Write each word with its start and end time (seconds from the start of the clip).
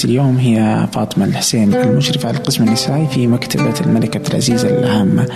ضيفتي 0.00 0.06
اليوم 0.08 0.36
هي 0.36 0.86
فاطمة 0.92 1.24
الحسين 1.24 1.74
المشرفة 1.74 2.28
على 2.28 2.36
القسم 2.36 2.64
النسائي 2.64 3.06
في 3.06 3.26
مكتبة 3.26 3.80
الملكة 3.80 4.18
عبد 4.18 4.26
العزيز 4.26 4.64
العامة 4.64 5.28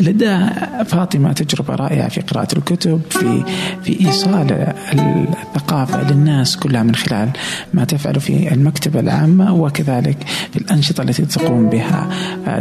لدى 0.00 0.38
فاطمة 0.86 1.32
تجربة 1.32 1.74
رائعة 1.74 2.08
في 2.08 2.20
قراءة 2.20 2.58
الكتب 2.58 3.00
في 3.10 3.44
في 3.82 4.06
إيصال 4.06 4.74
الثقافة 4.92 6.10
للناس 6.10 6.56
كلها 6.56 6.82
من 6.82 6.94
خلال 6.94 7.30
ما 7.74 7.84
تفعل 7.84 8.20
في 8.20 8.52
المكتبة 8.52 9.00
العامة 9.00 9.54
وكذلك 9.54 10.16
في 10.52 10.56
الأنشطة 10.58 11.02
التي 11.02 11.26
تقوم 11.26 11.68
بها. 11.68 12.08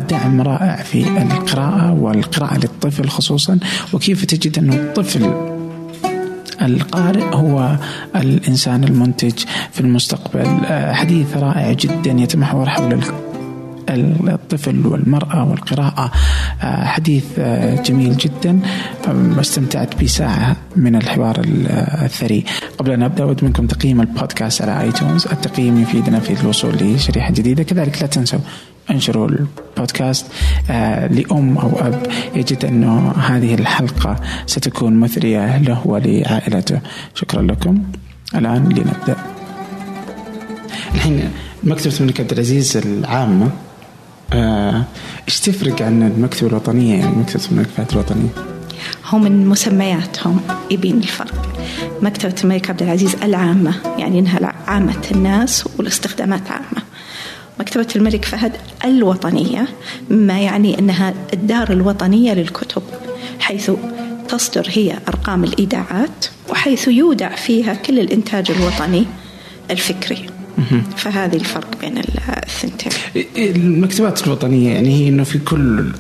دعم 0.10 0.42
رائع 0.42 0.76
في 0.76 1.08
القراءة 1.08 1.94
والقراءة 1.94 2.58
للطفل 2.58 3.10
خصوصا 3.10 3.60
وكيف 3.94 4.26
تجد 4.26 4.58
أن 4.58 4.74
الطفل 4.74 5.34
القارئ 6.62 7.36
هو 7.36 7.78
الإنسان 8.16 8.84
المنتج 8.84 9.40
في 9.72 9.82
المستقبل. 9.82 10.66
حديث 10.94 11.38
رائع 11.38 11.72
جدا 11.72 12.12
يتمحور 12.12 12.70
حول 12.70 13.00
الطفل 14.30 14.88
والمرأة 14.88 15.50
والقراءة. 15.50 16.12
حديث 16.62 17.40
جميل 17.86 18.18
جدا. 18.18 18.60
استمتعت 19.40 20.04
بساعة 20.04 20.56
من 20.76 20.96
الحوار 20.96 21.42
الثري. 21.46 22.44
قبل 22.78 22.92
أن 22.92 23.04
أبدأ 23.04 23.24
أود 23.24 23.44
منكم 23.44 23.68
تقييم 23.68 24.02
البودكاست 24.02 24.62
على 24.62 24.82
iTunes. 24.82 25.28
التقييم 25.28 25.82
يفيدنا 25.82 26.20
في 26.20 26.42
الوصول 26.42 26.74
لشريحة 26.82 27.32
جديدة. 27.32 27.64
كذلك 27.64 28.02
لا 28.02 28.08
تنسوا 28.08 28.40
انشروا 28.92 29.28
البودكاست 29.28 30.26
آه 30.70 31.08
لأم 31.08 31.58
أو 31.58 31.80
أب. 31.80 32.08
يجد 32.36 32.66
أنه 32.66 33.12
هذه 33.12 33.54
الحلقة 33.56 34.16
ستكون 34.46 35.00
مثرية 35.00 35.58
له 35.58 35.88
ولعائلته. 35.88 36.80
شكرا 37.16 37.42
لكم. 37.42 37.84
الآن 38.36 38.70
لنبدأ. 38.70 39.16
الحين 40.96 41.30
مكتبة 41.64 41.94
الملك 42.00 42.20
عبد 42.20 42.32
العزيز 42.32 42.78
العامة. 42.78 43.46
آه، 43.46 43.67
إيش 44.34 45.40
تفرق 45.40 45.82
عن 45.82 46.04
المكتبة 46.04 46.50
الوطنية 46.50 47.00
يعني 47.00 47.16
مكتبة 47.16 47.44
الملك 47.52 47.68
فهد 47.78 47.92
الوطنية؟ 47.92 48.30
هم 49.06 49.24
من 49.24 49.48
مسمياتهم 49.48 50.40
يبين 50.72 50.98
الفرق. 50.98 51.56
مكتبة 52.02 52.36
الملك 52.44 52.70
عبد 52.70 52.84
العزيز 52.84 53.16
العامة 53.24 53.74
يعني 53.98 54.20
إنها 54.20 54.54
عامة 54.68 55.02
الناس 55.12 55.66
والاستخدامات 55.78 56.52
عامة. 56.52 56.84
مكتبة 57.60 57.88
الملك 57.96 58.26
فهد 58.26 58.52
الوطنية 58.86 59.68
ما 60.10 60.40
يعني 60.40 60.80
أنها 60.80 61.14
الدار 61.34 61.72
الوطنية 61.72 62.34
للكتب 62.34 62.84
حيث 63.40 63.72
تصدر 64.30 64.68
هي 64.70 64.98
أرقام 65.08 65.44
الإيداعات 65.44 66.26
وحيث 66.50 66.88
يودع 66.88 67.36
فيها 67.36 67.74
كل 67.74 68.00
الإنتاج 68.00 68.52
الوطني 68.52 69.06
الفكري. 69.72 70.37
فهذه 70.98 71.36
الفرق 71.36 71.80
بين 71.82 71.98
الثنتين. 71.98 72.92
المكتبات 73.38 74.28
الوطنية 74.28 74.74
يعني 74.74 74.90
هي 74.90 75.10
أنه 75.10 75.24
في 75.24 75.40
كل 75.40 75.92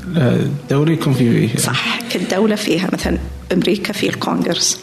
دولة 0.69 0.91
يكون 0.91 1.13
في 1.13 1.49
صح 1.57 1.99
كل 2.13 2.19
دولة 2.31 2.55
فيها. 2.55 2.89
مثلا 2.93 3.17
أمريكا 3.53 3.93
في 3.93 4.09
الكونغرس 4.09 4.79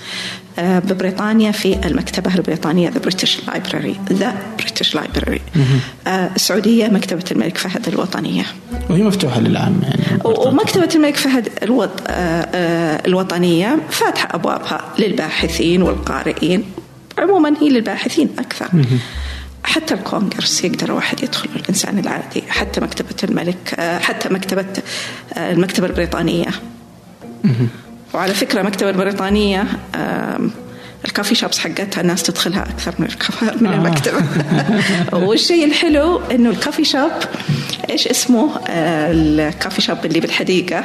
آه، 0.58 0.78
ببريطانيا 0.78 1.52
في 1.52 1.86
المكتبة 1.86 2.34
البريطانية 2.34 2.90
The 2.90 3.08
British 3.08 3.36
Library 3.48 4.12
The 4.12 4.32
British 4.62 4.94
Library. 4.94 5.40
آه، 6.06 6.30
السعودية 6.36 6.88
مكتبة 6.88 7.24
الملك 7.30 7.58
فهد 7.58 7.88
الوطنية. 7.88 8.44
وهي 8.90 9.02
مفتوحة 9.02 9.40
للعامة 9.40 9.82
يعني 9.82 10.18
ومكتبة 10.24 10.88
الملك 10.94 11.16
فهد 11.16 11.48
الوط... 11.62 11.90
آه، 12.06 13.02
الوطنية 13.06 13.78
فاتحة 13.90 14.28
أبوابها 14.32 14.80
للباحثين 14.98 15.82
والقارئين. 15.82 16.64
عموما 17.18 17.54
هي 17.60 17.68
للباحثين 17.68 18.28
أكثر. 18.38 18.68
حتى 19.64 19.94
الكونغرس 19.94 20.64
يقدر 20.64 20.92
واحد 20.92 21.22
يدخل 21.22 21.48
الإنسان 21.56 21.98
العادي 21.98 22.42
حتى 22.48 22.80
مكتبة 22.80 23.16
الملك 23.24 23.74
حتى 24.02 24.28
مكتبة 24.28 24.66
المكتبة 25.36 25.86
البريطانية. 25.86 26.48
وعلى 28.14 28.34
فكرة 28.34 28.60
المكتبة 28.60 28.90
البريطانية 28.90 29.64
ال 31.04 31.09
coffee 31.09 31.34
shops 31.34 31.58
حقتها 31.58 32.00
الناس 32.00 32.22
تدخلها 32.22 32.62
أكثر 32.62 32.94
من 32.98 33.08
من 33.60 33.66
آه. 33.66 33.74
المكتبة. 33.74 34.22
والشيء 35.26 35.64
الحلو 35.64 36.20
إنه 36.20 36.50
ال 36.50 36.55
coffee 36.55 36.84
shop 36.84 37.10
إيش 37.90 38.08
اسمه؟ 38.08 38.50
ال 38.68 38.84
coffee 38.84 39.82
shop 39.82 39.98
اللي 40.04 40.20
بالحديقة 40.20 40.84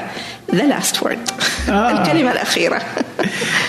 The 0.55 0.63
Last 0.65 1.03
Word 1.03 1.29
الكلمة 1.69 2.31
الأخيرة. 2.31 2.81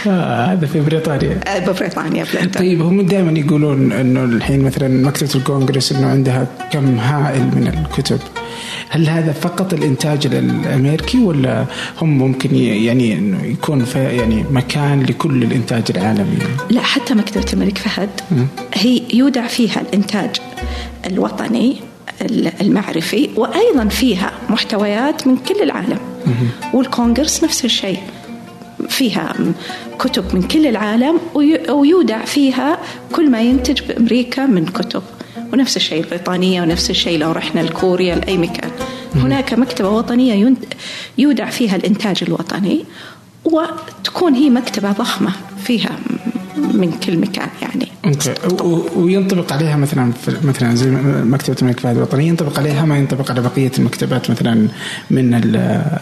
آه 0.06 0.44
هذا 0.52 0.66
في 0.66 0.80
بريطانيا. 0.80 1.40
آه 1.46 1.58
ببريطانيا 1.58 2.24
بلندن 2.34 2.50
طيب 2.50 2.82
هم 2.82 3.00
دائما 3.00 3.38
يقولون 3.38 3.92
إنه 3.92 4.24
الحين 4.24 4.62
مثلا 4.62 4.88
مكتبة 4.88 5.34
الكونغرس 5.34 5.92
إنه 5.92 6.06
عندها 6.06 6.46
كم 6.72 6.98
هائل 6.98 7.42
من 7.42 7.86
الكتب. 7.88 8.20
هل 8.88 9.08
هذا 9.08 9.32
فقط 9.32 9.72
الإنتاج 9.72 10.26
الأمريكي 10.26 11.18
ولا 11.18 11.66
هم 12.02 12.18
ممكن 12.18 12.54
يعني 12.56 13.18
إنه 13.18 13.44
يكون 13.44 13.84
في 13.84 13.98
يعني 13.98 14.44
مكان 14.50 15.02
لكل 15.02 15.42
الإنتاج 15.42 15.82
العالمي؟ 15.90 16.38
لا 16.70 16.80
حتى 16.80 17.14
مكتبه 17.14 17.52
الملك 17.52 17.78
فهد. 17.78 18.10
هي 18.74 19.02
يودع 19.14 19.46
فيها 19.46 19.80
الإنتاج 19.80 20.30
الوطني 21.06 21.76
المعرفي 22.60 23.30
وأيضا 23.36 23.88
فيها 23.88 24.32
محتويات 24.48 25.26
من 25.26 25.36
كل 25.36 25.62
العالم. 25.62 25.98
والكونغرس 26.74 27.44
نفس 27.44 27.64
الشيء. 27.64 27.98
فيها 28.88 29.34
كتب 29.98 30.34
من 30.34 30.42
كل 30.42 30.66
العالم 30.66 31.18
ويودع 31.68 32.24
فيها 32.24 32.78
كل 33.12 33.30
ما 33.30 33.40
ينتج 33.40 33.82
بأمريكا 33.82 34.46
من 34.46 34.66
كتب. 34.66 35.02
ونفس 35.52 35.76
الشيء 35.76 36.04
البريطانية 36.04 36.62
ونفس 36.62 36.90
الشيء 36.90 37.18
لو 37.18 37.32
رحنا 37.32 37.60
لكوريا 37.60 38.14
لأي 38.14 38.38
مكان. 38.38 38.70
هناك 39.14 39.54
مكتبة 39.54 39.88
وطنية 39.88 40.54
يودع 41.18 41.50
فيها 41.50 41.76
الإنتاج 41.76 42.18
الوطني 42.22 42.84
وتكون 43.44 44.34
هي 44.34 44.50
مكتبة 44.50 44.92
ضخمة 44.92 45.32
فيها 45.64 45.90
من 46.56 46.92
كل 47.06 47.18
مكان 47.18 47.48
يعني. 47.62 47.88
أوكي. 48.04 48.34
وينطبق 48.96 49.52
عليها 49.52 49.76
مثلا 49.76 50.12
مثلا 50.44 50.76
زي 50.76 50.90
مكتبة 51.24 51.56
الملك 51.62 51.80
فهد 51.80 51.96
الوطنية 51.96 52.28
ينطبق 52.28 52.58
عليها 52.58 52.84
ما 52.84 52.98
ينطبق 52.98 53.30
على 53.30 53.40
بقية 53.40 53.72
المكتبات 53.78 54.30
مثلا 54.30 54.68
من 55.10 55.34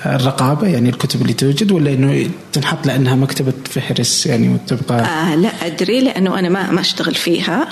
الرقابة 0.06 0.66
يعني 0.66 0.88
الكتب 0.88 1.22
اللي 1.22 1.32
توجد 1.32 1.72
ولا 1.72 1.92
إنه 1.92 2.31
تنحط 2.53 2.87
لأنها 2.87 3.16
مكتبة 3.16 3.53
فهرس 3.64 4.26
يعني 4.26 4.48
وتبقى؟ 4.48 5.00
آه 5.00 5.34
لا 5.34 5.66
أدري 5.66 6.00
لأنه 6.00 6.38
أنا 6.38 6.48
ما 6.48 6.70
ما 6.70 6.81
أشتغل 6.81 7.14
فيها. 7.14 7.69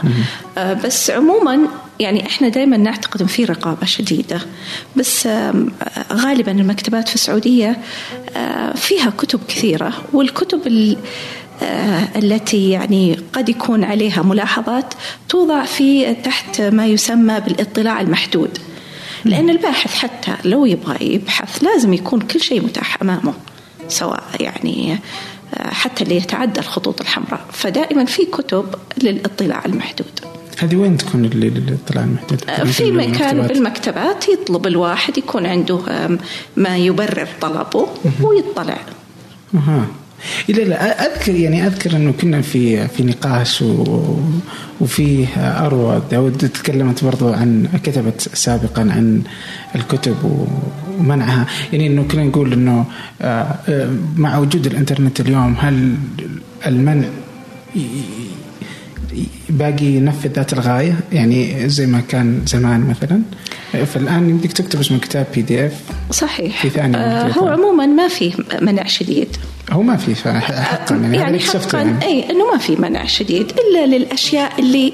آه 0.59 0.73
بس 0.75 1.11
عموما 1.11 1.59
يعني 2.01 2.27
إحنا 2.27 2.49
دائما 2.49 2.77
نعتقد 2.77 3.21
إن 3.21 3.27
في 3.27 3.45
رقابة 3.45 3.87
شديدة. 3.87 4.41
بس 4.97 5.29
غالبا 6.13 6.53
المكتبات 6.53 7.09
في 7.09 7.15
السعودية 7.15 7.77
آه، 8.37 8.73
فيها 8.77 9.11
كتب 9.19 9.41
كثيرة 9.49 9.93
والكتب 10.13 10.61
آه، 10.67 10.97
التي 12.17 12.71
يعني 12.71 13.19
قد 13.33 13.49
يكون 13.49 13.85
عليها 13.85 14.23
ملاحظات 14.23 14.95
توضع 15.29 15.65
في 15.65 16.15
تحت 16.15 16.61
ما 16.61 16.87
يسمى 16.87 17.41
بالاطلاع 17.41 18.01
المحدود 18.01 18.59
لأن 19.25 19.51
الباحث 19.51 19.95
حتى 19.95 20.37
لو 20.45 20.67
يبغى 20.67 21.15
يبحث 21.15 21.63
لازم 21.65 21.93
يكون 21.93 22.21
كل 22.21 22.41
شيء 22.41 22.65
متاح 22.65 23.03
أمامه 23.03 23.35
سواء 23.89 24.23
يعني 24.41 24.99
آه، 25.55 25.69
حتى 25.69 26.05
اللي 26.05 26.17
يتعدى 26.17 26.61
الخطوط 26.61 27.01
الحمراء 27.01 27.47
فدائما 27.53 28.05
في 28.05 28.25
كتب 28.25 28.65
للاطلاع 29.03 29.65
المحدود 29.67 30.21
هذه 30.59 30.77
وين 30.77 30.97
تكون 30.97 31.25
الاطلاع 31.25 32.05
المحدود؟ 32.05 32.41
آه، 32.49 32.65
في 32.65 32.91
مكان 32.91 33.43
بالمكتبات 33.43 34.29
يطلب 34.29 34.67
الواحد 34.67 35.19
يكون 35.19 35.47
عنده 35.47 35.81
ما 36.57 36.77
يبرر 36.77 37.29
طلبه 37.41 37.89
ويطلع. 38.23 38.79
أها. 39.55 39.87
لا 40.49 40.63
لا 40.63 41.07
أذكر 41.07 41.35
يعني 41.35 41.67
أذكر 41.67 41.97
أنه 41.97 42.13
كنا 42.13 42.43
في 42.43 42.89
في 42.89 43.03
نقاش 43.03 43.65
وفيه 44.81 45.27
اروى 45.37 46.03
داود 46.11 46.37
تكلمت 46.37 47.05
برضو 47.05 47.33
عن 47.33 47.69
كتبت 47.85 48.21
سابقا 48.21 48.81
عن 48.81 49.23
الكتب 49.75 50.17
ومنعها. 50.99 51.47
يعني 51.73 51.87
إنه 51.87 52.03
كنا 52.03 52.25
نقول 52.25 52.53
إنه 52.53 52.85
آه، 53.23 53.59
آه، 53.69 53.91
مع 54.17 54.39
وجود 54.39 54.67
الإنترنت 54.67 55.21
اليوم 55.21 55.57
هل 55.61 55.95
المنع 56.67 57.09
باقي 59.49 59.87
ينفذ 59.87 60.29
ذات 60.29 60.53
الغاية 60.53 60.95
يعني 61.13 61.69
زي 61.69 61.87
ما 61.87 62.01
كان 62.01 62.43
زمان 62.47 62.81
مثلا. 62.91 63.23
فالآن 63.87 64.31
يمديك 64.31 64.53
تكتب 64.53 64.81
اسمه 64.81 64.99
كتاب 64.99 65.27
بي 65.35 65.43
دي 65.43 65.67
اف 65.67 65.73
صحيح. 66.11 66.63
في 66.63 66.71
ثانية 66.71 66.99
آه 66.99 67.29
هو 67.29 67.49
عموما 67.49 67.87
ما 67.87 68.09
في 68.09 68.33
منع 68.61 68.87
شديد. 68.87 69.29
هو 69.71 69.83
ما 69.83 69.97
في 69.97 70.15
حقا 70.15 70.95
يعني, 70.97 71.17
يعني 71.17 71.39
حقا 71.39 71.79
يعني. 71.79 72.05
أي 72.05 72.31
إنه 72.31 72.53
ما 72.53 72.59
في 72.59 72.77
منع 72.77 73.07
شديد 73.07 73.53
إلا 73.53 73.87
للأشياء 73.97 74.53
اللي 74.59 74.93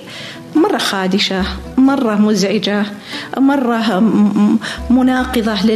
مرة 0.55 0.79
خادشة 0.79 1.45
مرة 1.77 2.15
مزعجة 2.15 2.87
مرة 3.39 4.01
مناقضة 4.91 5.67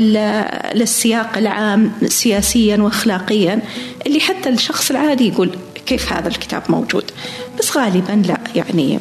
للسياق 0.75 1.39
العام 1.39 1.93
سياسيا 2.07 2.77
واخلاقيا 2.77 3.61
اللي 4.07 4.21
حتى 4.21 4.49
الشخص 4.49 4.91
العادي 4.91 5.29
يقول 5.29 5.51
كيف 5.87 6.13
هذا 6.13 6.29
الكتاب 6.29 6.63
موجود؟ 6.69 7.11
بس 7.59 7.77
غالبا 7.77 8.23
لا 8.27 8.41
يعني 8.55 8.99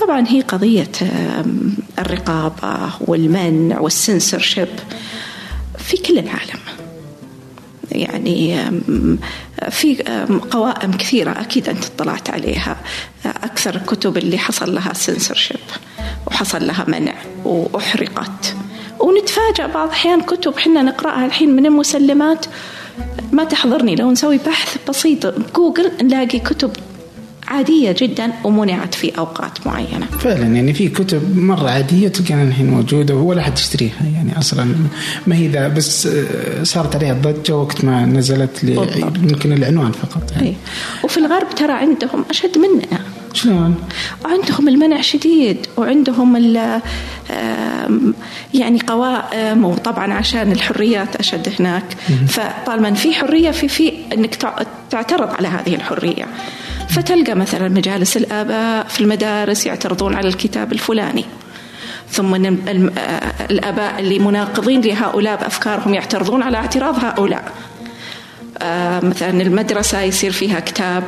طبعا 0.00 0.24
هي 0.28 0.40
قضية 0.40 0.92
الرقابة 1.98 2.90
والمنع 3.00 3.80
والسنسورشيب 3.80 4.68
في 5.78 5.96
كل 5.96 6.18
العالم. 6.18 6.60
يعني 7.92 8.70
في 9.70 10.02
قوائم 10.50 10.92
كثيرة 10.92 11.30
أكيد 11.30 11.68
أنت 11.68 11.84
اطلعت 11.84 12.30
عليها. 12.30 12.76
أكثر 13.26 13.74
الكتب 13.74 14.16
اللي 14.16 14.38
حصل 14.38 14.74
لها 14.74 14.92
سنسورشيب 14.92 15.60
وحصل 16.26 16.66
لها 16.66 16.84
منع 16.88 17.14
وأحرقت. 17.44 18.56
ونتفاجأ 19.00 19.66
بعض 19.66 19.88
الأحيان 19.88 20.20
كتب 20.20 20.58
حنا 20.58 20.82
نقرأها 20.82 21.26
الحين 21.26 21.56
من 21.56 21.66
المسلمات 21.66 22.46
ما 23.32 23.44
تحضرني 23.44 23.94
لو 23.96 24.10
نسوي 24.10 24.38
بحث 24.46 24.76
بسيط. 24.88 25.26
بجوجل 25.26 25.90
نلاقي 26.02 26.38
كتب 26.38 26.70
عادية 27.48 27.94
جدا 27.98 28.32
ومنعت 28.44 28.94
في 28.94 29.18
أوقات 29.18 29.66
معينة. 29.66 30.06
فعلا 30.06 30.46
يعني 30.46 30.74
في 30.74 30.88
كتب 30.88 31.38
مرة 31.38 31.70
عادية 31.70 32.08
تلقاها 32.08 32.42
الحين 32.42 32.70
موجودة 32.70 33.14
ولا 33.14 33.42
حد 33.42 33.58
يشتريها 33.58 34.06
يعني 34.14 34.38
أصلا 34.38 34.74
ما 35.26 35.36
هي 35.36 35.48
ذا 35.48 35.68
بس 35.68 36.06
آه، 36.06 36.62
صارت 36.62 36.96
عليها 36.96 37.12
ضجة 37.14 37.56
وقت 37.56 37.84
ما 37.84 38.06
نزلت 38.06 38.64
يمكن 38.64 39.52
العنوان 39.52 39.92
فقط. 39.92 40.32
يعني. 40.32 40.56
وفي 41.04 41.18
الغرب 41.18 41.54
ترى 41.56 41.72
عندهم 41.72 42.24
أشد 42.30 42.58
مننا 42.58 43.00
شلون؟ 43.38 43.74
وعندهم 44.24 44.68
المنع 44.68 45.00
شديد 45.00 45.66
وعندهم 45.76 46.36
يعني 48.54 48.80
قوائم 48.86 49.64
وطبعا 49.64 50.12
عشان 50.12 50.52
الحريات 50.52 51.16
أشد 51.16 51.52
هناك. 51.58 51.84
فطالما 52.28 52.94
في 52.94 53.14
حرية 53.14 53.50
في 53.50 53.68
في 53.68 53.92
إنك 54.12 54.34
تعترض 54.90 55.34
على 55.34 55.48
هذه 55.48 55.74
الحرية. 55.74 56.26
فتلقى 56.88 57.34
مثلا 57.34 57.68
مجالس 57.68 58.16
الآباء 58.16 58.86
في 58.86 59.00
المدارس 59.00 59.66
يعترضون 59.66 60.14
على 60.14 60.28
الكتاب 60.28 60.72
الفلاني. 60.72 61.24
ثم 62.10 62.34
الآباء 63.50 64.00
اللي 64.00 64.18
مناقضين 64.18 64.80
لهؤلاء 64.80 65.36
بأفكارهم 65.36 65.94
يعترضون 65.94 66.42
على 66.42 66.56
اعتراض 66.56 67.04
هؤلاء. 67.04 67.52
آه، 68.62 69.00
مثلا 69.00 69.42
المدرسة 69.42 70.00
يصير 70.00 70.32
فيها 70.32 70.60
كتاب. 70.60 71.04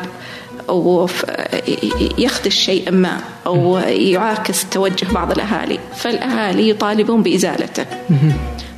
ويخدش 0.71 2.55
شيء 2.55 2.93
ما 2.93 3.21
أو 3.47 3.79
يعاكس 3.79 4.67
توجه 4.71 5.07
بعض 5.13 5.31
الأهالي. 5.33 5.79
فالأهالي 5.97 6.69
يطالبون 6.69 7.23
بإزالته. 7.23 7.85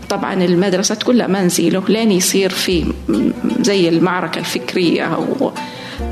طبعا 0.08 0.34
المدرسة 0.44 0.94
تقول 0.94 1.18
لا 1.18 1.26
ما 1.26 1.42
نزيله. 1.42 1.82
لين 1.88 2.12
يصير 2.12 2.50
في 2.50 2.84
زي 3.60 3.88
المعركة 3.88 4.38
الفكرية 4.38 5.04
أو 5.04 5.52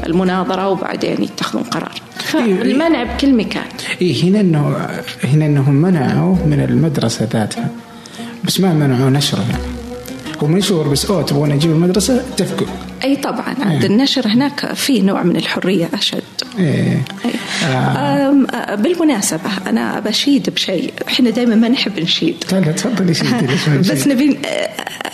المناظرة 0.07 0.69
وبعدين 0.69 1.23
يتخذون 1.23 1.63
قرار. 1.63 1.93
فالمنع 2.17 3.03
بكل 3.03 3.35
مكان. 3.35 3.67
إيه 4.03 4.25
هنا 4.25 4.41
إنه 4.41 4.77
هنا 5.25 5.47
انهم 5.47 5.75
منعوا 5.75 6.37
من 6.47 6.67
المدرسة 6.69 7.29
ذاتها. 7.33 7.69
بس 8.45 8.61
ما 8.61 8.73
منعوا 8.73 9.11
نشرها. 9.11 9.59
هو 10.43 10.47
منشور 10.47 10.89
بس 10.89 11.11
أوه 11.11 11.23
تبغون 11.23 11.53
أجيب 11.53 11.71
المدرسة؟ 11.71 12.25
اتفقوا 12.35 12.67
أي 13.05 13.17
طبعا 13.17 13.55
عند 13.61 13.85
إيه. 13.85 13.91
النشر 13.91 14.27
هناك 14.29 14.73
في 14.75 15.01
نوع 15.03 15.23
من 15.23 15.37
الحرية 15.37 15.89
أشد 15.95 16.23
إيه. 16.59 17.05
أي. 17.25 17.31
آه. 17.65 18.75
بالمناسبة 18.75 19.51
أنا 19.67 20.01
بشيد 20.01 20.51
بشيء 20.51 20.93
إحنا 21.09 21.31
دائما 21.31 21.55
ما 21.55 21.69
نحب 21.69 22.01
نشيد 22.01 22.45
لا 22.53 22.61
تفضلي 22.61 23.15
شيدي 23.15 23.47
بس 23.79 24.09
نبي 24.09 24.39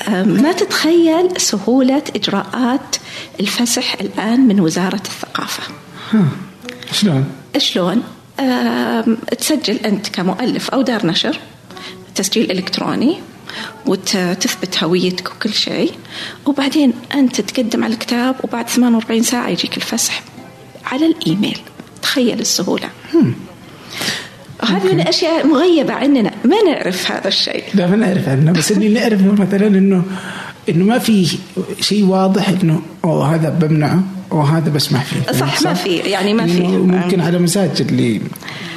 ما 0.09 0.53
تتخيل 0.53 1.41
سهولة 1.41 2.03
إجراءات 2.17 2.97
الفسح 3.41 3.95
الآن 4.01 4.41
من 4.41 4.61
وزارة 4.61 4.95
الثقافة 4.95 5.63
شلون؟ 6.93 7.25
شلون؟ 7.59 8.03
تسجل 9.39 9.77
أنت 9.77 10.09
كمؤلف 10.09 10.71
أو 10.71 10.83
دار 10.83 11.07
نشر 11.07 11.39
تسجيل 12.15 12.51
إلكتروني 12.51 13.17
وتثبت 13.87 14.85
هويتك 14.85 15.31
وكل 15.31 15.53
شيء. 15.53 15.93
وبعدين 16.47 16.93
أنت 17.15 17.41
تقدم 17.41 17.85
على 17.85 17.95
الكتاب 17.95 18.37
وبعد 18.45 18.69
48 18.69 19.23
ساعة 19.23 19.49
يجيك 19.49 19.77
الفسح 19.77 20.23
على 20.85 21.07
الإيميل. 21.07 21.59
تخيل 22.03 22.41
السهولة. 22.41 22.89
هذه 24.63 24.85
من 24.93 25.01
الأشياء 25.01 25.47
مغيبة 25.47 25.93
عننا. 25.93 26.31
ما 26.45 26.63
نعرف 26.67 27.13
هذا 27.13 27.29
الشيء. 27.29 27.65
لا 27.75 27.87
ما 27.87 27.97
نعرف 27.97 28.29
عنه 28.29 28.53
بس 28.53 28.73
اللي 28.73 28.89
نعرفه 28.89 29.33
مثلا 29.33 29.67
انه 29.67 30.05
إنه 30.69 30.85
ما 30.85 30.99
في 30.99 31.39
شيء 31.81 32.05
واضح 32.05 32.49
إنه 32.49 32.83
والله 33.03 33.35
هذا 33.35 33.49
بمنعه 33.49 34.03
وهذا 34.31 34.71
بسمح 34.71 35.05
فيه 35.05 35.33
صح, 35.33 35.61
صح 35.61 35.63
ما 35.63 35.75
في 35.75 35.97
يعني 35.97 36.35
ما 36.35 36.47
في. 36.47 36.63
ممكن 36.63 37.21
على 37.21 37.39
مزاج 37.39 37.81
اللي 37.81 38.21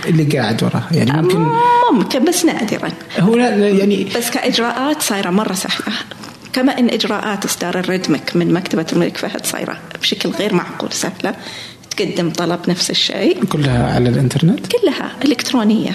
اللي 0.06 0.24
قاعد 0.24 0.64
وراه. 0.64 0.84
يعني 0.92 1.22
ممكن 1.22 1.48
ممكن 1.94 2.26
بس 2.26 2.46
نادرا. 2.46 2.90
هو 3.20 3.36
لا 3.36 3.70
يعني 3.70 4.08
بس 4.18 4.30
كإجراءات 4.30 5.02
صايرة 5.02 5.30
مرة 5.30 5.54
سهلة. 5.54 5.96
كما 6.54 6.80
إن 6.80 6.90
إجراءات 6.90 7.46
إصدار 7.46 7.80
الريدمك 7.80 8.32
من 8.36 8.54
مكتبة 8.54 8.86
الملك 8.94 9.18
فهد 9.18 9.46
صايرة 9.46 9.78
بشكل 10.02 10.30
غير 10.30 10.54
معقول 10.54 10.94
سهلة. 10.94 11.36
تقدم 11.98 12.30
طلب 12.30 12.60
نفس 12.68 12.90
الشيء. 12.90 13.46
كلها 13.46 13.94
على 13.94 14.10
الإنترنت؟ 14.10 14.68
كلها 14.68 15.12
إلكترونية. 15.26 15.92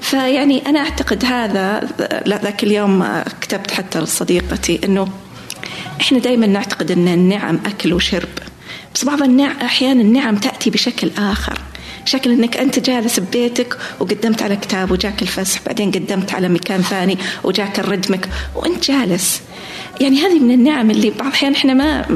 فيعني 0.00 0.66
أنا 0.66 0.80
أعتقد 0.80 1.24
هذا 1.24 1.80
ذاك 2.28 2.64
اليوم 2.64 3.04
كتبت 3.40 3.70
حتى 3.70 4.00
لصديقتي 4.00 4.80
إنه 4.84 5.08
إحنا 6.00 6.18
دائما 6.18 6.46
نعتقد 6.46 6.90
إن 6.90 7.08
النعم 7.08 7.58
أكل 7.66 7.92
وشرب. 7.92 8.28
بس 8.94 9.04
بعض 9.04 9.22
النعم 9.22 9.56
أحيانا 9.60 10.00
النعم 10.00 10.36
تأتي 10.36 10.70
بشكل 10.70 11.10
آخر. 11.18 11.58
شكل 12.04 12.30
إنك 12.30 12.56
أنت 12.56 12.78
جالس 12.78 13.20
ببيتك 13.20 13.78
وقدمت 14.00 14.42
على 14.42 14.56
كتاب 14.56 14.90
وجاك 14.90 15.22
الفسح 15.22 15.60
بعدين 15.66 15.90
قدمت 15.90 16.34
على 16.34 16.48
مكان 16.48 16.82
ثاني 16.82 17.18
وجاك 17.44 17.78
الردمك 17.80 18.28
وإنت 18.54 18.90
جالس 18.90 19.42
يعني 20.00 20.20
هذه 20.20 20.38
من 20.38 20.50
النعم 20.50 20.90
اللي 20.90 21.10
بعض 21.10 21.26
الأحيان 21.26 21.52
إحنا 21.52 21.74
ما 21.74 22.06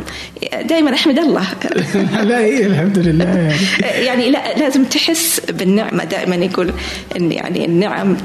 دائما 0.62 0.94
أحمد 0.94 1.18
الله. 1.18 1.46
لا 2.28 2.38
هي 2.38 2.66
الحمد 2.66 2.98
لله 2.98 3.24
يعني. 3.24 3.56
يعني 4.06 4.30
لا 4.30 4.54
لازم 4.58 4.84
تحس 4.84 5.40
بالنعمة 5.48 6.04
دائما 6.04 6.36
يقول 6.36 6.72
إن 7.16 7.32
يعني 7.32 7.64
النعم 7.64 8.16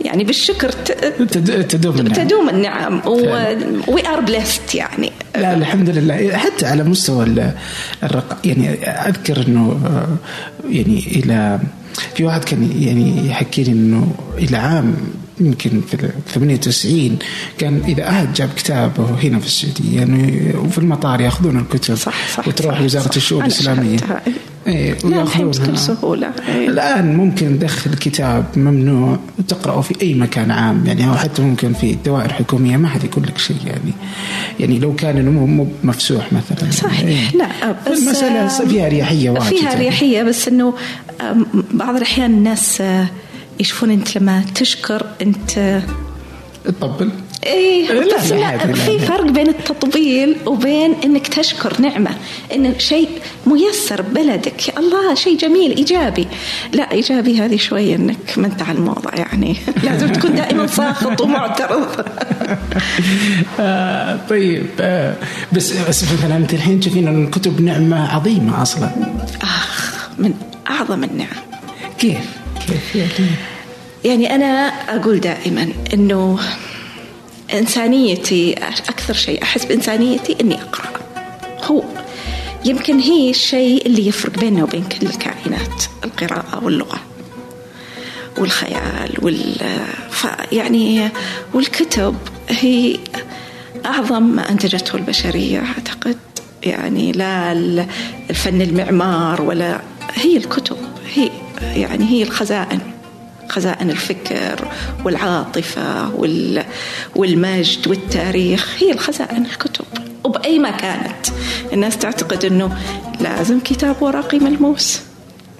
يعني 0.00 0.24
بالشكر 0.24 0.72
تدوم 1.68 1.98
النعم. 1.98 2.14
تدوم 2.14 2.48
النعم. 2.48 3.02
we 3.88 4.08
are 4.08 4.20
blessed 4.20 4.74
يعني. 4.74 5.12
لا 5.36 5.54
الحمد 5.54 5.90
لله. 5.90 6.36
حتى 6.36 6.66
على 6.66 6.84
مستوى 6.84 7.52
الرق 8.02 8.38
يعني 8.44 8.68
أذكر 8.84 9.44
إنه 9.46 9.80
يعني 10.68 10.98
إلى 10.98 11.60
في 12.14 12.24
واحد 12.24 12.44
كان 12.44 12.70
يعني 12.80 13.28
يحكي 13.28 13.62
لي 13.62 13.72
إنه 13.72 14.14
إلى 14.38 14.56
عام 14.56 14.94
يمكن 15.46 15.80
في 15.80 16.08
98 16.34 17.18
كان 17.58 17.82
إذا 17.88 18.08
أحد 18.08 18.32
جاب 18.32 18.50
كتابه 18.56 19.04
هنا 19.22 19.38
في 19.38 19.46
السعودية 19.46 19.98
يعني 19.98 20.52
وفي 20.56 20.78
المطار 20.78 21.20
يأخذون 21.20 21.58
الكتب 21.58 21.94
صح 21.94 22.36
صح 22.36 22.48
وتروح 22.48 22.74
صح 22.74 22.80
وزاره 22.80 23.16
الشؤون 23.16 23.42
الإسلامية. 23.42 23.96
إيه 24.66 24.96
ويأخذونها. 25.04 25.66
بكل 25.66 25.78
سهولة. 25.78 26.30
إيه. 26.48 26.68
الآن 26.68 27.16
ممكن 27.16 27.46
ندخل 27.46 27.94
كتاب 27.94 28.44
ممنوع 28.56 29.18
وتقراه 29.38 29.80
في 29.80 29.94
أي 30.02 30.14
مكان 30.14 30.50
عام 30.50 30.86
يعني 30.86 31.08
أو 31.08 31.14
حتى 31.14 31.42
ممكن 31.42 31.72
في 31.72 31.96
دوائر 32.04 32.32
حكومية 32.32 32.76
ما 32.76 32.88
حد 32.88 33.04
يقول 33.04 33.24
لك 33.24 33.38
شيء 33.38 33.56
يعني 33.66 33.92
يعني 34.60 34.78
لو 34.78 34.94
كان 34.94 35.28
مو 35.28 35.66
مفسوح 35.84 36.32
مثلا. 36.32 36.70
صحيح. 36.70 37.00
إيه. 37.00 37.38
لا 37.38 37.72
بس 37.72 37.98
المسألة 37.98 38.48
فيها 38.48 38.86
اريحيه 38.86 39.30
واجد 39.30 39.44
فيها 39.44 39.72
اريحيه 39.72 40.22
بس 40.22 40.48
إنه 40.48 40.74
بعض 41.74 41.96
الأحيان 41.96 42.30
الناس 42.30 42.82
يشوفون 43.62 43.90
انت 43.90 44.16
لما 44.16 44.44
تشكر 44.54 45.06
انت 45.22 45.82
تطبل. 46.64 47.10
إيه 47.46 48.00
بس 48.16 48.32
لا 48.32 48.72
في 48.72 48.98
فرق 48.98 49.30
بين 49.30 49.48
التطبيل 49.48 50.36
وبين 50.46 50.94
إنك 51.04 51.26
تشكر 51.26 51.80
نعمة 51.80 52.10
إن 52.54 52.78
شيء 52.78 53.08
ميسر 53.46 54.02
بلدك. 54.02 54.68
يا 54.68 54.78
الله 54.78 55.14
شيء 55.14 55.38
جميل 55.38 55.76
إيجابي. 55.76 56.28
لا 56.72 56.92
إيجابي 56.92 57.40
هذه 57.40 57.56
شوي 57.56 57.94
إنك 57.94 58.34
ما 58.36 58.46
أنت 58.46 58.62
على 58.62 58.78
الموضة 58.78 59.10
يعني. 59.14 59.56
لازم 59.84 60.12
تكون 60.12 60.34
دائما 60.34 60.66
ساخط 60.66 61.20
ومعترض. 61.20 61.86
آه 63.60 64.18
طيب 64.28 64.66
آه 64.80 65.14
بس 65.52 65.72
بس 65.72 66.04
مثلا 66.12 66.36
أنت 66.36 66.54
الحين 66.54 66.80
تشوفين 66.80 67.08
إن 67.08 67.24
الكتب 67.24 67.60
نعمة 67.60 68.14
عظيمة 68.14 68.62
أصلا. 68.62 68.90
آخ 69.42 70.08
من 70.18 70.34
أعظم 70.70 71.04
النعم. 71.04 71.36
كيف؟ 71.98 72.18
كيف؟ 72.66 72.96
يعني؟ 72.96 73.51
يعني 74.04 74.34
أنا 74.34 74.68
أقول 74.96 75.20
دائما 75.20 75.68
أنه 75.94 76.38
إنسانيتي 77.54 78.52
أكثر 78.88 79.14
شيء 79.14 79.42
أحس 79.42 79.64
بإنسانيتي 79.64 80.36
إني 80.40 80.54
أقرأ. 80.62 80.92
هو 81.64 81.82
يمكن 82.64 82.98
هي 82.98 83.30
الشيء 83.30 83.86
اللي 83.86 84.06
يفرق 84.06 84.38
بيننا 84.38 84.62
وبين 84.62 84.84
كل 84.84 85.06
الكائنات 85.06 85.84
القراءة 86.04 86.64
واللغة 86.64 87.00
والخيال 88.38 89.14
وال 89.22 89.56
يعني 90.52 91.08
والكتب. 91.54 92.16
هي 92.48 92.96
أعظم 93.86 94.22
ما 94.22 94.50
أنتجته 94.50 94.96
البشرية 94.96 95.58
أعتقد. 95.58 96.16
يعني 96.62 97.12
لا 97.12 97.52
الفن 98.30 98.62
المعمار 98.62 99.42
ولا 99.42 99.80
هي 100.14 100.36
الكتب 100.36 100.76
هي 101.14 101.30
يعني 101.60 102.04
هي 102.04 102.22
الخزائن. 102.22 102.91
خزائن 103.52 103.90
الفكر 103.90 104.68
والعاطفة 105.04 106.14
والمجد 107.14 107.88
والتاريخ 107.88 108.76
هي 108.78 108.92
الخزائن 108.92 109.46
الكتب. 109.46 109.84
وبأي 110.24 110.58
ما 110.58 110.70
كانت. 110.70 111.26
الناس 111.72 111.98
تعتقد 111.98 112.44
أنه 112.44 112.78
لازم 113.20 113.60
كتاب 113.60 114.02
ورقي 114.02 114.38
ملموس. 114.38 115.00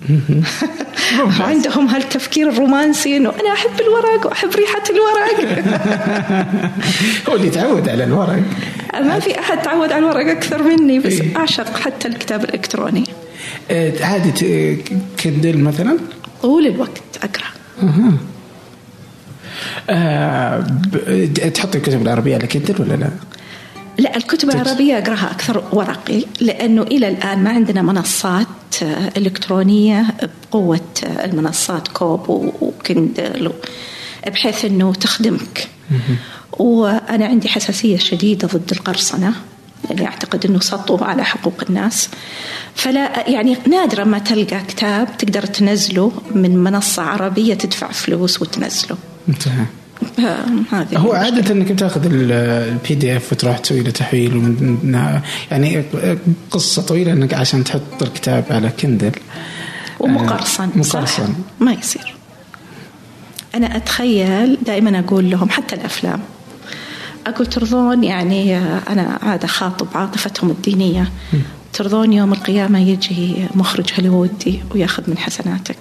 عندهم 1.41 1.87
هالتفكير 1.87 2.49
الرومانسي 2.49 3.17
إنه 3.17 3.31
أنا 3.41 3.53
أحب 3.53 3.81
الورق 3.81 4.27
وأحب 4.27 4.51
ريحة 4.55 4.83
الورق. 4.91 5.65
هو 7.29 7.37
اللي 7.37 7.51
تعود 7.51 7.89
على 7.89 8.05
الورق. 8.05 8.43
ما 9.09 9.21
في 9.21 9.39
أحد 9.39 9.63
تعود 9.63 9.93
على 9.93 9.99
الورق 9.99 10.31
أكثر 10.31 10.63
مني 10.63 10.99
بس 10.99 11.21
إيه؟ 11.21 11.37
أعشق 11.37 11.77
حتى 11.77 12.09
الكتاب 12.09 12.45
الإلكتروني. 12.45 13.05
على 14.01 14.77
Kindle 15.21 15.59
مثلا؟ 15.59 15.99
طول 16.43 16.67
الوقت 16.67 17.03
أقرأ. 17.23 17.62
أه 19.91 20.67
تحطي 21.55 21.79
الكتب 21.79 22.03
العربية 22.03 22.35
على 22.35 22.47
Kindle 22.47 22.83
ولا 22.83 22.95
لا؟ 22.95 23.11
لا 23.99 24.17
الكتب 24.17 24.51
العربية 24.51 24.99
أقرأها 24.99 25.31
أكثر 25.31 25.65
ورقي 25.73 26.25
لأنه 26.41 26.83
إلى 26.83 27.09
الآن 27.09 27.45
ما 27.45 27.51
عندنا 27.51 27.83
منصات 27.83 28.47
آه، 28.83 29.13
إلكترونية 29.17 30.07
بقوة 30.23 30.81
آه، 31.05 31.25
المنصات 31.25 31.89
Kobo 31.89 32.29
و 32.61 32.74
Kindle 32.74 33.53
بحيث 34.27 34.65
أنه 34.65 34.93
تخدمك. 34.93 35.69
وأنا 36.53 37.27
عندي 37.27 37.49
حساسية 37.49 37.99
شديدة 37.99 38.49
ضد 38.49 38.73
القرصنة. 38.73 39.35
لأني 39.91 40.07
أعتقد 40.07 40.47
أنه 40.47 40.61
سطو 40.61 40.97
على 40.97 41.25
حقوق 41.25 41.63
الناس. 41.69 42.09
فلا 42.75 43.31
يعني 43.31 43.57
نادرا 43.71 44.05
ما 44.05 44.19
تلقى 44.19 44.61
كتاب 44.69 45.17
تقدر 45.17 45.47
تنزله 45.47 46.13
من 46.35 46.59
منصة 46.59 47.03
عربية 47.03 47.55
تدفع 47.55 47.91
فلوس 47.91 48.43
وتنزله. 48.43 48.97
انتهى. 49.29 49.65
هذه 50.73 50.97
هو 50.97 51.13
عادة 51.13 51.55
إنك 51.55 51.73
بتاخذ 51.73 52.01
ال 52.05 52.95
PDF 52.95 53.33
وتروح 53.33 53.59
تسوي 53.59 53.81
له 53.81 53.91
تحويل 53.91 54.57
يعني 55.51 55.85
قصة 56.51 56.83
طويلة 56.83 57.13
إنك 57.13 57.35
عشان 57.35 57.65
تحط 57.65 58.03
الكتاب 58.03 58.45
على 58.51 58.69
كندل 58.69 59.13
ومقرصن 60.01 60.63
آه 60.65 60.79
مقرصن. 60.79 61.35
ما 61.61 61.73
يصير. 61.73 62.15
أنا 63.55 63.77
أتخيل 63.77 64.59
دائما 64.67 64.99
أقول 64.99 65.31
لهم 65.31 65.51
حتى 65.51 65.75
الأفلام. 65.75 66.21
أقول 67.27 67.47
ترضون 67.47 68.05
يعني 68.05 68.59
أنا 68.59 69.19
عاد 69.23 69.45
أخاطب 69.45 69.87
عاطفتهم 69.95 70.51
الدينية. 70.51 71.11
ترضون 71.73 72.13
يوم 72.13 72.33
القيامة 72.33 72.79
يجي 72.79 73.35
مخرج 73.55 73.93
هوليوودي 73.99 74.61
وياخذ 74.75 75.11
من 75.11 75.19
حسناتك. 75.19 75.77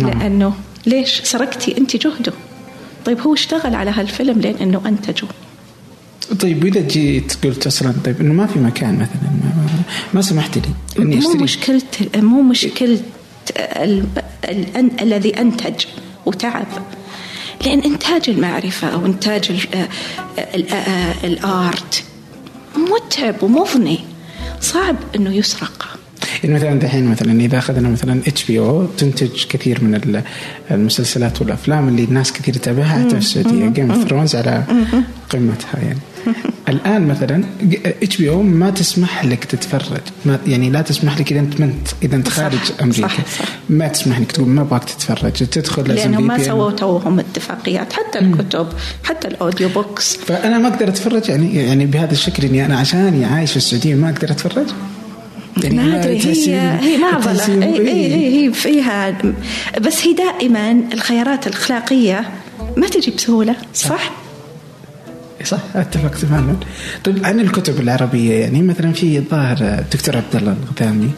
نعم. 0.00 0.10
لأنه 0.10 0.54
ليش 0.86 1.20
سرقتي 1.20 1.78
أنت 1.78 1.96
جهده؟ 1.96 2.32
طيب 3.04 3.20
هو 3.20 3.34
اشتغل 3.34 3.74
على 3.74 3.90
هالفيلم 3.90 4.40
لين 4.40 4.56
إنه 4.56 4.82
أنتجه. 4.86 5.26
طيب 6.40 6.64
وإذا 6.64 6.80
جيت 6.80 7.36
قلت 7.44 7.66
أصلا 7.66 7.94
طيب 8.04 8.20
إنه 8.20 8.32
ما 8.32 8.46
في 8.46 8.58
مكان 8.58 8.94
مثلا 8.94 9.30
ما, 9.30 9.82
ما 10.14 10.22
سمحت 10.22 10.58
لي 10.58 10.62
إني 10.98 11.18
أشتري. 11.18 11.34
مو 11.38 11.44
مشكلة 11.44 11.82
مو 12.16 12.42
مشكله 12.42 13.00
الذي 15.02 15.40
أنتج 15.40 15.84
وتعب. 16.26 16.66
لأن 17.66 17.80
إنتاج 17.80 18.22
المعرفة 18.28 18.88
أو 18.88 19.06
إنتاج 19.06 19.66
ال 21.24 21.44
art 21.44 22.04
متعب 22.76 23.42
ومضني 23.42 23.98
صعب 24.60 24.96
إنه 25.16 25.34
يسرق. 25.34 25.98
يعني 26.44 26.54
مثلا 26.54 26.78
دحين 26.78 27.06
مثلا 27.06 27.40
إذا 27.40 27.58
أخذنا 27.58 27.88
مثلا 27.88 28.20
HBO 28.26 28.86
تنتج 28.86 29.44
كثير 29.48 29.84
من 29.84 30.22
المسلسلات 30.70 31.40
والأفلام 31.40 31.88
اللي 31.88 32.04
الناس 32.04 32.32
كثير 32.32 32.54
تتابعها 32.54 32.98
حتى 32.98 33.10
في 33.10 33.16
السعوديه 33.16 33.68
Game 33.68 33.90
of 33.90 34.08
Thrones 34.08 34.36
على 34.36 34.64
قمتها 35.30 35.80
يعني. 35.82 35.98
الان 36.68 37.08
مثلا 37.08 37.44
HBO 38.02 38.42
ما 38.42 38.70
تسمح 38.70 39.24
لك 39.24 39.44
تتفرج. 39.44 40.00
ما 40.24 40.38
يعني 40.46 40.70
لا 40.70 40.82
تسمح 40.82 41.20
لك 41.20 41.32
إذا 41.32 41.40
أنت 41.40 41.60
منت 41.60 41.88
إذا 42.02 42.16
أنت 42.16 42.28
خارج 42.28 42.64
صح 42.64 42.82
أمريكا. 42.82 43.08
صح. 43.08 43.38
صح 43.38 43.48
ما 43.68 43.88
تسمح 43.88 44.20
لك 44.20 44.32
تقول 44.32 44.48
ما 44.48 44.60
أبغاك 44.60 44.84
تتفرج. 44.84 45.32
تدخل 45.32 45.82
لازم 45.82 46.10
لأنهم 46.10 46.26
ما 46.26 46.44
سووا 46.44 46.70
توهم 46.70 47.18
اتفاقيات 47.18 47.92
حتى 47.92 48.18
الكتب 48.18 48.66
حتى 49.04 49.28
ال 49.28 49.35
audio 49.35 49.68
books. 49.68 50.16
فأنا 50.16 50.58
ما 50.58 50.68
أقدر 50.68 50.88
أتفرج 50.88 51.28
يعني 51.28 51.54
يعني 51.56 51.86
بهذا 51.86 52.12
الشكل 52.12 52.44
إني 52.44 52.66
أنا 52.66 52.78
عشاني 52.78 53.24
عايش 53.24 53.50
في 53.50 53.56
السعودية 53.56 53.94
ما 53.94 54.10
أقدر 54.10 54.30
أتفرج. 54.30 54.66
يعني 55.62 55.76
ما 55.76 56.00
أدري 56.00 56.26
هي 56.26 56.78
هي 56.80 56.98
معضله 56.98 57.64
اي 57.64 57.88
اي 57.88 58.46
هي 58.46 58.52
فيها 58.52 59.18
بس 59.80 60.06
هي 60.06 60.12
دائما 60.12 60.80
الخيارات 60.92 61.46
الأخلاقية 61.46 62.30
ما 62.76 62.88
تجي 62.88 63.10
بسهولة 63.10 63.56
صح؟ 63.74 63.88
صح. 63.88 64.23
أتفق 65.52 66.10
تماما. 66.10 66.56
طيب 67.04 67.24
عن 67.24 67.40
الكتب 67.40 67.80
العربية 67.80 68.34
يعني 68.34 68.62
مثلا 68.62 68.92
في 68.92 69.18
الظاهر 69.18 69.56
الدكتور 69.60 70.16
عبد 70.16 70.36
الله 70.36 70.56
الغذامي 70.62 71.10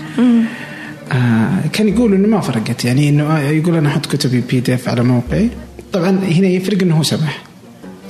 آه 1.12 1.48
كان 1.72 1.88
يقول 1.88 2.14
إنه 2.14 2.28
ما 2.28 2.40
فرقت 2.40 2.84
يعني 2.84 3.08
إنه 3.08 3.38
يقول 3.40 3.76
أنا 3.76 3.88
أحط 3.88 4.06
كتبي 4.06 4.40
PDF 4.50 4.88
على 4.88 5.02
موقعي. 5.02 5.50
طبعا 5.92 6.10
هنا 6.10 6.48
يفرق 6.48 6.82
إنه 6.82 6.96
هو 6.96 7.02
سمح 7.02 7.42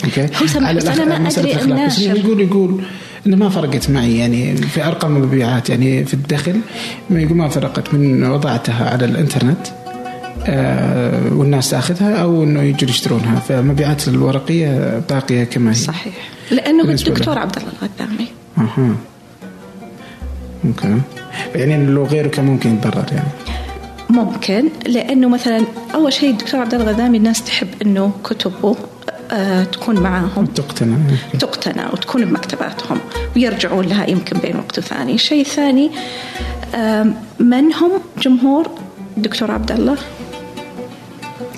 أوكي؟ 0.05 0.27
هو 0.43 0.47
سمح 0.47 0.73
بس 0.73 0.87
أنا 0.87 1.19
ما 1.19 1.29
أدري 1.29 1.63
الناشر 1.63 2.17
يقول 2.17 2.41
يقول 2.41 2.83
إنه 3.27 3.37
ما 3.37 3.49
فرقت 3.49 3.91
معي 3.91 4.19
يعني 4.19 4.57
في 4.57 4.85
أرقام 4.87 5.17
المبيعات 5.17 5.71
يعني 5.71 6.05
في 6.05 6.15
الدخل 6.15 6.61
ما 7.11 7.21
يقول 7.21 7.37
ما 7.37 7.49
فرقت 7.49 7.95
من 7.95 8.25
وضعتها 8.25 8.91
على 8.91 9.05
الإنترنت. 9.05 9.67
آه 9.67 9.86
والناس 11.33 11.71
تاخذها 11.71 12.17
أو 12.17 12.43
إنه 12.43 12.63
يجوا 12.63 12.91
يشترونها. 12.91 13.41
فمبيعات 13.41 14.09
الورقية 14.09 15.03
باقية 15.11 15.45
كما 15.45 15.71
هي. 15.71 15.75
صحيح. 15.75 16.15
لأنه 16.51 16.85
الدكتور 16.85 17.39
عبد 17.39 17.57
الله 17.57 17.69
الغدامي 17.83 18.29
أها. 18.59 18.97
ممكن. 20.65 21.01
يعني 21.55 21.87
لو 21.87 22.05
غيره 22.05 22.29
كان 22.29 22.45
ممكن 22.45 22.75
يتضرر 22.75 23.07
يعني. 23.13 23.29
ممكن 24.11 24.69
لأنه 24.87 25.29
مثلا 25.29 25.65
أول 25.95 26.13
شيء 26.13 26.31
الدكتور 26.31 26.61
عبد 26.61 26.75
الله 26.75 26.91
الغدامي 26.91 27.19
الناس 27.19 27.45
تحب 27.45 27.69
إنه 27.83 28.13
كتبه 28.25 28.77
آه، 29.31 29.65
تكون 29.65 30.01
معاهم. 30.01 30.47
تقتنى 30.47 30.97
تقتنى 31.39 31.83
وتكون 31.93 32.25
بمكتباتهم 32.25 32.99
ويرجعون 33.37 33.85
لها 33.85 34.11
يمكن 34.11 34.39
بين 34.39 34.57
وقت 34.57 34.79
وثاني 34.79 35.15
الشيء 35.15 35.41
الثاني 35.41 35.91
من 37.41 37.73
هم 37.73 37.91
جمهور 38.23 38.71
الدكتور 39.17 39.51
عبد 39.51 39.73
الله؟ 39.73 39.97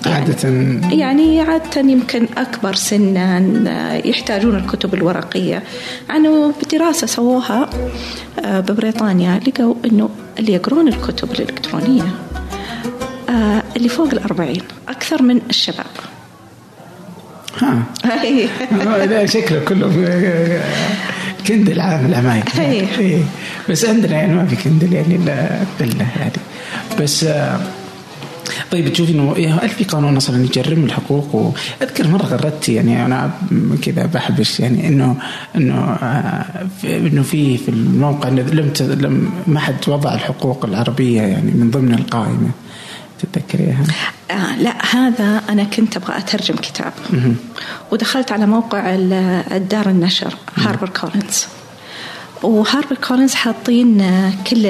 عادة. 0.05 0.49
يعني 0.91 1.41
عادة 1.41 1.81
يمكن 1.81 2.27
أكبر 2.37 2.75
سنا 2.75 3.37
آه، 3.67 4.07
يحتاجون 4.07 4.55
الكتب 4.55 4.93
الورقية. 4.93 5.63
عنه 6.09 6.53
بدراسة 6.63 7.07
سووها 7.07 7.69
آه، 8.45 8.59
ببريطانيا 8.59 9.39
لقوا 9.47 9.75
أنه 9.85 10.09
اللي 10.39 10.53
يقرون 10.53 10.87
الكتب 10.87 11.31
الإلكترونية 11.31 12.11
اللي 13.75 13.89
فوق 13.89 14.07
الأربعين 14.13 14.61
أكثر 14.89 15.21
من 15.21 15.41
الشباب. 15.49 15.85
ها. 17.61 17.83
لا 19.05 19.25
شكله 19.25 19.59
كله 19.59 19.89
Kindle 21.47 21.79
عام 21.79 22.05
الاماكن 22.05 22.61
إيه. 22.61 23.23
بس 23.69 23.85
عندنا 23.85 24.11
يعني 24.11 24.33
ما 24.33 24.45
في 24.45 24.55
Kindle 24.55 24.93
يعني 24.93 25.15
إلا 25.15 25.59
قله 25.79 26.07
يعني. 26.19 26.31
بس 26.99 27.25
طيب 28.71 28.93
تشوف 28.93 29.09
إنه 29.09 29.35
إيه، 29.35 29.53
هل 29.53 29.69
في 29.69 29.83
قانون 29.83 30.17
أصلا 30.17 30.43
يجرم 30.43 30.83
الحقوق؟ 30.83 31.35
وأذكر 31.35 32.07
مرة 32.07 32.25
غردت 32.25 32.69
يعني 32.69 33.05
أنا 33.05 33.31
كذا 33.81 34.05
بحبش 34.05 34.59
يعني 34.59 34.87
إنه 34.87 35.15
إنه 35.55 35.97
إنه 36.83 37.21
في 37.21 37.57
في 37.57 37.69
الموقع 37.69 38.29
لم 38.29 38.73
لم 38.79 39.31
ما 39.47 39.59
حد 39.59 39.75
وضع 39.87 40.13
الحقوق 40.13 40.65
العربية 40.65 41.21
يعني 41.21 41.51
من 41.51 41.71
ضمن 41.71 41.93
القائمة. 41.93 42.49
تتذكريها؟ 43.19 43.83
آه 44.31 44.55
لا 44.55 44.85
هذا 44.95 45.41
أنا 45.49 45.63
كنت 45.63 45.97
أبغى 45.97 46.17
أترجم 46.17 46.55
كتاب. 46.55 46.93
ودخلت 47.91 48.31
على 48.31 48.45
موقع 48.45 48.95
الدار 49.51 49.89
النشر 49.89 50.33
HarperCollins. 50.57 51.45
و 52.43 52.95
HarperCollins 53.07 53.33
حاطين 53.33 54.03
كل 54.47 54.65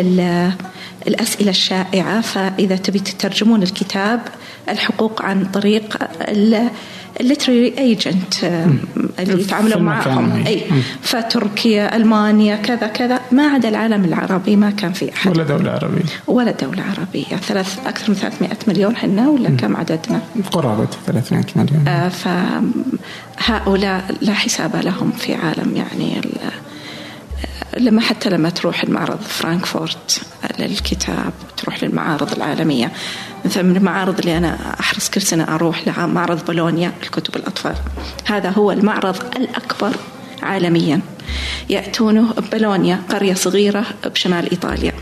الأسئلة 1.07 1.49
الشائعة. 1.49 2.21
فإذا 2.21 2.75
تبي 2.75 2.99
تترجمون 2.99 3.63
الكتاب 3.63 4.21
الحقوق 4.69 5.21
عن 5.21 5.45
طريق 5.45 5.97
ال 7.19 7.26
literary 7.26 7.77
agent 7.77 8.43
اللي 9.19 9.41
يتعاملون 9.41 9.83
معهم 9.83 10.45
أي. 10.47 10.61
فتركيا 11.01 11.95
ألمانيا 11.95 12.55
كذا 12.55 12.87
كذا. 12.87 13.19
ما 13.31 13.47
عدا 13.47 13.69
العالم 13.69 14.05
العربي 14.05 14.55
ما 14.55 14.71
كان 14.71 14.93
في 14.93 15.13
أحد. 15.13 15.31
ولا 15.31 15.43
دولة 15.43 15.71
عربية. 15.71 16.03
ولا 16.27 16.51
دولة 16.51 16.83
عربية. 16.83 17.37
ثلاث 17.37 17.87
أكثر 17.87 18.09
من 18.09 18.15
300 18.15 18.51
مليون 18.67 18.95
حنا 18.95 19.29
ولا 19.29 19.49
كم 19.49 19.77
عددنا؟ 19.77 20.21
قرابة 20.51 20.87
300 21.05 21.45
مليون. 21.55 21.87
آه 21.87 22.09
فهؤلاء 23.37 24.15
لا 24.21 24.33
حساب 24.33 24.75
لهم 24.75 25.11
في 25.11 25.35
عالم 25.35 25.75
يعني 25.75 26.21
لما 27.77 28.01
حتى 28.01 28.29
لما 28.29 28.49
تروح 28.49 28.83
المعرض 28.83 29.21
فرانكفورت 29.21 30.21
للكتاب 30.59 31.33
تروح 31.57 31.83
للمعارض 31.83 32.31
العالمية. 32.31 32.91
مثلا 33.45 33.63
من 33.63 33.77
المعارض 33.77 34.19
اللي 34.19 34.37
أنا 34.37 34.79
أحرص 34.79 35.09
كل 35.09 35.21
سنة 35.21 35.55
أروح 35.55 35.87
لها 35.87 36.05
معرض 36.05 36.45
بولونيا 36.45 36.91
لكتب 37.03 37.35
الأطفال. 37.35 37.75
هذا 38.25 38.49
هو 38.49 38.71
المعرض 38.71 39.15
الأكبر 39.35 39.95
عالميا. 40.43 41.01
يأتونه 41.69 42.33
بولونيا 42.51 43.01
قرية 43.09 43.33
صغيرة 43.33 43.85
بشمال 44.05 44.51
إيطاليا. 44.51 44.93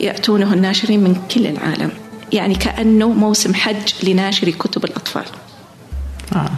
يأتونه 0.00 0.52
الناشرين 0.52 1.00
من 1.00 1.22
كل 1.34 1.46
العالم. 1.46 1.90
يعني 2.32 2.54
كأنه 2.54 3.08
موسم 3.08 3.54
حج 3.54 3.92
لناشري 4.02 4.52
كتب 4.52 4.84
الأطفال. 4.84 5.24
آه. 6.36 6.50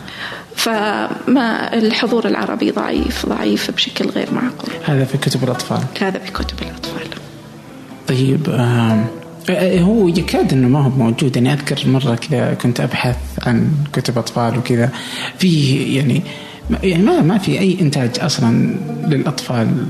فما 0.57 1.75
الحضور 1.75 2.27
العربي 2.27 2.71
ضعيف 2.71 3.27
ضعيف 3.27 3.71
بشكل 3.71 4.09
غير 4.09 4.29
معقول. 4.35 4.71
هذا 4.85 5.05
في 5.05 5.19
كتب 5.19 5.45
الأطفال. 5.45 5.81
هذا 6.01 6.19
في 6.19 6.33
كتب 6.33 6.63
الأطفال. 6.63 7.07
طيب 8.09 8.49
آه 8.51 9.05
هو 9.81 10.09
يكاد 10.09 10.53
إنه 10.53 10.69
ما 10.69 10.85
هو 10.85 10.91
موجود. 10.91 11.37
يعني 11.37 11.53
أذكر 11.53 11.89
مرة 11.89 12.15
كذا 12.15 12.55
كنت 12.55 12.81
أبحث 12.81 13.17
عن 13.47 13.73
كتب 13.93 14.19
أطفال 14.19 14.59
وكذا. 14.59 14.91
في 15.39 15.77
يعني 15.95 16.23
يعني 16.83 17.03
ما 17.03 17.21
ما 17.21 17.39
في 17.39 17.59
أي 17.59 17.81
إنتاج 17.81 18.11
أصلا 18.21 18.77
للأطفال 19.07 19.87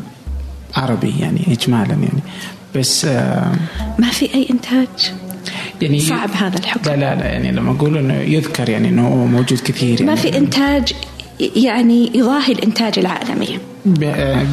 عربي 0.76 1.14
يعني 1.21 1.47
اجمالا 1.49 1.92
يعني. 1.92 2.23
بس 2.75 3.04
آه 3.04 3.52
ما 3.99 4.09
في 4.09 4.35
أي 4.35 4.47
إنتاج؟ 4.50 5.12
يعني 5.82 6.00
صعب 6.00 6.30
هذا 6.30 6.58
الحكم. 6.58 6.90
لا 6.90 6.96
لا 6.96 7.14
لا 7.14 7.24
يعني 7.24 7.52
لما 7.52 7.70
أقول 7.72 7.96
إنه 7.96 8.14
يذكر 8.14 8.68
يعني 8.68 8.88
إنه 8.88 9.26
موجود 9.26 9.60
كثير 9.60 10.00
يعني 10.00 10.06
ما 10.06 10.14
في 10.14 10.38
إنتاج 10.38 10.92
يعني 11.56 12.10
يضاهي 12.14 12.52
الإنتاج 12.52 12.98
العالمي. 12.98 13.58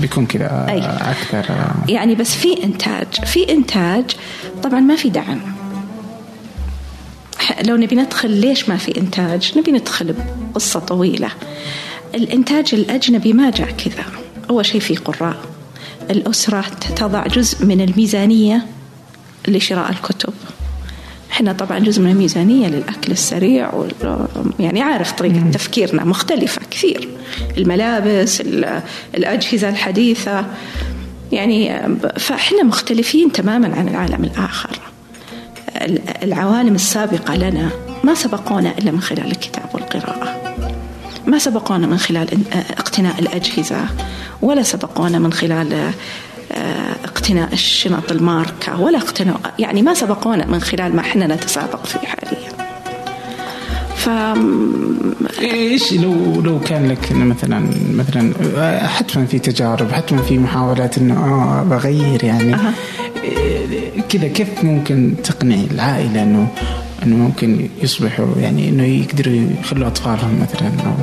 بيكون 0.01 0.25
كذا 0.25 0.65
أكثر 1.01 1.55
يعني 1.89 2.15
بس 2.15 2.36
في 2.36 2.63
إنتاج 2.63 3.07
في 3.25 3.51
إنتاج 3.51 4.05
طبعا 4.63 4.79
ما 4.79 4.95
في 4.95 5.09
دعم. 5.09 5.39
لو 7.65 7.75
نبي 7.75 7.95
ندخل 7.95 8.31
ليش 8.31 8.69
ما 8.69 8.77
في 8.77 8.98
إنتاج؟ 8.98 9.53
نبي 9.57 9.71
ندخل 9.71 10.15
بقصة 10.53 10.79
طويلة. 10.79 11.29
الإنتاج 12.15 12.69
الأجنبي 12.74 13.33
ما 13.33 13.50
جاء 13.50 13.71
كذا. 13.71 14.03
أول 14.50 14.65
شيء 14.65 14.81
في 14.81 14.95
قراء. 14.95 15.38
الأسرة 16.09 16.65
تضع 16.95 17.27
جزء 17.27 17.65
من 17.65 17.81
الميزانية 17.81 18.65
لشراء 19.48 19.89
الكتب. 19.89 20.33
إحنا 21.39 21.53
طبعا 21.53 21.79
جزء 21.79 22.01
من 22.01 22.12
الميزانية 22.12 22.67
للأكل 22.67 23.12
السريع 23.12 23.72
يعني 24.60 24.81
عارف 24.81 25.12
طريقة 25.12 25.51
تفكيرنا 25.51 26.03
مختلفة 26.03 26.62
كثير. 26.72 27.10
الملابس 27.58 28.43
الأجهزة 29.15 29.69
الحديثة. 29.69 30.46
يعني 31.31 31.88
فإحنا 32.17 32.63
مختلفين 32.63 33.31
تماما 33.31 33.75
عن 33.75 33.88
العالم 33.88 34.24
الآخر. 34.24 34.79
العوالم 36.24 36.75
السابقة 36.75 37.36
لنا 37.36 37.69
ما 38.03 38.13
سبقونا 38.13 38.77
إلا 38.77 38.91
من 38.91 39.01
خلال 39.01 39.31
الكتاب 39.31 39.69
والقراءة. 39.74 40.55
ما 41.27 41.38
سبقونا 41.39 41.88
من 41.88 41.98
خلال 41.98 42.27
اقتناء 42.77 43.19
الأجهزة 43.19 43.86
ولا 44.41 44.63
سبقونا 44.63 45.19
من 45.19 45.34
خلال 45.34 45.91
اقتناء 47.29 47.53
الشنط 47.53 48.12
الماركة 48.12 48.81
ولا 48.81 48.98
اقتناء 48.98 49.39
يعني 49.59 49.81
ما 49.81 49.93
سبقونا 49.93 50.45
من 50.45 50.59
خلال 50.59 50.95
ما 50.95 51.01
إحنا 51.01 51.27
نتسابق 51.27 51.86
فيه 51.86 52.00
حاليا. 52.07 52.50
ف 53.95 54.09
إيش 55.41 55.93
لو 55.93 56.41
لو 56.41 56.60
كان 56.60 56.88
لك 56.88 57.12
مثلا 57.12 57.69
مثلا 57.93 58.34
حتما 58.88 59.25
في 59.25 59.39
تجارب 59.39 59.91
حتما 59.91 60.21
في 60.21 60.38
محاولات 60.38 60.97
إنه 60.97 61.13
آه 61.13 61.63
بغير 61.63 62.23
يعني 62.23 62.56
أه. 62.56 62.73
كذا 64.10 64.27
كيف 64.27 64.63
ممكن 64.63 65.13
تقنعي 65.23 65.67
العائلة 65.71 66.23
انه 66.23 66.47
إنه 67.04 67.15
ممكن 67.15 67.69
يصبحوا 67.82 68.36
يعني 68.41 68.69
إنه 68.69 68.84
يقدروا 68.84 69.36
يخلوا 69.60 69.88
أطفالهم 69.88 70.41
مثلا 70.41 70.71
أو 70.86 70.93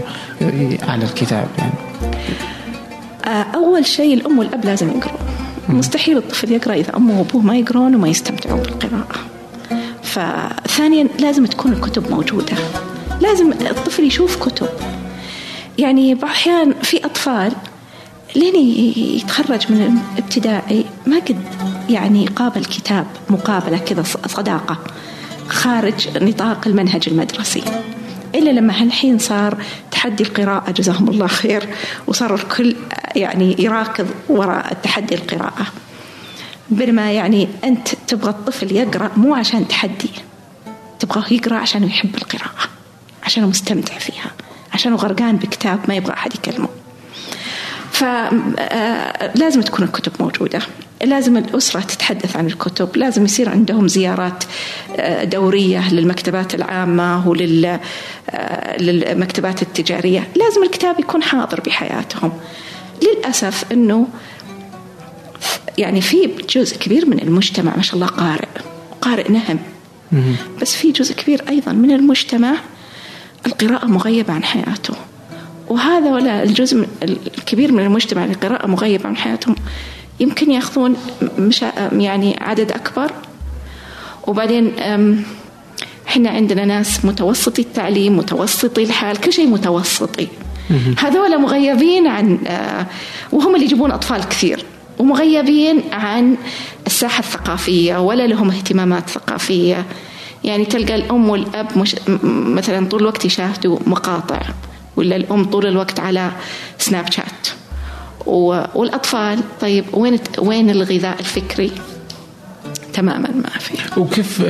على 0.88 1.05
الكتاب 1.05 1.48
يعني؟ 1.59 1.74
أول 3.55 3.87
شيء 3.87 4.14
الأم 4.14 4.38
والأب 4.38 4.64
لازم 4.64 4.88
يقروا 4.88 5.26
مستحيل 5.68 6.16
الطفل 6.16 6.52
يقرأ 6.52 6.74
إذا 6.74 6.96
أمه 6.96 7.18
وأبوه 7.18 7.42
ما 7.42 7.57
يقرون 7.57 7.94
وما 7.94 8.09
يستمتعون 8.09 8.62
بالقراءة. 8.62 9.16
فثانيا 10.02 11.09
لازم 11.18 11.46
تكون 11.46 11.72
الكتب 11.72 12.11
موجودة. 12.11 12.57
لازم 13.20 13.52
الطفل 13.52 14.05
يشوف 14.05 14.37
كتب. 14.37 14.68
يعني 15.79 16.24
أحيانا 16.24 16.74
في 16.83 17.05
أطفال 17.05 17.52
لين 18.37 18.57
يتخرج 19.16 19.72
من 19.72 20.00
الابتدائي 20.14 20.85
ما 21.07 21.16
قد 21.16 21.38
يعني 21.90 22.26
قابل 22.26 22.64
كتاب 22.64 23.07
مقابلة 23.31 23.79
كذا 23.79 24.02
صداقة 24.26 24.79
خارج 25.48 26.09
نطاق 26.22 26.68
المنهج 26.68 27.02
المدرسي. 27.07 27.62
إلا 28.35 28.50
لما 28.50 28.83
هالحين 28.83 29.18
صار 29.18 29.57
تحدي 29.96 30.22
القراءة 30.22 30.70
جزاهم 30.70 31.09
الله 31.09 31.26
خير. 31.26 31.68
وصار 32.06 32.35
الكل 32.35 32.76
يعني 33.16 33.56
يراكض 33.59 34.06
وراء 34.28 34.72
التحدي 34.72 35.14
القراءة. 35.14 35.66
بينما 36.70 37.12
يعني 37.12 37.48
أنت 37.64 37.88
تبغى 38.09 38.30
الطفل 38.30 38.72
يقرأ 38.76 39.11
مو 39.16 39.35
عشان 39.35 39.68
تحدي 39.68 40.11
تبغاه 40.98 41.24
يقرأ 41.30 41.56
عشان 41.56 41.85
يحب 41.85 42.14
القراءة 42.14 42.68
عشان 43.22 43.44
مستمتع 43.46 43.98
فيها 43.98 44.30
عشان 44.72 44.94
غرقان 44.94 45.37
بكتاب 45.37 45.80
ما 45.88 45.94
يبغى 45.94 46.12
أحد 46.12 46.35
يكلمه. 46.35 46.68
فلازم 47.96 49.62
تكون 49.62 49.85
الكتب 49.85 50.12
موجودة. 50.20 50.61
لازم 51.04 51.37
الأسرة 51.37 51.80
تتحدث 51.80 52.37
عن 52.37 52.46
الكتب. 52.46 52.96
لازم 52.96 53.24
يصير 53.24 53.48
عندهم 53.48 53.88
زيارات 53.88 54.44
دورية 55.22 55.94
للمكتبات 55.94 56.54
العامة 56.54 57.28
وللمكتبات 58.78 59.62
التجارية. 59.62 60.28
لازم 60.37 60.62
الكتاب 60.62 61.00
يكون 61.00 61.22
حاضر 61.22 61.61
بحياتهم. 61.61 62.32
للأسف 63.02 63.64
أنه 63.72 64.09
يعني 65.78 66.00
في 66.00 66.30
جزء 66.56 66.76
كبير 66.76 67.06
من 67.06 67.18
المجتمع 67.18 67.76
ما 67.76 67.82
شاء 67.82 67.94
الله 67.94 68.06
قارئ. 68.06 68.48
قارئ 69.00 69.32
نهم. 69.32 69.59
بس 70.62 70.74
في 70.74 70.92
جزء 70.92 71.14
كبير 71.14 71.44
أيضا 71.48 71.72
من 71.72 71.90
المجتمع 71.90 72.52
القراءة 73.46 73.87
مغيبة 73.87 74.32
عن 74.32 74.44
حياته. 74.44 74.94
وهذا 75.68 76.11
ولا 76.11 76.42
الجزء 76.42 76.87
الكبير 77.38 77.72
من 77.72 77.83
المجتمع 77.83 78.24
القراءة 78.24 78.66
مغيبة 78.66 79.09
عن 79.09 79.16
حياتهم 79.16 79.55
يمكن 80.20 80.50
ياخذون 80.50 80.96
مش 81.38 81.62
يعني 81.92 82.37
عدد 82.40 82.72
أكبر. 82.72 83.12
وبعدين 84.26 84.72
إحنا 86.09 86.31
عندنا 86.31 86.64
ناس 86.64 87.05
متوسطي 87.05 87.62
التعليم 87.62 88.16
متوسطي 88.16 88.83
الحال 88.83 89.16
كل 89.16 89.33
شيء 89.33 89.46
متوسطي. 89.46 90.29
هذول 90.98 91.40
مغيبين 91.40 92.07
عن 92.07 92.38
آه، 92.46 92.87
وهم 93.33 93.55
اللي 93.55 93.66
يجيبون 93.66 93.90
أطفال 93.90 94.29
كثير. 94.29 94.64
ومغيبين 94.98 95.83
عن 95.92 96.37
الساحة 96.87 97.20
الثقافية 97.20 98.00
ولا 98.00 98.26
لهم 98.26 98.50
اهتمامات 98.50 99.11
ثقافية. 99.11 99.85
يعني 100.44 100.64
تلقى 100.64 100.94
الأم 100.94 101.29
والأب 101.29 101.79
مش 101.79 101.96
مثلا 102.33 102.88
طول 102.88 103.00
الوقت 103.00 103.24
يشاهدوا 103.24 103.79
مقاطع. 103.87 104.42
ولا 104.96 105.16
الأم 105.16 105.44
طول 105.44 105.66
الوقت 105.66 106.00
على 106.00 106.32
سناب 106.78 107.12
شات. 107.12 107.48
والأطفال 108.26 109.38
طيب 109.61 109.85
وين 109.92 110.18
وين 110.38 110.70
الغذاء 110.70 111.20
الفكري؟ 111.20 111.70
تماما 112.92 113.30
ما 113.30 113.59
في. 113.59 114.00
وكيف 114.00 114.42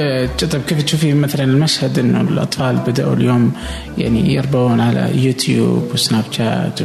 طيب 0.52 0.62
كيف 0.68 0.82
تشوفي 0.82 1.14
مثلا 1.14 1.44
المشهد 1.44 1.98
إنه 1.98 2.20
الأطفال 2.20 2.76
بدأوا 2.76 3.14
اليوم 3.14 3.52
يعني 3.98 4.34
يربون 4.34 4.80
على 4.80 5.10
يوتيوب 5.24 5.90
وسناب 5.94 6.24
شات 6.30 6.80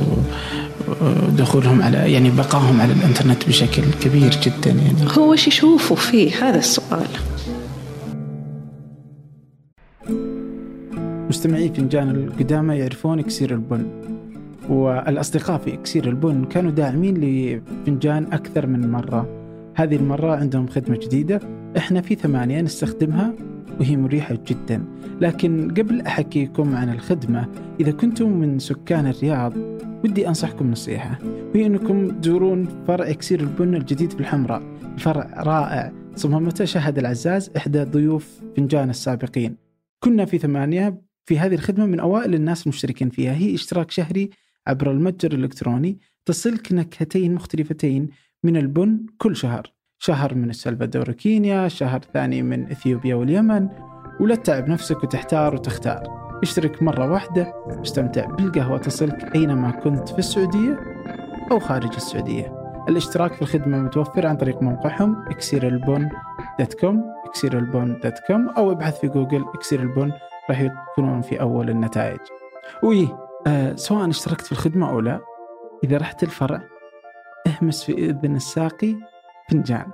ودخولهم 1.02 1.82
على 1.82 2.14
يعني 2.14 2.30
بقائهم 2.30 2.82
على 2.82 2.94
الإنترنت 2.94 3.48
بشكل 3.48 3.84
كبير 4.02 4.30
جدا 4.44 4.72
يعني؟ 4.72 5.18
هو 5.18 5.32
وش 5.32 5.48
يشوفوا 5.48 5.96
فيه؟ 5.96 6.50
هذا 6.50 6.60
السؤال. 6.60 7.08
مستمعي 11.32 11.70
فنجان 11.70 12.10
القدامى 12.10 12.76
يعرفون 12.76 13.20
إكسير 13.20 13.54
البن. 13.54 13.86
والأصدقاء 14.70 15.58
في 15.58 15.74
إكسير 15.74 16.10
البن 16.10 16.46
كانوا 16.46 16.72
داعمين 16.72 17.18
لفنجان 17.18 18.24
أكثر 18.24 18.68
من 18.68 18.92
مرة. 18.92 19.28
هذه 19.76 19.96
المرة 19.96 20.36
عندهم 20.36 20.68
خدمة 20.68 21.00
جديدة 21.02 21.40
إحنا 21.78 22.02
في 22.02 22.16
ثمانية 22.16 22.62
نستخدمها 22.62 23.34
وهي 23.80 23.98
مريحة 23.98 24.38
جدا. 24.48 24.84
لكن 25.22 25.72
قبل 25.72 26.02
أحكيكم 26.02 26.76
عن 26.76 26.90
الخدمة 26.90 27.48
إذا 27.80 27.92
كنتم 27.92 28.30
من 28.30 28.60
سكان 28.60 29.08
الرياض 29.08 29.54
ودي 30.04 30.28
أنصحكم 30.28 30.72
نصيحة. 30.72 31.20
وهي 31.56 31.66
أنكم 31.66 32.10
تزورون 32.10 32.68
فرع 32.88 33.10
إكسير 33.10 33.40
البن 33.40 33.76
الجديد 33.76 34.12
في 34.12 34.20
الحمراء 34.20 34.62
فرع 34.98 35.44
رائع 35.44 35.92
صممته 36.16 36.66
شهد 36.66 36.98
العزاز 36.98 37.52
إحدى 37.58 37.84
ضيوف 37.84 38.42
فنجان 38.58 38.90
السابقين. 38.90 39.56
كنا 40.04 40.26
في 40.26 40.38
ثمانية 40.38 41.11
في 41.26 41.40
هذه 41.40 41.54
الخدمة 41.54 41.86
من 41.86 42.00
أوائل 42.00 42.34
الناس 42.34 42.64
المشتركين 42.64 43.10
فيها. 43.10 43.34
هي 43.34 43.56
اشتراك 43.56 43.92
شهري 43.92 44.30
عبر 44.68 44.92
المتجر 44.92 45.32
الإلكتروني. 45.32 46.00
تصلك 46.26 46.74
نكهتين 46.74 47.36
مختلفتين 47.36 48.10
من 48.44 48.58
البن 48.58 49.06
كل 49.18 49.36
شهر. 49.36 49.74
شهر 50.00 50.36
من 50.36 50.50
السلفادور 50.50 51.12
كينيا 51.12 51.68
شهر 51.68 52.02
ثاني 52.14 52.42
من 52.42 52.72
إثيوبيا 52.72 53.16
واليمن. 53.16 53.70
ولا 54.20 54.36
تتعب 54.36 54.70
نفسك 54.70 55.04
وتحتار 55.04 55.56
وتختار. 55.56 56.04
اشترك 56.44 56.84
مرة 56.84 57.12
واحدة 57.12 57.54
واستمتع 57.68 58.26
بالقهوة. 58.26 58.78
تصلك 58.78 59.36
أينما 59.36 59.72
كنت 59.72 60.10
في 60.10 60.20
السعودية 60.20 60.80
أو 61.52 61.60
خارج 61.60 61.96
السعودية. 61.96 62.62
الاشتراك 62.90 63.34
في 63.34 63.42
الخدمة 63.42 63.82
متوفر 63.82 64.28
عن 64.28 64.38
طريق 64.38 64.62
موقعهم 64.62 65.16
اكسيرالبون 65.28 66.10
dot 66.60 66.74
com 66.74 67.04
اكسيرالبون 67.26 68.00
dot 68.04 68.20
com 68.28 68.50
أو 68.50 68.72
ابحث 68.72 69.00
في 69.00 69.08
جوجل 69.08 69.46
اكسير 69.56 69.82
البون 69.82 70.12
راح 70.52 70.62
يكونون 70.62 71.22
في 71.22 71.42
أول 71.42 71.70
النتائج. 71.70 72.20
وي 72.84 73.10
آه 73.48 73.76
سواء 73.76 74.10
اشتركت 74.10 74.46
في 74.46 74.52
الخدمة 74.52 74.90
أو 74.90 75.00
لا 75.00 75.20
إذا 75.84 75.98
رحت 75.98 76.24
الفرع 76.24 76.62
اهمس 77.48 77.84
في 77.84 77.94
إذن 77.94 78.36
الساقي 78.36 78.96
فنجان. 79.50 79.92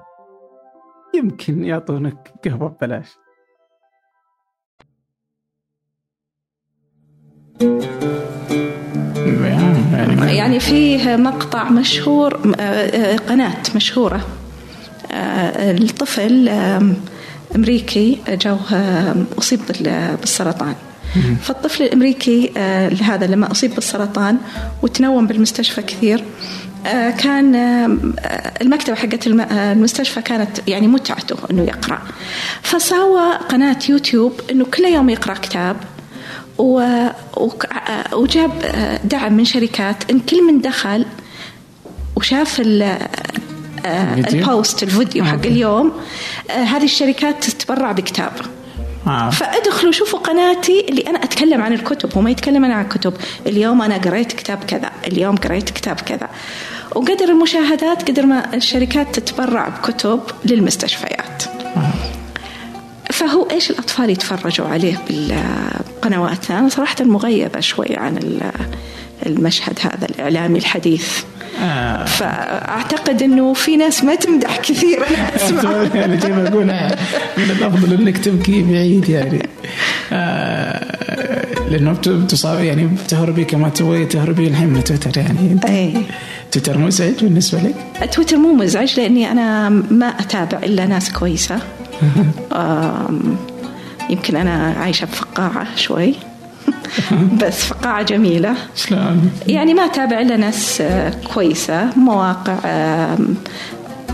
يمكن 1.15 1.63
يعطونك 1.63 2.33
قهوة 2.45 2.69
ببلاش. 2.69 3.17
يعني 10.27 10.59
فيه 10.59 11.15
مقطع 11.15 11.69
مشهور 11.69 12.55
آه، 12.59 12.61
آه، 12.61 13.17
قناة 13.17 13.63
مشهورة 13.75 14.27
آه، 15.11 15.71
الطفل 15.71 16.49
أمريكي 17.55 18.17
جو 18.29 18.57
أصيب 19.37 19.59
بالسرطان. 20.21 20.75
فالطفل 21.41 21.83
الأمريكي 21.83 22.51
هذا 23.01 23.27
لما 23.27 23.51
أصيب 23.51 23.75
بالسرطان 23.75 24.37
وتنوم 24.81 25.27
بالمستشفى 25.27 25.81
كثير 25.81 26.23
كان 27.17 27.55
المكتبة 28.61 28.95
حقت 28.95 29.27
المستشفى 29.27 30.21
كانت 30.21 30.67
يعني 30.67 30.87
متعته 30.87 31.35
إنه 31.51 31.63
يقرأ. 31.63 32.01
فسوى 32.61 33.33
قناة 33.49 33.79
يوتيوب 33.89 34.41
إنه 34.51 34.65
كل 34.65 34.83
يوم 34.83 35.09
يقرأ 35.09 35.33
كتاب 35.33 35.75
وجاب 38.13 38.51
دعم 39.03 39.33
من 39.33 39.45
شركات 39.45 40.11
إن 40.11 40.19
كل 40.19 40.43
من 40.43 40.61
دخل 40.61 41.05
وشاف 42.15 42.61
البوست 43.85 44.83
الفيديو 44.83 45.25
حق 45.25 45.45
اليوم. 45.45 45.93
هذه 46.49 46.83
الشركات 46.83 47.43
تتبرع 47.43 47.91
بكتاب. 47.91 48.31
آه. 49.07 49.29
فادخلوا 49.29 49.91
شوفوا 49.91 50.19
قناتي 50.19 50.85
اللي 50.89 51.01
أنا 51.01 51.23
أتكلم 51.23 51.61
عن 51.61 51.73
الكتب. 51.73 52.09
هو 52.15 52.21
ما 52.21 52.31
يتكلم 52.31 52.65
أنا 52.65 52.73
عن 52.73 52.83
الكتب. 52.83 53.13
اليوم 53.47 53.81
أنا 53.81 53.97
قريت 53.97 54.31
كتاب 54.31 54.57
كذا. 54.67 54.91
اليوم 55.07 55.35
قريت 55.35 55.69
كتاب 55.69 55.95
كذا. 55.95 56.29
وقدر 56.95 57.25
المشاهدات 57.25 58.09
قدر 58.09 58.25
ما 58.25 58.53
الشركات 58.53 59.19
تتبرع 59.19 59.69
بكتب 59.69 60.19
للمستشفيات. 60.45 61.43
آه. 61.77 61.93
فهو 63.11 63.47
إيش 63.51 63.71
الأطفال 63.71 64.09
يتفرجوا 64.09 64.67
عليه 64.67 64.99
بالقنوات؟ 65.09 66.51
أنا 66.51 66.69
صراحة 66.69 67.03
مغيبة 67.03 67.59
شوي 67.59 67.95
عن 67.95 68.39
المشهد 69.25 69.79
هذا 69.81 70.05
الإعلامي 70.09 70.59
الحديث. 70.59 71.23
آه. 71.61 72.05
فأعتقد 72.05 73.23
إنه 73.23 73.53
في 73.53 73.77
ناس 73.77 74.03
ما 74.03 74.15
تمدح 74.15 74.57
كثير 74.57 74.97
أنا 74.97 75.35
اسمع 75.35 75.71
يعني 75.99 76.19
زي 76.19 76.29
ما 76.29 76.47
أقول؟ 76.47 76.65
من 77.37 77.51
الأفضل 77.51 77.93
إنك 77.93 78.17
تبكي 78.17 78.63
بعيد 78.63 79.09
يعني. 79.09 79.49
آه 80.13 80.97
لأنه 81.69 81.93
تصاب 82.29 82.63
يعني 82.63 82.89
تهربي 83.07 83.43
كما 83.43 83.69
تبغي 83.69 84.05
تهربي 84.05 84.47
الحين 84.47 84.67
من 84.67 84.83
تويتر 84.83 85.17
يعني. 85.17 85.59
اي 85.67 86.01
تويتر 86.51 86.77
مزعج 86.77 87.23
بالنسبة 87.23 87.59
لك؟ 87.59 87.75
تويتر 88.11 88.37
مو 88.37 88.53
مزعج 88.53 88.99
لأني 88.99 89.31
أنا 89.31 89.69
ما 89.69 90.07
أتابع 90.07 90.57
إلا 90.63 90.85
ناس 90.85 91.11
كويسة. 91.11 91.59
يمكن 94.09 94.35
أنا 94.35 94.75
عايشة 94.79 95.05
بفقاعة 95.05 95.67
شوي. 95.75 96.13
بس 97.41 97.65
فقاعة 97.65 98.03
جميلة. 98.03 98.55
شلون؟ 98.75 99.31
يعني 99.47 99.73
ما 99.73 99.85
أتابع 99.85 100.21
إلا 100.21 100.37
ناس 100.37 100.81
آه، 100.81 101.13
كويسة 101.33 101.89
مواقع 101.95 102.57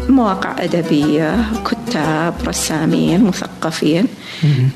مواقع 0.09 0.55
أدبية 0.63 1.45
كتاب 1.65 2.33
رسامين 2.47 3.23
مثقفين. 3.23 4.07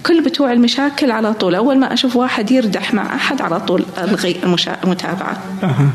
كل 0.05 0.23
بتوع 0.23 0.51
المشاكل 0.51 1.11
على 1.11 1.33
طول. 1.33 1.55
أول 1.55 1.79
ما 1.79 1.93
أشوف 1.93 2.15
واحد 2.15 2.51
يردح 2.51 2.93
مع 2.93 3.15
أحد 3.15 3.41
على 3.41 3.59
طول 3.59 3.85
ألغي 3.97 4.35
المتابعة. 4.83 5.37
أه. 5.63 5.89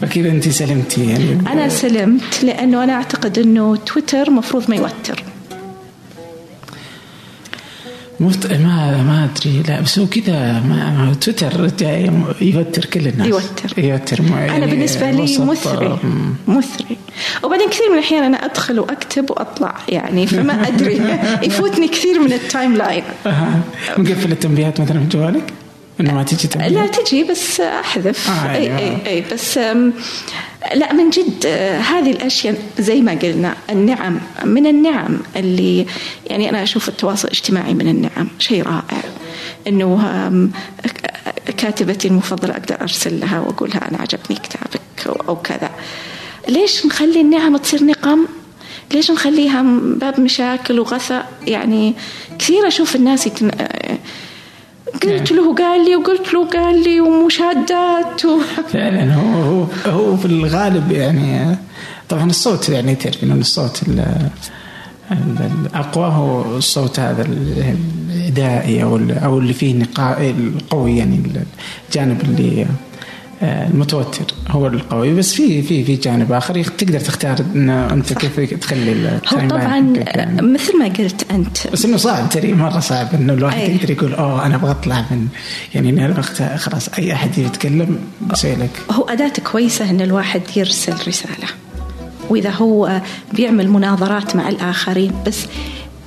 فكذا 0.00 0.28
أنت 0.28 0.48
سلمتي؟ 0.48 1.10
يعني 1.10 1.38
أنا 1.52 1.68
سلمت 1.68 2.44
لأنه 2.44 2.84
أنا 2.84 2.92
أعتقد 2.92 3.38
أنه 3.38 3.76
تويتر 3.76 4.30
مفروض 4.30 4.70
ما 4.70 4.76
يوتر. 4.76 5.22
مفت... 8.20 8.52
ما 8.52 9.02
ما 9.02 9.24
أدري. 9.24 9.62
لا 9.68 9.80
بس 9.80 9.98
هو 9.98 10.06
كذا 10.06 10.52
ما 10.52 11.14
تويتر 11.20 11.70
يوتر 12.40 12.84
كل 12.84 13.08
الناس. 13.08 13.26
يوتر. 13.26 13.84
يوتر 13.84 14.20
يعني 14.20 14.56
أنا 14.56 14.66
بالنسبة 14.66 15.10
لي 15.10 15.38
مثري. 15.38 15.98
مثري. 16.48 16.96
وبعدين 17.42 17.68
كثير 17.68 17.88
من 17.90 17.98
الأحيان 17.98 18.24
أنا 18.24 18.44
أدخل 18.44 18.80
وأكتب 18.80 19.30
وأطلع 19.30 19.74
يعني 19.88 20.26
فما 20.26 20.68
أدري. 20.68 21.00
يفوتني 21.46 21.88
كثير 21.88 22.20
من 22.20 22.32
ال 22.32 22.76
timeline. 22.76 23.02
مقفل 23.98 24.32
التنبيهات 24.32 24.80
مثلا 24.80 25.00
في 25.00 25.18
جوالك؟ 25.18 25.52
إنه 26.00 26.14
ما 26.14 26.22
تجي 26.22 26.48
تنبيه؟ 26.48 26.68
لا 26.68 26.86
تجي 26.86 27.24
بس 27.24 27.60
أحذف. 27.60 28.30
آه 28.30 28.54
أي 28.54 28.78
أي 28.78 29.06
أي. 29.06 29.24
بس 29.32 29.58
لا 30.74 30.92
من 30.92 31.10
جد 31.10 31.46
هذه 31.90 32.10
الأشياء 32.10 32.58
زي 32.78 33.00
ما 33.00 33.12
قلنا 33.12 33.54
النعم 33.70 34.20
من 34.44 34.66
النعم 34.66 35.18
اللي 35.36 35.86
يعني 36.26 36.50
أنا 36.50 36.62
أشوف 36.62 36.88
التواصل 36.88 37.28
الاجتماعي 37.28 37.74
من 37.74 37.88
النعم 37.88 38.28
شيء 38.38 38.62
رائع. 38.62 39.02
إنه 39.66 40.50
كاتبتي 41.56 42.08
المفضلة 42.08 42.52
أقدر 42.52 42.80
أرسل 42.80 43.20
لها 43.20 43.40
وأقول 43.40 43.70
لها 43.70 43.88
أنا 43.90 43.98
عجبني 43.98 44.38
كتابك 44.42 45.20
أو 45.28 45.36
كذا. 45.36 45.70
ليش 46.48 46.86
نخلي 46.86 47.20
النعم 47.20 47.56
تصير 47.56 47.84
نقم؟ 47.84 48.26
ليش 48.94 49.10
نخليها 49.10 49.62
باب 49.82 50.20
مشاكل 50.20 50.80
وغثاء؟ 50.80 51.32
يعني 51.46 51.94
كثير 52.38 52.68
أشوف 52.68 52.96
الناس 52.96 53.26
يتن... 53.26 53.50
قلت 54.94 55.32
له 55.32 55.54
قال 55.54 55.84
لي 55.84 55.96
وقلت 55.96 56.34
له 56.34 56.48
قال 56.48 56.82
لي 56.82 57.00
ومشادات 57.00 58.24
و... 58.24 58.38
فعلا 58.72 59.14
هو 59.14 59.42
هو 59.42 59.66
هو 59.86 60.16
في 60.16 60.24
الغالب 60.24 60.92
يعني 60.92 61.56
طبعا 62.08 62.30
الصوت 62.30 62.68
يعني 62.68 62.94
تعرف 62.94 63.24
إنه 63.24 63.34
الصوت 63.34 63.82
الأقوى 65.10 66.04
هو 66.04 66.56
الصوت 66.56 67.00
هذا 67.00 67.22
الإدائي 67.22 68.82
أو 68.82 69.00
أو 69.24 69.38
اللي 69.38 69.52
فيه 69.52 69.74
نقاء 69.74 70.30
القوي 70.30 70.96
يعني 70.96 71.20
الجانب 71.88 72.20
اللي 72.20 72.66
المتوتر 73.42 74.24
هو 74.48 74.66
القوي. 74.66 75.14
بس 75.14 75.32
في 75.32 75.62
في 75.62 75.84
في 75.84 75.96
جانب 75.96 76.32
آخر 76.32 76.62
تقدر 76.62 77.00
تختار 77.00 77.36
انه 77.54 77.92
أنت 77.92 78.12
كيف 78.12 78.54
تخلي 78.54 79.20
هو 79.34 79.48
طبعا 79.48 79.94
يعني. 79.96 80.42
مثل 80.42 80.78
ما 80.78 80.84
قلت 80.84 81.26
أنت. 81.30 81.66
بس 81.72 81.84
إنه 81.84 81.96
صعب 81.96 82.28
ترى 82.28 82.52
مرة 82.52 82.80
صعب 82.80 83.14
إنه 83.14 83.32
الواحد 83.32 83.58
أيه. 83.58 83.74
يقدر 83.74 83.90
يقول 83.90 84.14
أوه 84.14 84.46
أنا 84.46 84.54
أبغى 84.54 84.70
أطلع 84.70 85.04
من 85.10 85.28
يعني 85.74 86.04
أنا 86.04 86.22
خلاص 86.56 86.88
أي 86.88 87.12
أحد 87.12 87.38
يتكلم 87.38 87.98
بسوي 88.30 88.54
لك. 88.54 88.70
هو 88.90 89.04
أداة 89.04 89.32
كويسة 89.52 89.90
إن 89.90 90.00
الواحد 90.00 90.42
يرسل 90.56 90.94
رسالة. 91.08 91.48
وإذا 92.30 92.50
هو 92.50 93.00
بيعمل 93.32 93.68
مناظرات 93.70 94.36
مع 94.36 94.48
الآخرين 94.48 95.12
بس 95.26 95.46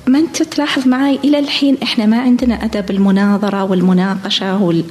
ما 0.06 0.18
أنت 0.18 0.42
تلاحظ 0.42 0.88
معي 0.88 1.18
إلى 1.24 1.38
الحين 1.38 1.76
إحنا 1.82 2.06
ما 2.06 2.20
عندنا 2.20 2.64
أدب 2.64 2.90
المناظرة 2.90 3.64
والمناقشة 3.64 4.62
وال 4.62 4.84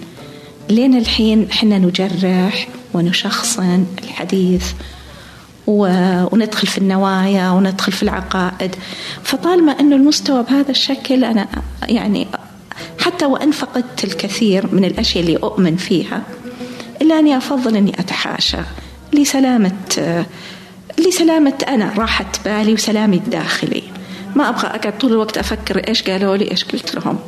لين 0.69 0.97
الحين 0.97 1.47
إحنا 1.51 1.77
نجرح 1.77 2.67
ونشخصن 2.93 3.85
الحديث 4.03 4.71
وندخل 5.67 6.67
في 6.67 6.77
النوايا 6.77 7.49
وندخل 7.49 7.91
في 7.91 8.03
العقائد. 8.03 8.75
فطالما 9.23 9.71
إنه 9.79 9.95
المستوى 9.95 10.43
بهذا 10.43 10.71
الشكل 10.71 11.23
أنا 11.23 11.47
يعني 11.87 12.27
حتى 12.99 13.25
وإن 13.25 13.51
فقدت 13.51 14.03
الكثير 14.03 14.75
من 14.75 14.85
الأشياء 14.85 15.23
اللي 15.23 15.37
أؤمن 15.37 15.75
فيها 15.75 16.23
إلا 17.01 17.19
أني 17.19 17.37
أفضل 17.37 17.75
أني 17.75 17.91
أتحاشى. 17.99 18.57
لسلامة 19.13 20.25
لسلامة 20.99 21.53
أنا 21.67 21.93
راحه 21.97 22.31
بالي 22.45 22.73
وسلامي 22.73 23.17
الداخلي. 23.17 23.83
ما 24.35 24.49
أبغى 24.49 24.67
أقعد 24.67 24.97
طول 24.97 25.11
الوقت 25.11 25.37
أفكر 25.37 25.87
إيش 25.87 26.03
قالوا 26.03 26.37
لي 26.37 26.51
إيش 26.51 26.65
قلت 26.65 26.95
لهم. 26.95 27.19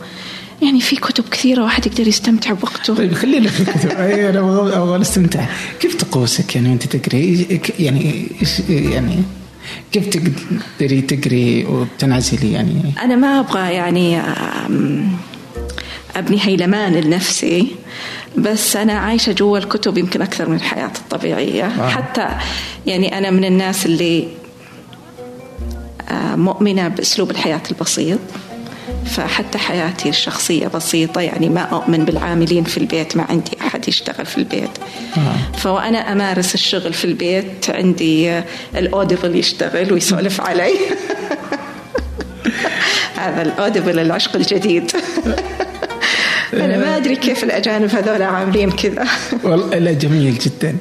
يعني 0.62 0.82
في 0.82 0.96
كتب 0.96 1.24
كثيرة 1.32 1.64
واحد 1.64 1.86
يقدر 1.88 2.08
يستمتع 2.08 2.54
بوقته. 2.54 2.96
طيب 2.96 3.14
خلينا 3.14 3.50
في 3.50 3.60
الكتب. 3.60 3.90
أي 3.90 4.30
أنا 4.30 4.40
أبغى 4.84 5.02
أستمتع. 5.02 5.46
كيف 5.80 5.96
طقوسك؟ 5.96 6.56
يعني 6.56 6.70
وأنت 6.70 6.86
تقري؟ 6.86 7.60
يعني 7.80 8.28
يعني 8.70 9.24
كيف 9.92 10.08
تقدري 10.08 11.02
تقري 11.02 11.66
وتنعزلي؟ 11.66 12.52
يعني 12.52 12.94
أنا 13.02 13.16
ما 13.16 13.40
أبغى 13.40 13.74
يعني 13.74 14.22
أبني 16.16 16.38
هيلمان 16.42 16.94
لنفسي 16.94 17.68
بس 18.38 18.76
أنا 18.76 18.94
عايشة 18.94 19.32
جوا 19.32 19.58
الكتب 19.58 19.98
يمكن 19.98 20.22
أكثر 20.22 20.50
من 20.50 20.56
الحياة 20.56 20.92
الطبيعية. 20.98 21.66
آه. 21.66 21.90
حتى 21.90 22.28
يعني 22.86 23.18
أنا 23.18 23.32
من 23.32 23.46
الناس 23.46 23.86
اللي 23.86 24.28
آه، 26.10 26.36
مؤمنة 26.36 26.88
بأسلوب 26.88 27.32
الحياة 27.32 27.62
البسيط. 27.72 28.20
فحتى 29.06 29.58
حياتي 29.58 30.10
الشخصية 30.10 30.68
بسيطة 30.68 31.22
يعني 31.22 31.50
ما 31.50 31.62
أؤمن 31.62 32.06
بالعاملين 32.06 32.64
في 32.64 32.78
البيت 32.78 33.18
ما 33.18 33.26
عندي 33.30 33.52
أحد 33.62 33.88
يشتغل 33.88 34.26
في 34.26 34.38
البيت. 34.38 34.70
آه. 35.18 35.58
فوأنا 35.58 36.12
أمارس 36.12 36.54
الشغل 36.54 36.94
في 36.94 37.06
البيت 37.06 37.70
عندي 37.70 38.42
الأوديبل 38.76 39.36
يشتغل 39.36 39.94
ويسولف 39.94 40.42
علي. 40.42 40.74
هذا 43.18 43.42
الأوديبل 43.42 44.00
العشق 44.00 44.36
الجديد. 44.36 44.92
أنا 46.54 46.78
ما 46.78 46.98
أدري 46.98 47.16
كيف 47.16 47.44
الأجانب 47.44 47.90
هذول 47.90 48.22
عاملين 48.22 48.72
كذا. 48.72 49.06
والله 49.44 49.78
لا 49.78 49.92
جميل 49.92 50.38
جدا. 50.38 50.78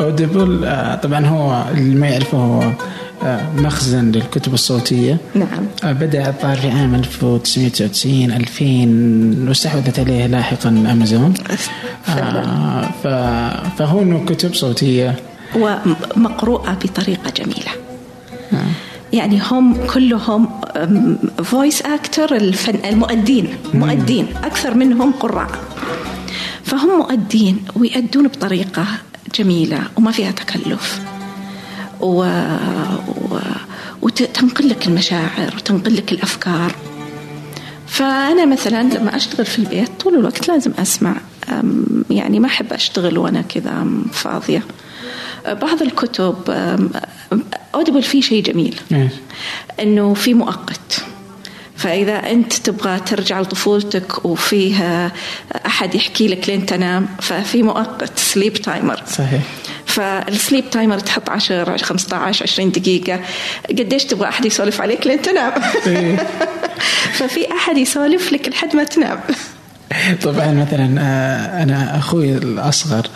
أوديبل 0.00 0.64
آه 0.64 0.94
طبعا 0.94 1.26
هو 1.26 1.64
اللي 1.70 1.94
ما 1.94 2.08
يعرفه 2.08 2.38
هو 2.38 2.72
مخزن 3.56 4.10
للكتب 4.12 4.54
الصوتية. 4.54 5.18
نعم. 5.34 5.66
آه 5.84 5.92
بدأ 5.92 6.28
الظاهر 6.28 6.56
في 6.56 6.70
عام 6.70 6.94
1999 6.94 8.32
2000 8.32 9.48
واستحوذت 9.48 9.98
عليه 9.98 10.26
لاحقا 10.26 10.68
أمازون. 10.68 11.34
آه 12.08 12.82
ف- 13.02 13.76
فهو 13.78 14.02
انه 14.02 14.24
كتب 14.24 14.54
صوتية. 14.54 15.16
ومقروءة 15.56 16.72
بطريقة 16.84 17.30
جميلة. 17.36 17.70
يعني 19.12 19.40
هم 19.50 19.86
كلهم 19.86 20.48
فويس 21.44 21.82
أكتر 21.82 22.36
الفن 22.36 22.74
المؤدين 22.88 23.48
مؤدين 23.74 24.26
أكثر 24.44 24.74
منهم 24.74 25.12
قراء. 25.12 25.50
فهم 26.64 26.88
مؤدين 26.98 27.58
ويأدون 27.76 28.28
بطريقة 28.28 28.84
جميلة 29.38 29.78
وما 29.96 30.10
فيها 30.10 30.30
تكلف. 30.30 31.00
و... 32.00 32.22
و... 33.30 33.38
وتنقل 34.02 34.68
لك 34.68 34.86
المشاعر 34.86 35.54
وتنقل 35.56 35.96
لك 35.96 36.12
الأفكار. 36.12 36.74
فأنا 37.86 38.44
مثلا 38.44 38.82
لما 38.82 39.16
أشتغل 39.16 39.46
في 39.46 39.58
البيت 39.58 39.90
طول 40.00 40.14
الوقت 40.14 40.48
لازم 40.48 40.72
أسمع 40.78 41.16
يعني 42.10 42.40
ما 42.40 42.46
أحب 42.46 42.72
أشتغل 42.72 43.18
وأنا 43.18 43.42
كذا 43.42 43.86
فاضية. 44.12 44.62
بعض 45.46 45.82
الكتب 45.82 46.34
Audible 47.74 48.02
فيه 48.02 48.20
شيء 48.20 48.42
جميل؟ 48.42 48.80
أنه 49.80 50.14
في 50.14 50.34
مؤقت. 50.34 51.04
فإذا 51.76 52.32
أنت 52.32 52.52
تبغى 52.52 53.00
ترجع 53.00 53.40
لطفولتك 53.40 54.24
وفيها 54.24 55.12
أحد 55.66 55.94
يحكي 55.94 56.28
لك 56.28 56.48
لين 56.48 56.66
تنام 56.66 57.08
ففي 57.20 57.62
مؤقت 57.62 58.18
sleep 58.18 58.52
timer 58.52 59.02
صحيح. 59.06 59.42
فال 59.98 60.19
sleep 60.19 60.70
timer 60.70 60.98
تحط 60.98 61.30
10 61.30 61.76
15 61.76 62.42
20 62.42 62.70
دقيقة 62.70 63.20
قديش 63.70 64.04
تبغى 64.04 64.28
أحد 64.28 64.44
يسولف 64.44 64.80
عليك 64.80 65.06
لين 65.06 65.22
تنام 65.22 65.52
إيه. 65.86 66.16
ففي 67.18 67.52
أحد 67.52 67.76
يسولف 67.78 68.32
لك 68.32 68.48
لحد 68.48 68.76
ما 68.76 68.84
تنام 68.84 69.18
طبعا 70.22 70.52
مثلا 70.52 71.00
آه، 71.00 71.62
أنا 71.62 71.98
أخوي 71.98 72.32
الأصغر 72.36 73.06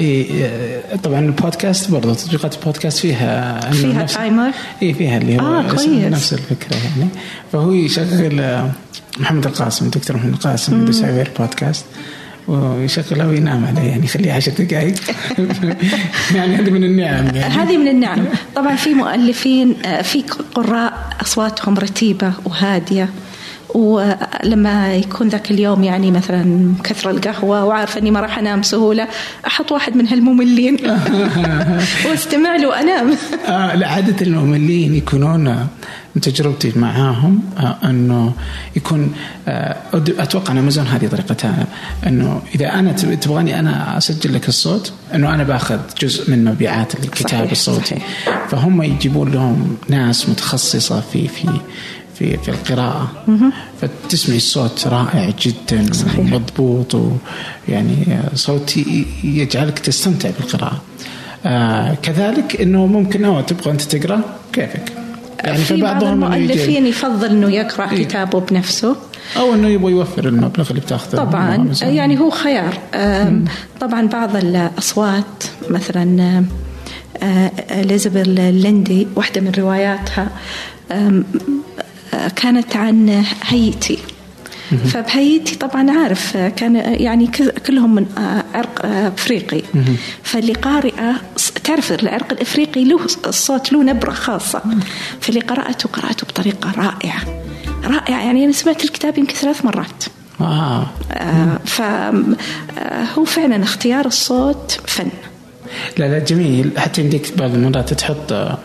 إيه 0.00 0.44
آه، 0.46 0.96
طبعا 0.96 1.18
البودكاست 1.20 1.90
برضه 1.90 2.14
تطبيقات 2.14 2.54
البودكاست 2.56 2.98
فيها 2.98 3.60
فيها 3.70 4.02
نفس- 4.02 4.14
timer؟ 4.14 4.50
إي 4.82 4.94
فيها 4.94 5.18
اللي 5.18 5.36
هو 5.36 5.58
آه، 5.58 5.62
كويس. 5.68 5.86
نفس 5.88 6.32
الفكرة 6.32 6.76
يعني 6.76 7.08
فهو 7.52 7.72
يشغل 7.72 8.40
آه، 8.40 8.70
محمد 9.18 9.46
القاسم 9.46 9.90
دكتور 9.90 10.16
محمد 10.16 10.32
القاسم 10.34 10.84
بودكاست 11.38 11.84
ويشغله 12.48 13.28
وينام 13.28 13.64
عليه 13.64 13.82
يعني 13.82 14.04
يخليه 14.04 14.32
عشر 14.32 14.52
دقائق 14.52 14.94
يعني 16.36 16.56
هذه 16.56 16.70
من 16.70 16.84
النعم 16.84 17.26
يعني. 17.26 17.54
هذه 17.54 17.76
من 17.76 17.88
النعم. 17.88 18.24
طبعا 18.56 18.76
في 18.76 18.94
مؤلفين 18.94 19.76
آه، 19.84 20.02
في 20.02 20.22
قراء 20.54 21.16
أصواتهم 21.22 21.78
رتيبة 21.78 22.32
وهادية. 22.44 23.08
ولما 23.74 24.94
يكون 24.94 25.28
ذاك 25.28 25.50
اليوم 25.50 25.84
يعني 25.84 26.10
مثلا 26.10 26.72
كثر 26.84 27.10
القهوة 27.10 27.64
وعارفة 27.64 28.00
أني 28.00 28.10
ما 28.10 28.20
راح 28.20 28.38
أنام 28.38 28.62
سهولة 28.62 29.08
أحط 29.46 29.72
واحد 29.72 29.96
من 29.96 30.06
هالمملين 30.06 30.76
وأستمع 32.06 32.56
له 32.56 32.68
وأنام 32.68 33.16
آه 33.48 33.74
لا 33.74 33.88
عادة 33.88 34.26
المملين 34.26 34.94
يكونون 34.94 35.44
من 36.14 36.20
تجربتي 36.22 36.72
معاهم 36.76 37.40
آه 37.58 37.76
أنه 37.84 38.32
يكون 38.76 39.12
آه 39.48 39.76
أتوقع 40.18 40.52
أن 40.52 40.58
أمازون 40.58 40.86
هذه 40.86 41.06
طريقتها 41.06 41.66
أنه 42.06 42.42
إذا 42.54 42.74
أنا 42.74 42.92
تب- 42.92 43.20
تبغاني 43.20 43.58
أنا 43.60 43.98
أسجل 43.98 44.34
لك 44.34 44.48
الصوت 44.48 44.92
أنه 45.14 45.34
أنا 45.34 45.42
باخذ 45.44 45.78
جزء 46.00 46.30
من 46.30 46.44
مبيعات 46.44 46.94
الكتاب 46.94 47.28
صحيح، 47.40 47.50
الصوتي 47.50 47.84
صحيح. 47.84 48.46
فهم 48.48 48.82
يجيبون 48.82 49.32
لهم 49.32 49.76
ناس 49.88 50.28
متخصصة 50.28 51.00
في 51.12 51.28
في 51.28 51.48
في 52.18 52.36
في 52.36 52.48
القراءة. 52.48 53.12
فتسمعي 53.80 54.36
الصوت 54.36 54.86
رائع 54.86 55.32
جدا 55.40 55.92
صحيح. 55.92 56.18
ومضبوط 56.18 56.94
ويعني 57.68 58.18
صوت 58.34 58.76
يجعلك 59.24 59.78
تستمتع 59.78 60.30
بالقراءة. 60.40 60.82
آه 61.46 61.94
كذلك 62.02 62.60
إنه 62.60 62.86
ممكن 62.86 63.24
أو 63.24 63.40
تبغى 63.40 63.70
أنت 63.70 63.82
تقرأ؟ 63.82 64.20
كيفك؟ 64.52 64.92
يعني 65.44 65.58
في 65.58 65.80
بعض 65.80 66.04
المؤلفين 66.04 66.86
يفضل 66.86 67.26
أنه 67.26 67.50
يقرأ 67.50 67.90
إيه. 67.90 68.04
كتابه 68.04 68.40
بنفسه. 68.40 68.96
أو 69.36 69.54
إنه 69.54 69.68
يبغى 69.68 69.92
يوفر 69.92 70.28
المبلغ 70.28 70.70
اللي 70.70 70.80
بتاخذه. 70.80 71.16
طبعا. 71.16 71.72
يعني 71.82 72.20
هو 72.20 72.30
خيار. 72.30 72.78
طبعا 73.80 74.06
بعض 74.06 74.36
الأصوات 74.36 75.44
مثلا 75.70 76.44
آه، 77.22 77.50
إليزابيث 77.70 78.28
ليندي 78.28 79.06
واحدة 79.16 79.40
من 79.40 79.52
رواياتها. 79.58 80.28
كانت 82.36 82.76
عن 82.76 83.24
هايتي 83.48 83.98
فبهايتي 84.70 85.56
طبعا 85.56 85.90
عارف 85.90 86.36
آه، 86.36 86.48
كان 86.48 86.76
آه، 86.76 86.90
يعني 86.90 87.30
كلهم 87.66 87.94
من 87.94 88.06
آه، 88.18 88.44
عرق 88.54 88.86
آه، 88.86 89.08
افريقي 89.08 89.62
فاللي 90.22 90.52
قارئه 90.52 91.14
تعرف 91.64 91.92
العرق 91.92 92.32
الإفريقي 92.32 92.84
له 92.84 93.00
الصوت 93.26 93.72
له 93.72 93.82
نبرة 93.82 94.10
خاصة. 94.10 94.62
فاللي 95.20 95.40
قرأته 95.40 95.88
قرأته 95.88 96.26
بطريقة 96.26 96.72
رائعة. 96.76 97.22
رائعة 97.84 98.20
يعني 98.20 98.44
أنا 98.44 98.52
سمعت 98.52 98.84
الكتاب 98.84 99.18
يمكن 99.18 99.34
ثلاث 99.34 99.64
مرات. 99.64 100.04
آه. 100.40 100.86
فهو 101.64 103.24
فعلا 103.24 103.62
اختيار 103.62 104.06
الصوت 104.06 104.80
فن. 104.86 105.08
لا 105.98 106.04
لا 106.04 106.18
جميل. 106.18 106.70
حتى 106.76 107.00
يمديك 107.00 107.38
بعض 107.38 107.54
المرات 107.54 107.94
تحط 107.94 108.32
آه 108.32 108.58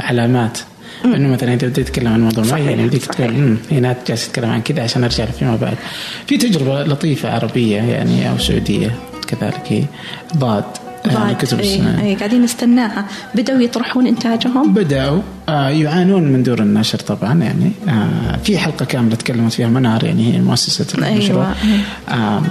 علامات. 0.00 0.58
إنه 1.04 1.28
مثلا 1.28 1.54
اذا 1.54 1.66
بديت 1.68 1.86
تتكلم 1.88 2.12
عن 2.12 2.20
موضوع 2.20 2.44
معين 2.44 2.80
يمديك 2.80 3.02
صحيح. 3.02 3.16
تقول 3.16 3.30
"أمم، 3.34 3.56
هنا 3.70 3.96
جالس 4.08 4.28
تتكلم 4.28 4.50
عن 4.50 4.62
كذا 4.62 4.82
عشان 4.82 5.04
أرجع 5.04 5.24
فيما 5.24 5.56
بعد. 5.56 5.76
في 6.26 6.36
تجربة 6.36 6.82
لطيفة 6.82 7.30
عربية 7.30 7.76
يعني 7.82 8.30
أو 8.30 8.38
سعودية 8.38 8.94
كذلك 9.26 9.62
هي 9.68 9.84
ضاد 10.36 10.64
آه، 11.06 11.30
لكتب 11.30 11.60
إيه، 11.60 11.74
السنة. 11.74 12.02
إيه، 12.02 12.16
قاعدين 12.16 12.42
نستناها 12.42 13.04
بدأوا 13.34 13.60
يطرحون 13.62 14.06
إنتاجهم 14.06 14.74
بدأوا 14.74 15.20
آه 15.48 15.68
يعانون 15.68 16.22
من 16.32 16.42
دور 16.42 16.58
النشر 16.58 16.98
طبعا 16.98 17.34
يعني 17.42 17.70
آه 17.88 18.36
في 18.44 18.58
حلقة 18.58 18.84
كاملة 18.84 19.14
تكلمت 19.16 19.52
فيها 19.52 19.68
منار 19.68 20.04
يعني 20.04 20.34
هي 20.34 20.40
مؤسسة 20.40 20.86
المشروع 20.98 21.44
أيوة. 21.46 22.18
آه 22.20 22.42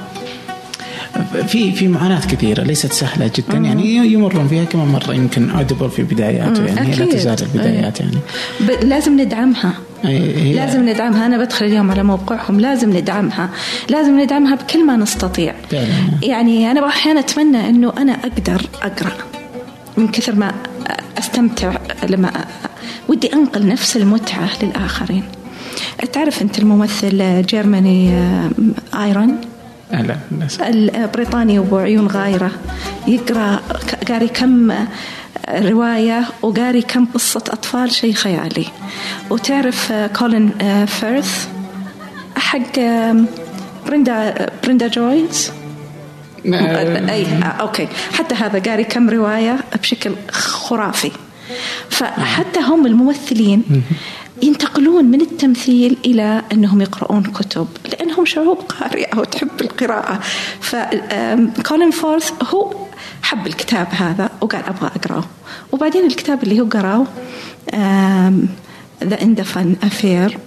في 1.48 1.72
في 1.72 1.88
معاناة 1.88 2.20
كثيرة 2.20 2.64
ليست 2.64 2.94
سهلة 2.94 3.32
جدا 3.36 3.58
يعني 3.58 3.96
يمرون 3.98 4.48
فيها 4.48 4.64
كما 4.64 4.86
مر 4.86 5.14
يمكن 5.14 5.50
اوديبل 5.50 5.90
في 5.90 6.04
بداياته 6.04 6.66
يعني 6.66 6.80
هي 6.82 6.96
لا 6.96 7.04
أكيد. 7.04 7.10
تزال 7.10 7.36
البدايات 7.42 8.00
يعني. 8.00 8.18
ب- 8.60 8.84
لازم 8.86 9.22
ندعمها. 9.22 9.74
هي 10.04 10.54
لازم 10.54 10.90
ندعمها. 10.90 11.26
أنا 11.26 11.38
بدخل 11.38 11.66
اليوم 11.66 11.92
على 11.92 12.04
موقعهم. 12.04 12.60
لازم 12.60 12.98
ندعمها. 12.98 13.50
لازم 13.90 14.20
ندعمها 14.20 14.56
بكل 14.56 14.86
ما 14.86 14.98
نستطيع. 14.98 15.54
فعلا. 15.72 15.88
يعني 16.24 16.72
أنا 16.72 16.88
أحيانا 16.88 17.20
أتمنى 17.20 17.70
أنه 17.70 17.94
أنا 17.98 18.14
أقدر 18.14 18.62
أقرأ. 18.82 19.12
من 19.98 20.08
كثر 20.08 20.36
ما 20.36 20.52
أستمتع 21.18 21.74
لما 22.10 22.32
ودي 23.10 23.34
أنقل 23.34 23.68
نفس 23.68 23.98
المتعة 23.98 24.50
للآخرين. 24.64 25.24
تعرف 26.14 26.42
أنت 26.42 26.60
الممثل 26.60 27.42
جيرماني 27.46 28.14
آيرون؟ 28.96 29.36
البريطاني 30.62 31.60
وابو 31.60 31.78
عيون 31.78 32.08
غايرة 32.08 32.52
يقرأ 33.08 33.60
ك- 33.90 34.12
قاري 34.12 34.28
كم 34.28 34.74
رواية 35.50 36.26
وقاري 36.42 36.82
كم 36.82 37.06
قصة 37.06 37.44
أطفال 37.50 37.92
شيء 37.92 38.14
خيالي 38.14 38.66
وتعرف 39.30 39.92
كولين 40.18 40.50
فيرث؟ 40.86 41.48
حق 42.36 42.80
بريدجت 43.88 44.50
بريدجت 44.64 44.88
جونز 44.88 45.52
أي 47.10 47.26
okay. 47.44 47.88
حتى 48.14 48.36
هذا 48.36 48.60
قاري 48.60 48.84
كم 48.84 49.10
رواية 49.10 49.60
بشكل 49.82 50.12
خرافي. 50.32 51.12
فحتى 51.90 52.60
هم 52.60 52.86
الممثلين 52.86 53.64
ينتقلون 54.44 55.06
من 55.06 55.22
التمثيل 55.22 55.98
إلى 56.06 56.42
أنهم 56.54 56.82
يقرؤون 56.82 57.24
كتب. 57.24 57.68
لأنهم 58.24 58.26
شعوب 58.26 58.58
قارئة 58.58 59.20
وتحب 59.20 59.62
القراءة. 59.62 60.20
فكولين 60.62 61.92
فيرث 61.92 62.32
هو 62.54 62.74
حب 63.22 63.48
الكتاب 63.48 63.88
هذا 63.92 64.30
وقال 64.42 64.64
أبغى 64.66 64.92
أقرأه. 64.96 65.24
وبعدين 65.72 66.06
الكتاب 66.06 66.44
اللي 66.44 66.60
هو 66.60 66.66
قرأه 66.66 67.06
ذا 69.04 69.22
اندفن 69.22 69.76
أفير 69.84 70.38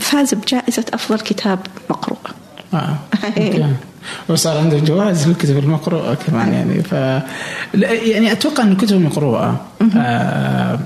فاز 0.00 0.34
بجائزة 0.34 0.84
أفضل 0.94 1.20
كتاب 1.20 1.58
مقروء. 1.90 2.18
آه. 2.74 2.96
وصار 4.28 4.58
عنده 4.58 4.78
جوائز 4.78 5.28
للكتب 5.28 5.58
المقروءة 5.58 6.14
كمان 6.14 6.52
يعني 6.52 6.82
ف 6.82 6.92
يعني 8.06 8.32
أتوقع 8.32 8.62
أن 8.62 8.72
الكتب 8.72 8.96
المقروءة 8.96 9.60
آه 9.96 10.78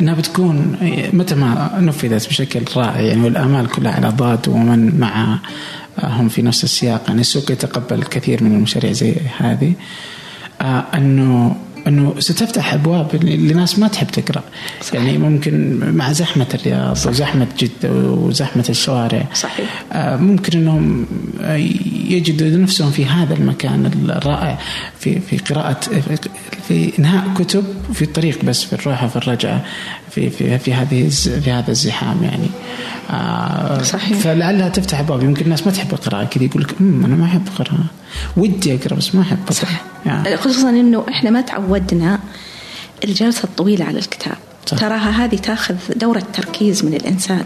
إنها 0.00 0.14
بتكون 0.14 0.76
متى 1.12 1.34
ما 1.34 1.78
نفذت 1.80 2.28
بشكل 2.28 2.60
رائع 2.76 3.00
يعني 3.00 3.22
والآمال 3.22 3.68
كلها 3.70 3.92
على 3.92 4.08
ضاد 4.08 4.48
ومن 4.48 4.98
معهم 4.98 6.28
في 6.28 6.42
نفس 6.42 6.64
السياق. 6.64 7.02
يعني 7.08 7.20
السوق 7.20 7.50
يتقبل 7.50 7.98
الكثير 7.98 8.44
من 8.44 8.54
المشاريع 8.54 8.92
زي 8.92 9.14
هذه. 9.38 9.72
آه 10.60 10.84
أنه 10.94 11.56
أنه 11.88 12.14
ستفتح 12.18 12.74
أبواب 12.74 13.24
لناس 13.24 13.78
ما 13.78 13.88
تحب 13.88 14.06
تقرأ 14.06 14.42
صحيح. 14.80 14.94
يعني 14.94 15.18
ممكن 15.18 15.80
مع 15.94 16.12
زحمة 16.12 16.46
الرياض 16.54 16.96
صحيح. 16.96 17.10
وزحمة 17.12 17.46
جدة 17.58 17.92
وزحمة 17.92 18.64
الشوارع 18.68 19.26
صحيح 19.34 19.84
آه، 19.92 20.16
ممكن 20.16 20.58
أنهم 20.58 21.06
يجدوا 22.08 22.62
نفسهم 22.62 22.90
في 22.90 23.06
هذا 23.06 23.34
المكان 23.34 23.90
الرائع 24.08 24.58
في 24.98 25.20
في 25.20 25.36
قراءة 25.38 25.80
في 26.68 26.92
إنهاء 26.98 27.24
كتب 27.34 27.64
في 27.92 28.02
الطريق 28.02 28.44
بس 28.44 28.64
في 28.64 28.72
الروحه 28.72 29.08
في 29.08 29.16
الرجعة 29.16 29.64
في 30.14 30.30
في 30.30 30.58
في 30.58 30.74
هذه 30.74 31.08
في 31.44 31.50
هذا 31.50 31.70
الزحام 31.70 32.24
يعني. 32.24 32.48
آه 33.10 33.82
صحيح. 33.82 34.18
فلعلها 34.18 34.68
تفتح 34.68 35.00
ابواب 35.00 35.22
يمكن 35.22 35.44
الناس 35.44 35.66
ما 35.66 35.72
تحب 35.72 35.92
القراءة. 35.92 36.24
كذا 36.24 36.44
يقول 36.44 36.62
لك 36.62 36.74
أنا 36.80 37.16
ما 37.16 37.24
أحب 37.24 37.48
اقرا 37.54 37.84
ودي 38.36 38.74
أقرأ 38.74 38.94
بس 38.94 39.14
ما 39.14 39.22
أحب 39.22 39.38
اقرا 39.42 39.52
صح 39.52 39.82
يعني. 40.06 40.36
خصوصا 40.36 40.70
إنه 40.70 41.04
إحنا 41.08 41.30
ما 41.30 41.40
تعودنا 41.40 42.18
الجلسة 43.04 43.44
الطويلة 43.44 43.84
على 43.84 43.98
الكتاب. 43.98 44.36
صح. 44.66 44.78
تراها 44.78 45.24
هذه 45.24 45.36
تأخذ 45.36 45.74
دورة 45.96 46.22
تركيز 46.32 46.84
من 46.84 46.94
الإنسان. 46.94 47.44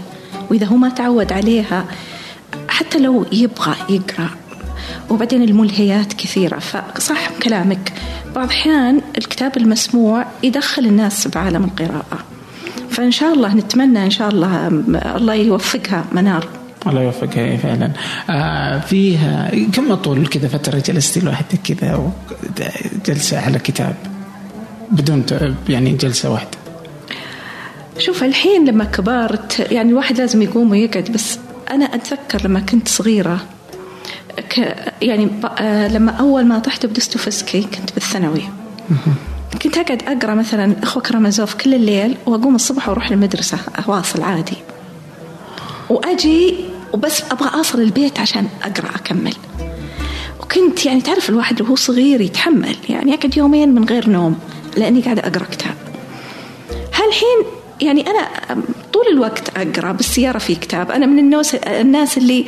وإذا 0.50 0.66
هو 0.66 0.76
ما 0.76 0.88
تعود 0.88 1.32
عليها 1.32 1.84
حتى 2.68 2.98
لو 2.98 3.26
يبغى 3.32 3.74
يقرأ 3.90 4.28
وبعدين 5.10 5.42
الملهيات 5.42 6.12
كثيرة. 6.12 6.58
فصح 6.58 7.30
كلامك 7.42 7.92
بعض 8.34 8.44
الأحيان 8.44 9.00
الكتاب 9.18 9.56
المسموع 9.56 10.26
يدخل 10.42 10.86
الناس 10.86 11.28
بعالم 11.28 11.64
القراءة. 11.64 12.18
فإن 12.98 13.10
شاء 13.10 13.32
الله 13.34 13.54
نتمنى 13.54 14.04
إن 14.04 14.10
شاء 14.10 14.28
الله 14.28 14.68
الله 15.16 15.34
يوفقها 15.34 16.04
منار. 16.12 16.48
الله 16.86 17.02
يوفقها 17.02 17.56
فعلا. 17.56 17.92
آه 18.30 18.78
فيها 18.80 19.50
كم 19.72 19.94
طول 19.94 20.26
كذا 20.26 20.48
فترة 20.48 20.82
جلستي 20.86 21.20
لوحدك 21.20 21.60
كذا؟ 21.64 22.12
جلسة 23.06 23.40
على 23.40 23.58
كتاب 23.58 23.94
بدون 24.90 25.26
يعني 25.68 25.92
جلسة 25.92 26.30
واحدة. 26.30 26.58
شوف 27.98 28.24
الحين 28.24 28.68
لما 28.68 28.84
كبرت 28.84 29.66
يعني 29.70 29.90
الواحد 29.90 30.18
لازم 30.18 30.42
يقوم 30.42 30.70
ويقعد 30.70 31.04
بس 31.14 31.38
أنا 31.70 31.84
أتذكر 31.84 32.44
لما 32.44 32.60
كنت 32.60 32.88
صغيرة 32.88 33.40
يعني 35.02 35.28
آه، 35.58 35.88
لما 35.88 36.12
أول 36.12 36.46
ما 36.46 36.58
طحت 36.58 36.86
بدوستوفسكي 36.86 37.62
كنت 37.62 37.94
بالثانوي. 37.94 38.42
كنت 39.62 39.78
أقعد 39.78 40.02
أقرأ 40.02 40.34
مثلا 40.34 40.76
أخوة 40.82 41.02
كرامازوف 41.02 41.54
كل 41.54 41.74
الليل 41.74 42.16
وأقوم 42.26 42.54
الصبح 42.54 42.88
وأروح 42.88 43.10
المدرسة 43.10 43.58
أواصل 43.88 44.22
عادي. 44.22 44.56
وأجي 45.90 46.54
وبس 46.92 47.22
أبغى 47.30 47.50
أوصل 47.54 47.80
البيت 47.80 48.20
عشان 48.20 48.48
أقرأ 48.62 48.88
أكمل. 48.94 49.34
وكنت 50.40 50.86
يعني 50.86 51.00
تعرف 51.00 51.28
الواحد 51.30 51.62
وهو 51.62 51.76
صغير 51.76 52.20
يتحمل 52.20 52.76
يعني 52.88 53.14
أقعد 53.14 53.36
يومين 53.36 53.74
من 53.74 53.84
غير 53.84 54.10
نوم 54.10 54.38
لأني 54.76 55.00
قاعدة 55.00 55.22
أقرأ 55.22 55.44
كتاب. 55.50 55.74
هالحين 56.94 57.38
يعني 57.80 58.10
أنا 58.10 58.28
طول 58.92 59.04
الوقت 59.12 59.58
أقرأ 59.58 59.92
بالسيارة 59.92 60.38
في 60.38 60.54
كتاب. 60.54 60.90
أنا 60.90 61.06
من 61.06 61.34
الناس 61.66 62.18
اللي 62.18 62.44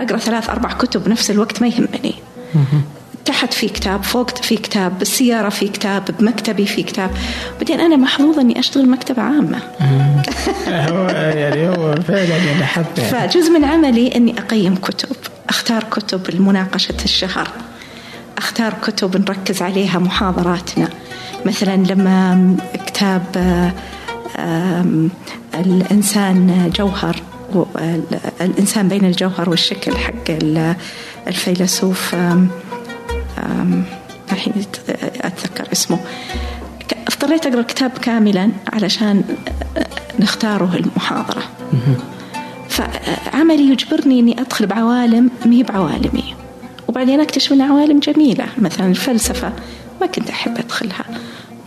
أقرأ 0.00 0.18
ثلاث 0.18 0.50
أربع 0.50 0.72
كتب 0.72 1.04
بنفس 1.04 1.30
الوقت 1.30 1.62
ما 1.62 1.68
يهمني. 1.68 2.14
تحت 3.24 3.54
في 3.54 3.68
كتاب 3.68 4.02
فوق 4.02 4.42
في 4.42 4.56
كتاب 4.56 4.98
بالسيارة 4.98 5.48
في 5.48 5.68
كتاب 5.68 6.04
بمكتبي 6.18 6.66
في 6.66 6.82
كتاب. 6.82 7.10
بعدين 7.58 7.80
أنا 7.80 7.96
محظوظة 7.96 8.40
أني 8.40 8.58
أشتغل 8.58 8.88
مكتبة 8.88 9.22
عامة. 9.22 9.58
هو 10.68 11.08
يعني 11.08 11.68
هو 11.68 11.94
فعلا 11.94 12.36
يعني 12.36 12.64
حتى 12.64 13.02
فجزء 13.02 13.50
من 13.50 13.64
عملي 13.64 14.16
أني 14.16 14.38
أقيم 14.38 14.76
كتب. 14.76 15.16
أختار 15.48 15.84
كتب 15.84 16.30
لمناقشة 16.30 17.04
الشهر. 17.04 17.48
أختار 18.38 18.74
كتب 18.82 19.16
نركز 19.16 19.62
عليها 19.62 19.98
محاضراتنا. 19.98 20.88
مثلا 21.46 21.76
لما 21.76 22.56
كتاب 22.86 23.22
الإنسان 25.54 26.70
جوهر 26.76 27.16
الإنسان 28.40 28.88
بين 28.88 29.04
الجوهر 29.04 29.50
والشكل 29.50 29.96
حق 29.96 30.30
الفيلسوف 31.26 32.16
الحين 34.32 34.52
أتذكر 35.20 35.72
اسمه. 35.72 35.98
اضطريت 37.08 37.46
أقرأ 37.46 37.60
الكتاب 37.60 37.90
كاملا 37.90 38.50
علشان 38.72 39.24
نختاره 40.20 40.76
المحاضرة. 40.76 41.42
فعملي 42.68 43.70
يجبرني 43.70 44.20
أني 44.20 44.40
أدخل 44.40 44.66
بعوالم 44.66 45.30
مي 45.46 45.62
بعوالمي. 45.62 46.34
وبعدين 46.88 47.20
أكتشف 47.20 47.52
أن 47.52 47.60
عوالم 47.60 47.98
جميلة 47.98 48.46
مثلا 48.58 48.86
الفلسفة. 48.86 49.52
ما 50.00 50.06
كنت 50.06 50.30
أحب 50.30 50.58
أدخلها. 50.58 51.04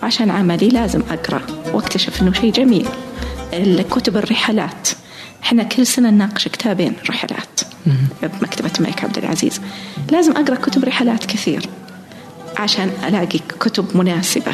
عشان 0.04 0.32
عملي 0.32 0.67
لازم 0.67 1.01
أقرأ 1.12 1.41
وأكتشف 1.73 2.21
أنه 2.21 2.34
شيء 2.34 2.51
جميل. 2.51 2.88
الكتب 3.54 4.17
الرحلات. 4.17 4.89
إحنا 5.43 5.63
كل 5.63 5.88
سنة 5.88 6.10
نناقش 6.10 6.47
كتابين 6.47 6.93
رحلات. 7.10 7.54
بمكتبة 8.21 8.71
الملك 8.79 9.03
عبد 9.03 9.17
العزيز. 9.17 9.61
لازم 10.11 10.31
أقرأ 10.31 10.55
كتب 10.55 10.85
رحلات 10.85 11.25
كثير 11.25 11.69
عشان 12.57 12.89
ألاقي 13.07 13.39
كتب 13.59 13.97
مناسبة. 13.97 14.51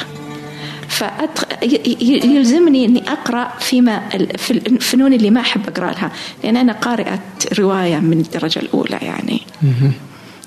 فيلزمني 1.99 2.85
إني 2.85 3.03
أقرأ 3.11 3.51
فيما 3.59 4.09
في 4.37 4.51
الفنون 4.51 5.13
اللي 5.13 5.29
ما 5.29 5.41
أحب 5.41 5.61
أقرأ 5.67 5.91
لها. 5.91 6.11
لأن 6.43 6.57
أنا 6.57 6.73
قارئة 6.73 7.19
رواية 7.59 7.97
من 7.97 8.19
الدرجة 8.19 8.59
الأولى 8.59 8.97
يعني. 9.01 9.41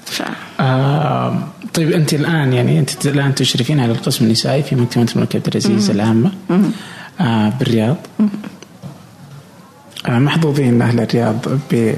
ف... 0.06 0.22
آه 0.60 1.48
طيب 1.74 1.92
أنت 1.92 2.14
الآن 2.14 2.52
يعني 2.52 2.78
أنت 2.78 3.06
الآن 3.06 3.34
تشرفين 3.34 3.80
على 3.80 3.92
القسم 3.92 4.24
النسائي 4.24 4.62
في 4.62 4.76
مكتبة 4.76 5.06
الملك 5.16 5.36
عبد 5.36 5.48
العزيز 5.48 5.90
العامة 5.90 6.32
آه 7.20 7.48
بالرياض. 7.48 7.96
آه 10.06 10.18
محظوظين 10.18 10.82
أهل 10.82 11.00
الرياض 11.00 11.48
ب 11.70 11.94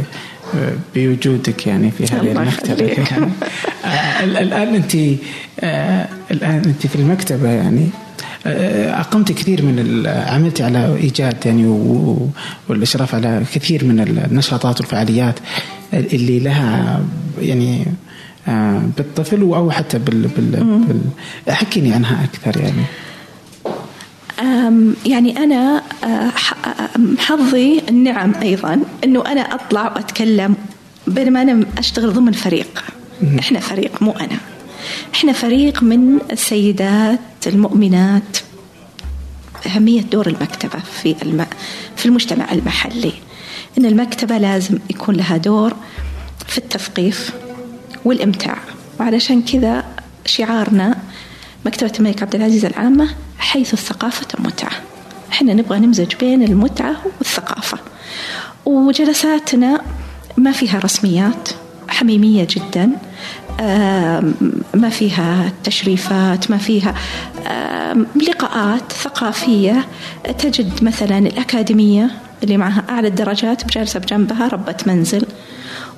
بوجودك 0.95 1.67
يعني 1.67 1.91
في 1.91 2.05
هذه 2.05 2.33
المكتبة. 2.33 2.93
آه 3.85 4.25
الآن 4.25 4.75
أنت 4.75 4.97
آه 5.61 6.09
الآن 6.31 6.63
أنت 6.65 6.87
في 6.87 6.97
المكتبة 6.97 7.49
يعني. 7.49 7.89
آه، 8.47 9.01
أقمت 9.01 9.33
كثير 9.33 9.63
من 9.63 10.07
عملت 10.07 10.61
على 10.61 10.97
إيجاد 10.97 11.47
يعني 11.47 11.67
والإشراف 12.69 13.15
على 13.15 13.43
كثير 13.55 13.85
من 13.85 14.01
النشاطات 14.01 14.81
والفعاليات 14.81 15.39
اللي 15.93 16.39
لها 16.39 17.01
يعني 17.41 17.87
بالطفل 18.97 19.41
أو 19.41 19.71
حتى 19.71 19.99
بال, 19.99 20.29
بال, 20.37 20.81
بال 20.87 21.01
حكيني 21.55 21.93
عنها 21.93 22.25
أكثر 22.25 22.61
يعني. 22.61 22.83
يعني 25.07 25.37
أنا 25.45 25.83
حظي 27.19 27.83
النعم 27.89 28.35
أيضا 28.43 28.81
أنه 29.05 29.27
أنا 29.27 29.41
أطلع 29.41 29.83
وأتكلم 29.93 30.57
بينما 31.07 31.43
أنا 31.43 31.67
أشتغل 31.79 32.13
ضمن 32.13 32.33
فريق. 32.33 32.85
إحنا 33.39 33.61
فريق 33.61 34.03
مو 34.03 34.11
أنا. 34.11 34.39
إحنا 35.15 35.33
فريق 35.33 35.83
من 35.83 36.19
السيدات 36.33 37.21
المؤمنات. 37.47 38.39
أهمية 39.67 40.01
دور 40.01 40.27
المكتبة 40.27 40.79
في 41.03 41.17
الم... 41.23 41.47
في 41.97 42.07
المجتمع 42.07 42.53
المحلي. 42.53 43.13
إن 43.79 43.87
المكتبة 43.87 44.39
لازم 44.39 44.79
يكون 44.91 45.15
لها 45.15 45.37
دور 45.37 45.75
في 46.49 46.59
التثقيف 46.59 47.33
والإمتاع. 48.05 48.59
وعلشان 49.01 49.43
كذا 49.43 49.85
شعارنا 50.27 50.99
مكتبة 51.67 51.93
الملك 51.99 52.23
عبد 52.23 52.35
العزيز 52.35 52.65
العامة 52.65 53.09
حيث 53.39 53.73
الثقافة 53.73 54.27
متعة. 54.39 54.71
إحنا 55.33 55.55
نبغى 55.55 55.79
نمزج 55.79 56.15
بين 56.15 56.43
المتعة 56.43 56.97
والثقافة. 57.19 57.79
وجلساتنا 58.65 59.81
ما 60.37 60.53
فيها 60.53 60.79
رسميات 60.79 61.49
حميمية 61.89 62.47
جدا. 62.51 62.91
ما 64.75 64.89
فيها 64.91 65.53
تشريفات 65.65 66.51
ما 66.51 66.59
فيها 66.59 66.95
لقاءات 68.29 68.93
ثقافية 68.93 69.87
تجد 70.39 70.85
مثلا 70.85 71.19
الأكاديمية 71.19 72.11
اللي 72.43 72.57
معها 72.57 72.85
أعلى 72.91 73.09
الدرجات 73.09 73.65
بجالسة 73.65 74.01
بجنبها 74.01 74.49
ربة 74.49 74.77
منزل. 74.87 75.27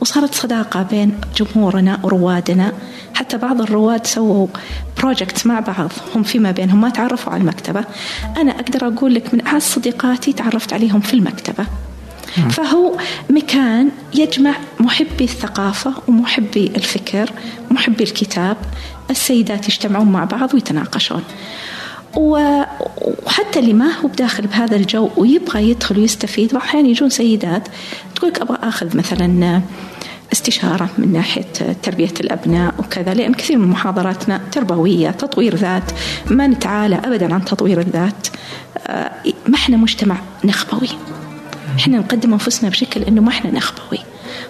وصارت 0.01 0.35
صداقة 0.35 0.83
بين 0.83 1.21
جمهورنا 1.37 2.01
وروادنا. 2.03 2.73
حتى 3.15 3.37
بعض 3.37 3.61
الرواد 3.61 4.07
سووا 4.07 4.47
بروجكت 4.99 5.47
مع 5.47 5.61
بعض 5.61 5.93
هم 6.15 6.23
فيما 6.23 6.51
بينهم 6.51 6.81
ما 6.81 6.89
تعرفوا 6.89 7.33
على 7.33 7.41
المكتبة. 7.41 7.85
أنا 8.37 8.53
أقدر 8.53 8.87
أقول 8.87 9.15
لك 9.15 9.35
من 9.35 9.47
أعز 9.47 9.63
صديقاتي 9.63 10.33
تعرفت 10.33 10.73
عليهم 10.73 11.01
في 11.01 11.15
المكتبة. 11.15 11.67
فهو 12.51 12.97
مكان 13.31 13.91
يجمع 14.15 14.55
محبي 14.81 15.25
الثقافة 15.25 15.93
ومحبي 16.09 16.67
الفكر 16.77 17.31
ومحبي 17.71 18.05
الكتاب. 18.05 18.57
السيدات 19.11 19.69
يجتمعون 19.69 20.09
مع 20.09 20.25
بعض 20.25 20.55
ويتناقشون. 20.55 21.23
وحتى 22.17 23.59
اللي 23.59 23.73
ما 23.73 23.93
هو 24.01 24.09
بداخل 24.09 24.47
بهذا 24.47 24.77
الجو 24.77 25.11
ويبغى 25.17 25.71
يدخل 25.71 25.99
ويستفيد 25.99 26.55
واحيانا 26.55 26.89
يجون 26.89 27.11
سيدات 27.11 27.69
تقول 28.15 28.33
أبغى 28.41 28.59
آخذ 28.63 28.97
مثلا 28.97 29.61
استشارة 30.33 30.91
من 30.99 31.13
ناحية 31.13 31.47
تربية 31.83 32.15
الأبناء 32.21 32.75
وكذا 32.79 33.15
لأن 33.15 33.35
كثير 33.35 33.59
من 33.59 33.69
محاضراتنا 33.69 34.41
تربوية 34.53 35.11
تطوير 35.11 35.55
ذات 35.57 35.83
ما 36.31 36.47
نتعالى 36.47 36.97
أبدا 37.05 37.35
عن 37.35 37.45
تطوير 37.45 37.81
الذات. 37.81 38.29
ما 39.49 39.55
إحنا 39.55 39.77
مجتمع 39.77 40.17
نخبوي. 40.45 40.89
إحنا 41.79 41.99
نقدم 41.99 42.33
أنفسنا 42.33 42.71
بشكل 42.71 43.03
إنه 43.03 43.21
ما 43.21 43.29
إحنا 43.29 43.51
نخبوي. 43.51 43.99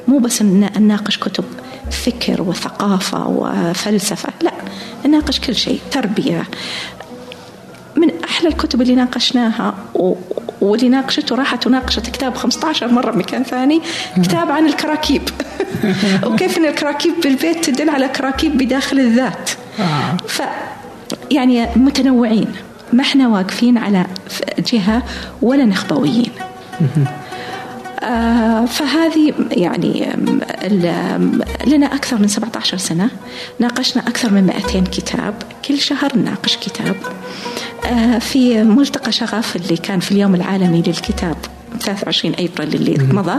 مو 0.09 0.19
بس 0.19 0.43
نناقش 0.43 1.19
كتب 1.19 1.45
فكر 1.91 2.43
وثقافة 2.43 3.29
وفلسفة 3.29 4.33
لا 4.43 4.53
نناقش 5.07 5.41
كل 5.41 5.55
شيء 5.55 5.81
تربية 5.91 6.45
الكتب 8.49 8.83
اللي 8.83 8.95
ناقشناها 8.95 9.75
واللي 10.61 10.89
ناقشته 10.89 11.37
راحت 11.37 11.67
وناقشت 11.67 12.11
كتاب 12.11 12.35
15 12.35 12.93
مرة 12.93 13.11
بمكان 13.11 13.43
ثاني 13.43 13.83
كتاب 14.23 14.51
عن 14.51 14.67
الكراكيب. 14.67 15.23
وكيف 16.27 16.59
أن 16.59 16.65
الكراكيب 16.65 17.15
بالبيت 17.23 17.71
تدل 17.71 17.91
على 17.91 18.09
كراكيب 18.09 18.59
بداخل 18.59 18.99
الذات. 18.99 19.51
آه. 19.81 20.17
ف 20.27 20.43
يعني 21.31 21.67
متنوعين. 21.77 22.53
ما 22.93 23.03
إحنا 23.03 23.29
واقفين 23.29 23.79
على 23.79 24.07
جهة 24.73 25.03
ولا 25.43 25.65
نخبويين. 25.65 26.31
آه 28.01 28.65
فهذه 28.65 29.35
يعني 29.51 30.17
لنا 31.67 31.87
أكثر 31.87 32.19
من 32.19 32.29
17 32.29 32.77
سنة. 32.77 33.11
ناقشنا 33.59 34.09
أكثر 34.09 34.33
من 34.33 34.47
200 34.47 34.91
كتاب. 34.91 35.35
كل 35.69 35.79
شهر 35.79 36.17
نناقش 36.17 36.57
كتاب. 36.57 36.97
آه 36.97 37.68
في 38.21 38.63
ملتقى 38.65 39.13
شغف 39.13 39.57
اللي 39.57 39.77
كان 39.77 40.01
في 40.01 40.13
اليوم 40.13 40.35
العالمي 40.35 40.83
للكتاب 40.87 41.37
23 41.81 42.35
أبريل 42.39 42.75
اللي 42.75 43.15
مضى. 43.15 43.39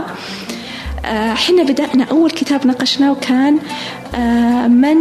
آه 1.04 1.34
حين 1.34 1.66
بدأنا 1.66 2.04
أول 2.04 2.30
كتاب 2.30 2.66
ناقشناه 2.66 3.12
وكان 3.12 3.58
آه 4.14 4.66
من 4.66 4.96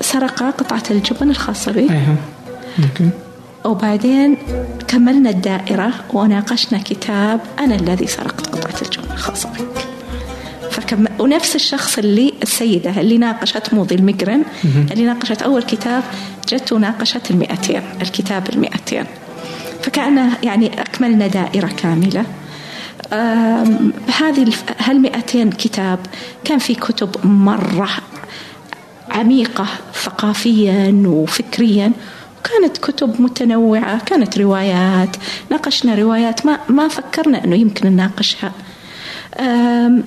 سرق 0.00 0.42
قطعة 0.42 0.82
الجبن 0.90 1.30
الخاصة 1.30 1.72
به. 1.72 1.88
وبعدين 3.64 4.36
كملنا 4.88 5.30
الدائرة 5.30 5.92
وناقشنا 6.12 6.78
كتاب 6.78 7.40
أنا 7.58 7.74
الذي 7.74 8.06
سرقت 8.06 8.46
قطعة 8.46 8.82
الجبن 8.82 9.12
الخاصة 9.12 9.48
بك. 9.48 9.87
فكم 10.80 11.04
ونفس 11.18 11.56
الشخص 11.56 11.98
اللي 11.98 12.34
السيدة 12.42 13.00
اللي 13.00 13.18
ناقشت 13.18 13.74
موضي 13.74 13.94
المقرن 13.94 14.44
اللي 14.92 15.04
ناقشت 15.04 15.42
أول 15.42 15.62
كتاب 15.62 16.02
جت 16.48 16.72
وناقشت 16.72 17.30
المئتين 17.30 17.82
الكتاب 18.02 18.48
المئتين. 18.48 19.04
فكأن 19.82 20.32
يعني 20.42 20.80
أكملنا 20.80 21.26
دائرة 21.26 21.66
كاملة. 21.66 22.24
هذه 24.20 24.52
هالمئتين 24.78 25.50
كتاب 25.50 25.98
كان 26.44 26.58
في 26.58 26.74
كتب 26.74 27.26
مرة 27.26 27.90
عميقة 29.10 29.66
ثقافيا 29.94 31.02
وفكريا. 31.06 31.92
كانت 32.44 32.78
كتب 32.78 33.20
متنوعة 33.22 34.04
كانت 34.04 34.38
روايات. 34.38 35.16
ناقشنا 35.50 35.94
روايات 35.94 36.46
ما 36.46 36.58
ما 36.68 36.88
فكرنا 36.88 37.44
أنه 37.44 37.56
يمكن 37.56 37.90
نناقشها. 37.90 38.52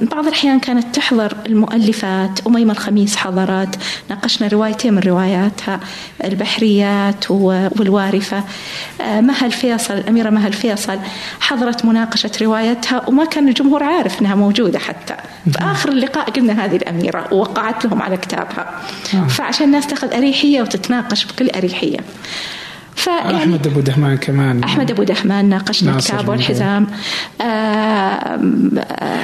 بعض 0.01 0.27
الأحيان 0.27 0.59
كانت 0.59 0.95
تحضر 0.95 1.37
المؤلفات 1.45 2.47
أميمة 2.47 2.73
الخميس 2.73 3.15
حضرت 3.15 3.79
ناقشنا 4.09 4.47
روايتين 4.47 4.93
من 4.93 4.99
رواياتها 4.99 5.79
البحريات 6.23 7.31
والوارفة. 7.31 8.43
مها 8.99 9.45
الفيصل 9.45 9.93
الأميرة 9.93 10.29
مها 10.29 10.47
الفيصل 10.47 10.99
حضرت 11.39 11.85
مناقشة 11.85 12.31
روايتها 12.41 13.09
وما 13.09 13.25
كان 13.25 13.47
الجمهور 13.47 13.83
عارف 13.83 14.21
أنها 14.21 14.35
موجودة 14.35 14.79
حتى. 14.79 15.15
في 15.51 15.59
آخر 15.59 15.89
اللقاء 15.89 16.29
قلنا 16.29 16.65
هذه 16.65 16.75
الأميرة 16.75 17.33
ووقعت 17.33 17.85
لهم 17.85 18.01
على 18.01 18.17
كتابها. 18.17 18.81
آه. 19.13 19.27
فعشان 19.27 19.65
الناس 19.65 19.87
تاخذ 19.87 20.13
أريحية 20.13 20.61
وتتناقش 20.61 21.25
بكل 21.25 21.49
أريحية. 21.49 21.97
فيعني 22.95 23.37
أحمد 23.37 23.67
أبو 23.67 23.79
دهمان 23.79 24.17
كمان. 24.17 24.63
أحمد 24.63 24.91
أبو 24.91 25.03
دهمان 25.03 25.45
ناقشنا 25.45 25.91
الكتاب 25.95 26.29
والحزام. 26.29 26.87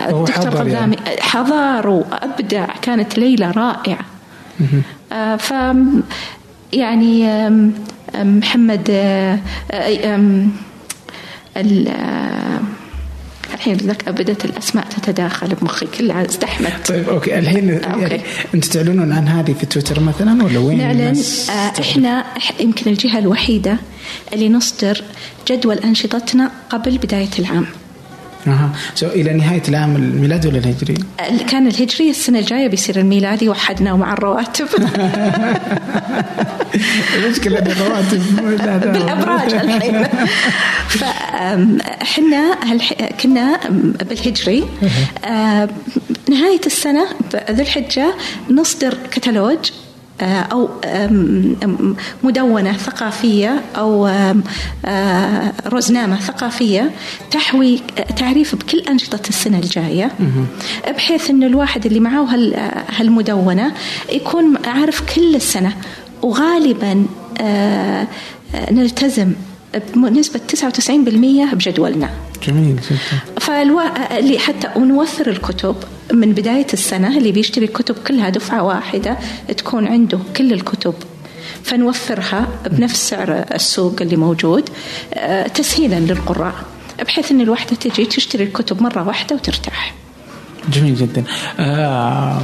الدكتور 0.10 0.50
غذامي 0.50 0.96
يعني. 0.96 0.98
حضر 1.22 1.88
وأبدع 1.88 2.66
كانت 2.82 3.18
ليلة 3.18 3.52
رائعة. 3.52 4.06
آه 5.12 5.36
ف 5.36 5.54
يعني 6.74 7.50
محمد 8.16 8.88
آه، 8.90 9.40
الحين 13.54 13.78
ذاك 13.78 14.10
بدات 14.10 14.46
الأسماء 14.46 14.86
تتداخل 14.86 15.56
بمخي 15.56 15.86
كلها 15.86 16.26
ازدحمت. 16.26 16.88
طيب 16.88 17.10
okay. 17.10 17.40
الحين 17.40 17.84
okay. 17.84 18.02
يعني 18.02 18.22
أنت 18.56 18.66
تعلنون 18.66 19.12
عن 19.12 19.28
هذه 19.28 19.54
في 19.54 19.66
تويتر 19.66 20.00
مثلا 20.00 20.44
ولا 20.44 20.60
وين 20.60 20.78
نعلن 20.78 21.22
آه 21.50 21.82
إحنا 21.82 22.26
يمكن 22.60 22.92
الجهة 22.92 23.20
الوحيدة 23.20 23.78
اللي 24.34 24.50
نصدر 24.50 25.04
جدول 25.48 25.78
أنشطتنا 25.78 26.52
قبل 26.70 26.98
بداية 26.98 27.30
العام. 27.40 27.66
أها. 28.48 28.72
سو 28.96 29.08
إلى 29.08 29.34
نهاية 29.34 29.64
العام 29.70 29.96
الميلادي 29.96 30.48
ولا 30.48 30.58
الهجري؟ 30.58 30.96
كان 31.50 31.68
الهجري 31.68 32.10
السنة 32.10 32.40
الجاية 32.40 32.68
بيصير 32.68 33.00
الميلادي 33.00 33.50
وحدناه 33.50 33.98
مع 33.98 34.14
الرواتب. 34.14 34.68
المشكلة 37.16 37.60
ان 37.60 37.68
الرواتب 37.68 38.22
بالأبراج 38.94 39.54
الحين. 39.54 40.04
فاحنا 40.88 42.58
كنا 43.24 43.60
بالهجري. 44.04 44.64
نهاية 46.30 46.62
السنة 46.66 47.06
ذو 47.52 47.62
الحجة 47.62 48.14
نصدر 48.50 48.98
كتالوج 49.12 49.72
أو 50.22 50.70
مدونة 52.24 52.74
ثقافية 52.74 53.62
أو 53.78 54.08
آه، 54.86 55.54
روزنامة 55.68 56.20
ثقافية 56.20 56.92
تحوي 57.32 57.80
تعريف 58.18 58.56
بكل 58.56 58.80
أنشطة 58.80 59.30
السنة 59.30 59.60
الجاية 59.60 60.12
بحيث 60.88 61.30
أن 61.30 61.44
الواحد 61.44 61.86
اللي 61.86 62.00
معه 62.00 62.28
هالمدونة 62.98 63.72
يكون 64.12 64.58
عارف 64.66 65.16
كل 65.16 65.36
السنة 65.36 65.74
وغالبا 66.22 67.06
آه، 67.42 68.08
نلتزم 68.72 69.34
بنسبة 69.96 70.40
99% 70.48 71.56
بجدولنا. 71.56 72.10
جميل 72.48 72.76
جدا. 72.76 73.00
فالوا... 73.40 74.18
اللي 74.20 74.40
حتى 74.40 74.68
ونوفر 74.76 75.30
الكتب 75.30 75.76
من 76.14 76.34
بداية 76.34 76.68
السنة 76.74 77.18
اللي 77.18 77.32
بيشتري 77.32 77.66
الكتب 77.66 77.96
كلها 78.08 78.30
دفعة 78.30 78.64
واحدة 78.64 79.18
تكون 79.58 79.88
عنده 79.88 80.20
كل 80.38 80.54
الكتب. 80.54 80.94
فنوفرها 81.64 82.48
بنفس 82.66 83.10
سعر 83.10 83.46
السوق 83.54 84.02
اللي 84.02 84.16
موجود 84.16 84.70
آه، 85.14 85.48
تسهيلا 85.48 86.00
للقراء 86.00 86.56
بحيث 87.06 87.32
إن 87.32 87.42
الواحدة 87.42 87.76
تجي 87.76 88.06
تشتري 88.06 88.44
الكتب 88.44 88.82
مرة 88.84 89.08
واحدة 89.08 89.36
وترتاح. 89.36 89.94
جميل 90.74 90.96
جدا. 90.96 91.24
آه 91.60 92.42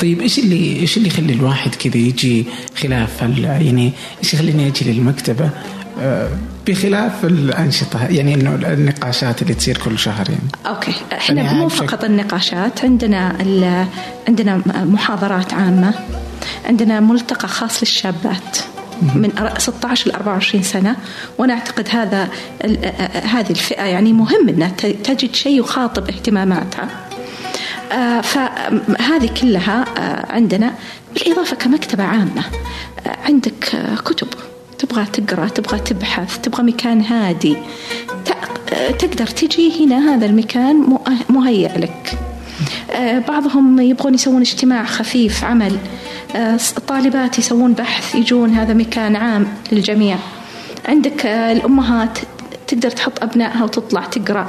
طيب 0.00 0.20
إيش 0.20 0.38
اللي 0.38 0.80
إيش 0.80 0.96
اللي 0.96 1.08
يخلي 1.08 1.32
الواحد 1.32 1.74
كذا 1.74 1.96
يجي 1.96 2.46
خلاف 2.76 3.22
يعني 3.38 3.92
إيش 4.22 4.34
يخليني 4.34 4.66
أجي 4.66 4.92
للمكتبة؟ 4.92 5.50
بخلاف 6.66 7.24
الأنشطة 7.24 8.06
يعني 8.06 8.34
إنه 8.34 8.54
النقاشات 8.54 9.42
اللي 9.42 9.54
تصير 9.54 9.78
كل 9.78 9.98
شهر 9.98 10.26
يعني. 10.30 10.76
أوكي. 10.76 10.94
إحنا 11.12 11.42
يعني 11.42 11.58
مو 11.58 11.68
فقط 11.68 12.04
النقاشات 12.04 12.84
عندنا 12.84 13.36
عندنا 14.28 14.62
محاضرات 14.66 15.54
عامة 15.54 15.94
عندنا 16.66 17.00
ملتقى 17.00 17.48
خاص 17.48 17.82
للشابات 17.82 18.58
من 19.02 19.30
16 19.58 20.10
ل 20.10 20.14
24 20.14 20.62
سنة 20.62 20.96
وأنا 21.38 21.54
أعتقد 21.54 21.88
هذا 21.90 22.28
هذه 23.24 23.50
الفئة 23.50 23.82
يعني 23.82 24.12
مهم 24.12 24.48
أنها 24.48 24.68
تجد 25.04 25.34
شيء 25.34 25.60
يخاطب 25.60 26.08
اهتماماتها. 26.08 26.88
فهذه 28.22 29.30
كلها 29.40 29.84
عندنا 30.30 30.74
بالإضافة 31.14 31.56
كمكتبة 31.56 32.04
عامة. 32.04 32.44
عندك 33.24 33.76
كتب. 34.04 34.28
تبغى 34.78 35.04
تقرأ 35.04 35.48
تبغى 35.48 35.78
تبحث 35.78 36.38
تبغى 36.38 36.62
مكان 36.62 37.00
هادي. 37.00 37.56
تقدر 38.98 39.26
تجي 39.26 39.84
هنا 39.84 40.14
هذا 40.14 40.26
المكان 40.26 40.98
مهيئ 41.30 41.78
لك. 41.78 42.18
آه، 42.90 43.18
بعضهم 43.18 43.80
يبغون 43.80 44.14
يسوون 44.14 44.40
اجتماع 44.40 44.84
خفيف 44.84 45.44
عمل. 45.44 45.76
آه، 46.36 46.58
طالبات 46.86 47.38
يسوون 47.38 47.72
بحث 47.72 48.14
يجون 48.14 48.50
هذا 48.50 48.74
مكان 48.74 49.16
عام 49.16 49.46
للجميع. 49.72 50.16
عندك 50.88 51.26
آه، 51.26 51.52
الأمهات 51.52 52.18
تقدر 52.66 52.90
تحط 52.90 53.22
أبنائها 53.22 53.64
وتطلع 53.64 54.04
تقرأ. 54.04 54.46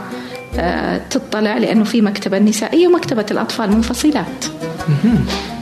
تطلع 1.10 1.58
لأنه 1.58 1.84
في 1.84 2.02
مكتبة 2.02 2.38
النسائية 2.38 2.88
ومكتبة 2.88 3.26
الأطفال 3.32 3.72
منفصلات. 3.72 4.46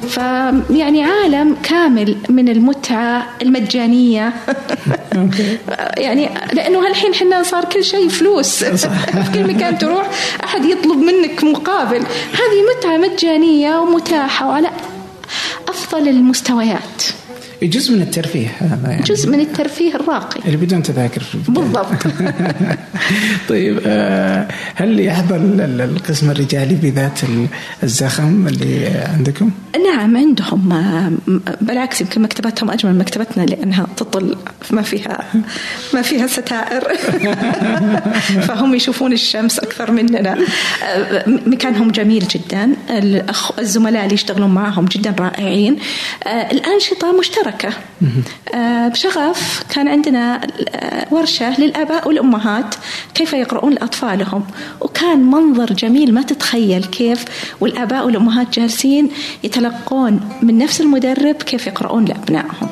فيعني 0.08 1.04
عالم 1.04 1.56
كامل 1.64 2.18
من 2.30 2.50
المتعة 2.50 3.30
المجانية. 3.42 4.34
يعني 5.98 6.30
لأنه 6.54 6.88
هالحين 6.88 7.14
حنا 7.14 7.44
صار 7.44 7.66
كل 7.66 7.84
شيء 7.84 8.10
فلوس. 8.10 8.64
في 8.64 8.88
كل 9.34 9.54
مكان 9.54 9.78
تروح 9.78 10.10
أحد 10.44 10.66
يطلب 10.66 10.98
منك 10.98 11.44
مقابل. 11.44 12.04
هذه 12.34 12.78
متعة 12.78 12.98
مجانية 12.98 13.80
ومتاحة 13.80 14.48
وعلى 14.48 14.70
أفضل 15.68 16.08
المستويات. 16.08 17.04
جزء 17.68 17.96
من 17.96 18.02
الترفيه 18.02 18.48
هذا 18.60 18.90
يعني. 18.92 19.04
جزء 19.04 19.30
من 19.30 19.40
الترفيه 19.40 19.96
الراقي. 19.96 20.40
اللي 20.46 20.58
بدون 20.58 20.84
تذاكر. 20.84 21.24
بالضبط. 21.48 22.08
طيب 23.50 23.80
آه، 23.86 24.48
هل 24.76 25.00
يحضر 25.00 25.36
القسم 25.36 26.32
الرجالي 26.32 26.76
بذات 26.76 27.20
الزخم 27.84 28.48
اللي 28.48 28.88
عندكم؟ 28.88 29.52
نعم 29.86 30.18
عندهم 30.18 30.74
آه، 30.74 31.12
بالعكس 31.62 32.02
يمكن 32.02 32.22
مكتبتهم 32.22 32.72
أجمل 32.72 32.98
مكتبتنا 32.98 33.44
لأنها 33.44 33.88
تطل 33.98 34.36
ما 34.72 34.82
فيها 34.82 35.24
ما 35.94 36.02
فيها 36.02 36.28
ستائر. 36.28 36.84
فهم 38.48 38.76
يشوفون 38.76 39.14
الشمس 39.14 39.60
أكثر 39.60 39.92
مننا. 39.92 40.38
آه، 40.84 41.24
مكانهم 41.28 41.92
جميل 41.92 42.28
جدا. 42.28 42.74
الزملاء 43.60 44.04
اللي 44.04 44.14
يشتغلون 44.14 44.54
معهم 44.54 44.86
جدا 44.86 45.16
رائعين. 45.20 45.78
الأنشطة 46.28 47.20
مشتركة. 47.20 47.53
بشغف 48.88 49.64
كان 49.70 49.88
عندنا 49.88 50.42
ورشة 51.12 51.60
للآباء 51.60 52.08
والأمهات 52.08 52.76
كيف 53.14 53.34
يقرؤون 53.34 53.74
لأطفالهم. 53.74 54.44
وكان 54.82 55.32
منظر 55.32 55.74
جميل 55.74 56.14
ما 56.14 56.22
تتخيل 56.22 56.86
كيف 56.86 57.26
والآباء 57.60 58.06
والأمهات 58.06 58.60
جالسين 58.60 59.10
يتلقون 59.44 60.30
من 60.42 60.58
نفس 60.58 60.82
المدرب 60.82 61.36
كيف 61.36 61.68
يقرؤون 61.68 62.06
لأبنائهم. 62.06 62.70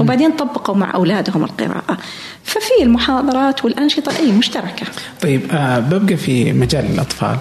وبعدين 0.00 0.30
طبقوا 0.30 0.74
مع 0.74 0.94
أولادهم 0.94 1.44
القراءة. 1.44 1.98
ففي 2.44 2.82
المحاضرات 2.82 3.64
والأنشطة 3.64 4.16
أي 4.18 4.32
مشتركة. 4.32 4.86
طيب 5.22 5.40
آه 5.52 5.78
ببقى 5.78 6.16
في 6.16 6.52
مجال 6.52 6.84
الأطفال. 6.86 7.36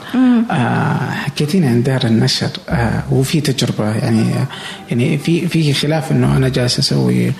آه 0.51 1.11
حكيتيني 1.11 1.67
عن 1.67 1.83
دار 1.83 2.01
النشر. 2.05 2.49
آه 2.69 3.03
وفي 3.11 3.41
تجربة 3.41 3.95
يعني 3.95 4.25
يعني 4.89 5.17
في 5.17 5.47
في 5.47 5.73
خلاف 5.73 6.11
إنه 6.11 6.37
أنا 6.37 6.49
جالس 6.49 6.79
أسوي 6.79 7.33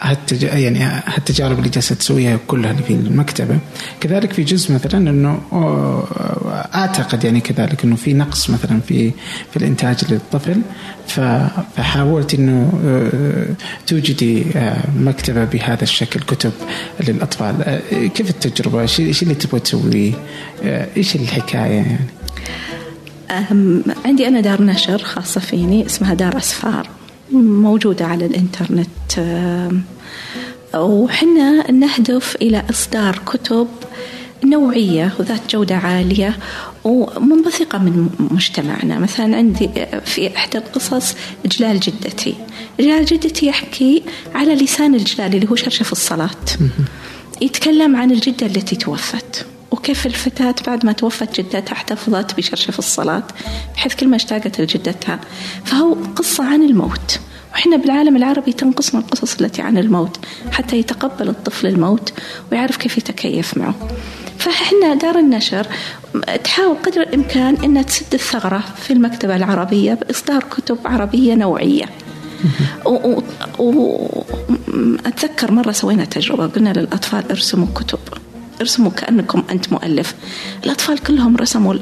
هالتج... 0.00 0.42
يعني 0.42 0.78
هالتجارب 0.82 1.58
اللي 1.58 1.70
جالسة 1.70 1.94
تسويها 1.94 2.38
كلها 2.46 2.70
اللي 2.70 2.82
في 2.82 2.92
المكتبة 2.92 3.58
كذلك 4.00 4.32
في 4.32 4.42
جزء 4.42 4.74
مثلا 4.74 5.10
إنه 5.10 5.40
أعتقد 6.74 7.24
يعني 7.24 7.40
كذلك 7.40 7.84
إنه 7.84 7.96
في 7.96 8.14
نقص 8.14 8.50
مثلا 8.50 8.80
في 8.80 9.12
في 9.50 9.56
الإنتاج 9.56 9.96
للطفل 10.10 10.60
فحاولت 11.06 12.34
إنه 12.34 12.72
توجدي 13.86 14.44
مكتبة 14.96 15.44
بهذا 15.44 15.82
الشكل 15.82 16.20
كتب 16.20 16.52
للأطفال 17.08 17.80
كيف 18.14 18.30
التجربة؟ 18.30 18.80
إيش 18.80 19.22
اللي 19.22 19.34
تبغى 19.34 19.60
تسويه؟ 19.60 20.12
إيش 20.96 21.16
الحكاية 21.16 21.72
يعني؟ 21.72 21.98
عندي 24.04 24.28
أنا 24.28 24.40
دار 24.40 24.62
نشر 24.62 24.98
خاصة 24.98 25.40
فيني 25.40 25.86
اسمها 25.86 26.14
دار 26.14 26.36
أسفار 26.36 26.97
موجودة 27.32 28.06
على 28.06 28.26
الإنترنت. 28.26 28.88
وحنا 30.74 31.70
نهدف 31.70 32.36
إلى 32.42 32.64
إصدار 32.70 33.20
كتب 33.26 33.68
نوعية 34.44 35.12
وذات 35.18 35.40
جودة 35.50 35.76
عالية 35.76 36.38
ومنبثقة 36.84 37.78
من 37.78 38.08
مجتمعنا. 38.30 38.98
مثلا 38.98 39.36
عندي 39.36 39.70
في 40.04 40.36
إحدى 40.36 40.58
القصص 40.58 41.14
إجلال 41.44 41.80
جدتي. 41.80 42.34
إجلال 42.80 43.04
جدتي 43.04 43.46
يحكي 43.46 44.02
على 44.34 44.54
لسان 44.54 44.94
الجلال 44.94 45.34
اللي 45.34 45.50
هو 45.50 45.54
شرشف 45.54 45.92
الصلاة. 45.92 46.30
يتكلم 47.40 47.96
عن 47.96 48.10
الجدة 48.10 48.46
التي 48.46 48.76
توفت. 48.76 49.46
وكيف 49.70 50.06
الفتاة 50.06 50.54
بعد 50.66 50.86
ما 50.86 50.92
توفت 50.92 51.40
جدتها 51.40 51.72
احتفظت 51.72 52.36
بشرشف 52.36 52.78
الصلاة 52.78 53.22
بحيث 53.74 53.94
كل 53.94 54.08
ما 54.08 54.16
اشتاقت 54.16 54.60
لجدتها. 54.60 55.20
فهو 55.64 55.96
قصة 56.16 56.44
عن 56.44 56.62
الموت. 56.62 57.18
وإحنا 57.52 57.76
بالعالم 57.76 58.16
العربي 58.16 58.52
تنقسم 58.52 58.98
القصص 58.98 59.40
التي 59.40 59.62
عن 59.62 59.78
الموت 59.78 60.18
حتى 60.52 60.76
يتقبل 60.78 61.28
الطفل 61.28 61.66
الموت 61.66 62.12
ويعرف 62.52 62.76
كيف 62.76 62.98
يتكيف 62.98 63.56
معه. 63.56 63.74
فإحنا 64.38 64.94
دار 64.94 65.18
النشر 65.18 65.66
تحاول 66.44 66.76
قدر 66.76 67.00
الإمكان 67.00 67.56
أنها 67.64 67.82
تسد 67.82 68.14
الثغرة 68.14 68.64
في 68.76 68.92
المكتبة 68.92 69.36
العربية 69.36 69.94
بإصدار 69.94 70.42
كتب 70.42 70.78
عربية 70.84 71.34
نوعية. 71.34 71.86
وأتذكر 73.58 75.52
مرة 75.52 75.72
سوينا 75.72 76.04
تجربة 76.04 76.46
قلنا 76.46 76.72
للأطفال 76.72 77.30
ارسموا 77.30 77.66
كتب. 77.74 77.98
ارسموا 78.60 78.90
كأنكم 78.90 79.44
أنت 79.50 79.72
مؤلف. 79.72 80.14
الأطفال 80.64 80.98
كلهم 80.98 81.36
رسموا 81.36 81.74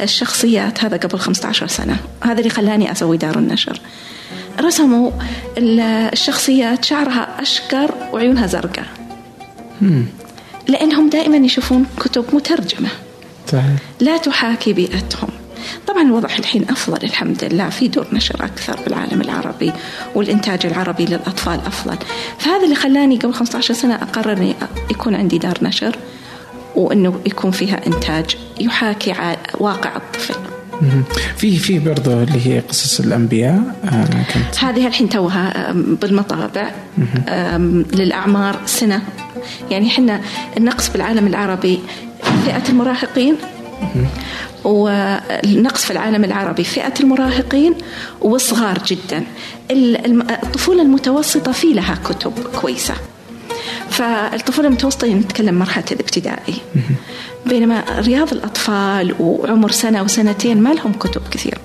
الشخصيات 0.00 0.84
هذا 0.84 0.96
قبل 0.96 1.18
15 1.18 1.66
سنة. 1.66 1.96
هذا 2.24 2.38
اللي 2.38 2.50
خلاني 2.50 2.92
أسوي 2.92 3.16
دار 3.16 3.38
النشر. 3.38 3.80
رسموا 4.60 5.10
الشخصيات 5.58 6.84
شعرها 6.84 7.42
أشقر 7.42 7.94
وعيونها 8.12 8.46
زرقاء. 8.46 8.86
لأنهم 10.68 11.10
دائما 11.10 11.36
يشوفون 11.36 11.86
كتب 12.00 12.24
مترجمة. 12.32 12.88
لا 14.00 14.16
تحاكي 14.16 14.72
بيئتهم. 14.72 15.28
طبعا 15.86 16.02
الوضع 16.02 16.28
الحين 16.38 16.64
أفضل 16.70 16.98
الحمد 17.04 17.44
لله 17.44 17.68
في 17.68 17.88
دور 17.88 18.06
نشر 18.12 18.44
أكثر 18.44 18.78
بالعالم 18.84 19.20
العربي 19.20 19.72
والإنتاج 20.14 20.66
العربي 20.66 21.04
للأطفال 21.04 21.60
أفضل. 21.66 21.96
فهذا 22.38 22.64
اللي 22.64 22.74
خلاني 22.74 23.16
قبل 23.16 23.34
15 23.34 23.74
سنة 23.74 23.94
أقرر 23.94 24.32
أني 24.32 24.54
يكون 24.90 25.14
عندي 25.14 25.38
دار 25.38 25.58
نشر 25.62 25.96
وأنه 26.74 27.20
يكون 27.26 27.50
فيها 27.50 27.80
إنتاج 27.86 28.36
يحاكي 28.60 29.14
واقع 29.58 29.96
الطفل. 29.96 30.34
في 31.36 31.56
في 31.56 31.78
برضه 31.78 32.22
اللي 32.22 32.46
هي 32.46 32.60
قصص 32.60 33.00
الأنبياء 33.00 33.62
آه، 33.84 34.04
كنت 34.04 34.64
هذه 34.64 34.86
الحين 34.86 35.08
توها 35.08 35.72
بالمطابع 35.72 36.70
للأعمار 37.92 38.60
سنة. 38.66 39.02
يعني 39.70 39.86
إحنا 39.86 40.20
النقص 40.56 40.90
بالعالم 40.90 41.26
العربي 41.26 41.80
فئة 42.44 42.68
المراهقين 42.68 43.36
والنقص 44.64 45.84
في 45.84 45.90
العالم 45.90 46.24
العربي 46.24 46.64
فئة 46.64 46.94
المراهقين 47.00 47.74
وصغار 48.20 48.82
جدا. 48.86 49.24
الطفولة 49.70 50.82
المتوسطة 50.82 51.52
في 51.52 51.72
لها 51.72 51.98
كتب 52.04 52.32
كويسة. 52.60 52.94
فالطفولة 53.90 54.68
المتوسطة 54.68 55.08
نتكلم 55.08 55.54
مرحلة 55.54 55.84
الابتدائي. 55.92 56.54
بينما 57.46 57.84
رياض 57.98 58.32
الأطفال 58.32 59.14
وعمر 59.20 59.70
سنة 59.70 60.02
وسنتين 60.02 60.62
ما 60.62 60.68
لهم 60.68 60.92
كتب 60.92 61.22
كثير. 61.30 61.58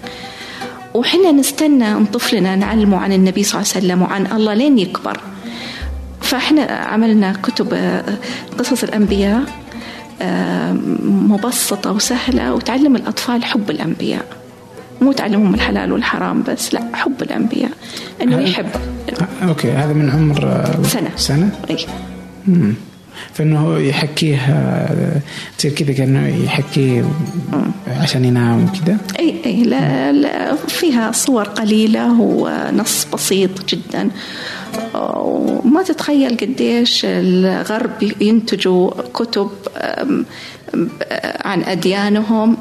وحنا 0.94 1.32
نستنى 1.32 1.92
أن 1.92 2.06
طفلنا 2.06 2.56
نعلمه 2.56 2.98
عن 2.98 3.14
النبي 3.14 3.44
صلى 3.44 3.62
الله 3.62 3.72
عليه 3.76 3.86
وسلم 3.86 4.02
وعن 4.02 4.26
الله 4.26 4.54
لين 4.54 4.80
يكبر. 4.80 5.20
فاحنا 6.22 6.62
عملنا 6.64 7.34
كتب 7.44 7.74
آه، 7.74 8.04
قصص 8.58 8.84
الأنبياء. 8.84 9.44
مبسطة 11.04 11.92
وسهلة 11.92 12.54
وتعلم 12.54 12.96
الأطفال 12.96 13.44
حب 13.44 13.70
الأنبياء. 13.70 14.26
مو 15.02 15.12
تعلمهم 15.12 15.54
الحلال 15.54 15.92
والحرام 15.92 16.44
بس 16.44 16.74
لا 16.74 16.84
حب 16.94 17.22
الأنبياء. 17.22 17.72
أنه 18.22 18.40
يحب. 18.40 18.70
أوكي 19.44 19.72
هذا 19.72 19.94
من 19.94 20.10
عمر 20.10 20.66
سنة. 20.84 21.10
سنة؟ 21.16 21.52
أي 21.70 21.78
فإنه 23.34 23.78
يحكيها 23.80 24.90
تصير 25.58 25.72
كذا 25.72 25.94
كأنه 25.94 26.28
يحكي 26.46 27.04
عشان 27.88 28.26
ينام 28.26 28.64
وكذا. 28.64 28.98
إي 29.20 29.36
إي 29.46 29.64
لا, 29.64 30.12
لا 30.12 30.56
فيها 30.56 31.12
صور 31.12 31.44
قليلة 31.44 32.22
ونص 32.22 33.08
بسيط 33.14 33.70
جدا. 33.70 34.10
وما 34.94 35.84
تتخيل 35.84 36.38
قديش 36.38 37.02
الغرب 37.06 37.92
ينتجوا 38.22 38.92
كتب 39.14 39.50
عن 41.46 41.64
أديانهم 41.64 42.58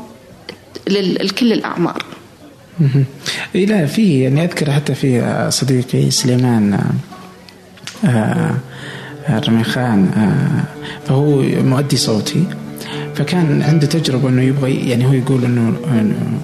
لكل 0.89 1.53
الأعمار. 1.53 2.05
إيه 3.55 3.67
لا 3.67 3.87
في 3.87 4.21
يعني 4.21 4.45
أذكر 4.45 4.71
حتى 4.71 4.95
في 4.95 5.47
صديقي 5.51 6.11
سليمان 6.11 6.81
آه 8.05 8.55
الرميخان 9.29 10.05
آه 10.09 10.65
فهو 11.07 11.43
مؤدي 11.43 11.97
صوتي. 11.97 12.45
فكان 13.15 13.63
عنده 13.63 13.87
تجربة 13.87 14.29
إنه 14.29 14.43
يبغى 14.43 14.89
يعني 14.91 15.07
هو 15.07 15.13
يقول 15.13 15.45
إنه, 15.45 15.77
إنه 15.91 16.39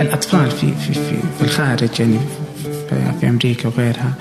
الأطفال 0.00 0.50
في 0.50 0.74
في 0.74 0.92
في, 0.94 1.16
في 1.38 1.42
الخارج 1.44 2.00
يعني 2.00 2.18
في 3.20 3.28
أمريكا 3.28 3.68
وغيرها 3.68 4.14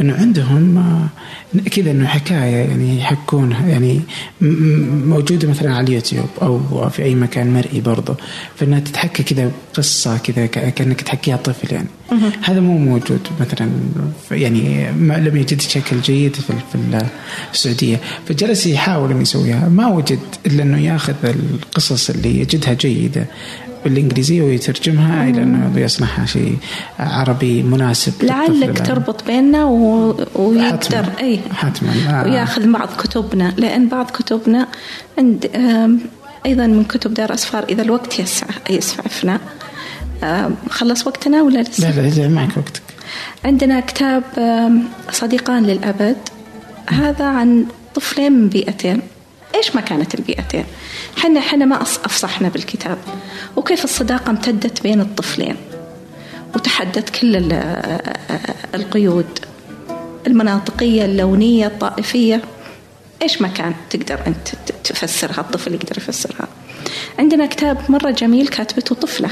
إنه 0.00 0.14
عندهم 0.14 0.78
آه، 0.78 1.68
كذا 1.68 1.90
إنه 1.90 2.06
حكاية 2.06 2.56
يعني 2.56 2.98
يحكونها 2.98 3.68
يعني 3.68 4.00
موجودة 5.06 5.48
مثلا 5.48 5.74
على 5.74 5.86
اليوتيوب 5.86 6.28
أو 6.42 6.88
في 6.88 7.02
أي 7.02 7.14
مكان 7.14 7.54
مرئي 7.54 7.80
برضه 7.80 8.16
فإنها 8.56 8.80
تتحكى 8.80 9.22
كذا 9.22 9.50
قصة 9.74 10.18
كذا 10.18 10.46
كأنك 10.46 11.00
تحكيها 11.00 11.36
طفل 11.36 11.74
يعني. 11.74 11.88
هذا 12.42 12.60
مو 12.60 12.78
موجود 12.78 13.28
مثلا 13.40 13.70
يعني 14.30 14.92
ما 14.92 15.14
لم 15.14 15.36
يجد 15.36 15.60
شكل 15.60 16.00
جيد 16.00 16.36
في 16.36 16.52
في 16.72 17.08
السعودية. 17.52 18.00
فجلس 18.28 18.66
يحاول 18.66 19.10
إنه 19.10 19.20
يسويها 19.20 19.68
ما 19.68 19.88
وجد 19.88 20.18
إلا 20.46 20.62
إنه 20.62 20.78
يأخذ 20.78 21.14
القصص 21.24 22.10
اللي 22.10 22.40
يجدها 22.40 22.72
جيدة. 22.74 23.26
بالإنجليزية 23.84 24.42
ويترجمها 24.42 25.28
إلى 25.28 25.42
أنه 25.42 25.80
يصنعها 25.80 26.26
شيء 26.26 26.56
عربي 26.98 27.62
مناسب 27.62 28.24
لعلك 28.24 28.86
تربط 28.86 29.24
بيننا 29.26 29.64
و... 29.64 30.16
ويقدر 30.34 31.04
اي 31.20 31.40
حتما. 31.54 31.92
آه. 32.08 32.24
ويأخذ 32.24 32.72
بعض 32.72 32.88
كتبنا 32.98 33.54
لأن 33.56 33.88
بعض 33.88 34.10
كتبنا 34.10 34.68
عند 35.18 35.50
أيضا 36.46 36.66
من 36.66 36.84
كتب 36.84 37.14
دار 37.14 37.34
أسفار 37.34 37.64
إذا 37.68 37.82
الوقت 37.82 38.18
يسع 38.18 38.46
يسعفنا 38.70 39.40
خلص 40.70 41.06
وقتنا 41.06 41.42
ولا 41.42 41.58
لسه؟ 41.58 41.90
لا 41.90 42.08
لا 42.08 42.28
معك 42.28 42.56
وقتك. 42.56 42.82
عندنا 43.44 43.80
كتاب 43.80 44.22
صديقان 45.10 45.66
للأبد. 45.66 46.16
هذا 46.86 47.24
عن 47.24 47.66
طفلين 47.94 48.32
من 48.32 48.48
بيئتين. 48.48 49.00
إيش 49.54 49.74
ما 49.74 49.80
كانت 49.80 50.14
البيئتين؟ 50.14 50.64
حنا 51.16 51.40
حنا 51.40 51.64
ما 51.64 51.82
أفصحنا 51.82 52.48
بالكتاب. 52.48 52.98
وكيف 53.56 53.84
الصداقة 53.84 54.30
امتدت 54.30 54.82
بين 54.82 55.00
الطفلين؟ 55.00 55.56
وتحدت 56.54 57.10
كل 57.10 57.52
القيود. 58.74 59.38
المناطقية 60.26 61.04
اللونية 61.04 61.66
الطائفية. 61.66 62.42
إيش 63.22 63.42
ما 63.42 63.48
كان 63.48 63.74
تقدر 63.90 64.26
أنت 64.26 64.48
تفسرها 64.84 65.40
الطفل 65.40 65.74
يقدر 65.74 65.98
يفسرها. 65.98 66.48
عندنا 67.18 67.46
كتاب 67.46 67.78
مرة 67.88 68.10
جميل 68.10 68.48
كاتبته 68.48 68.94
طفلة. 68.94 69.30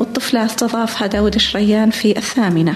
والطفلة 0.00 0.44
استضافها 0.44 1.06
داود 1.06 1.38
شريان 1.38 1.90
في 1.90 2.18
الثامنة. 2.18 2.74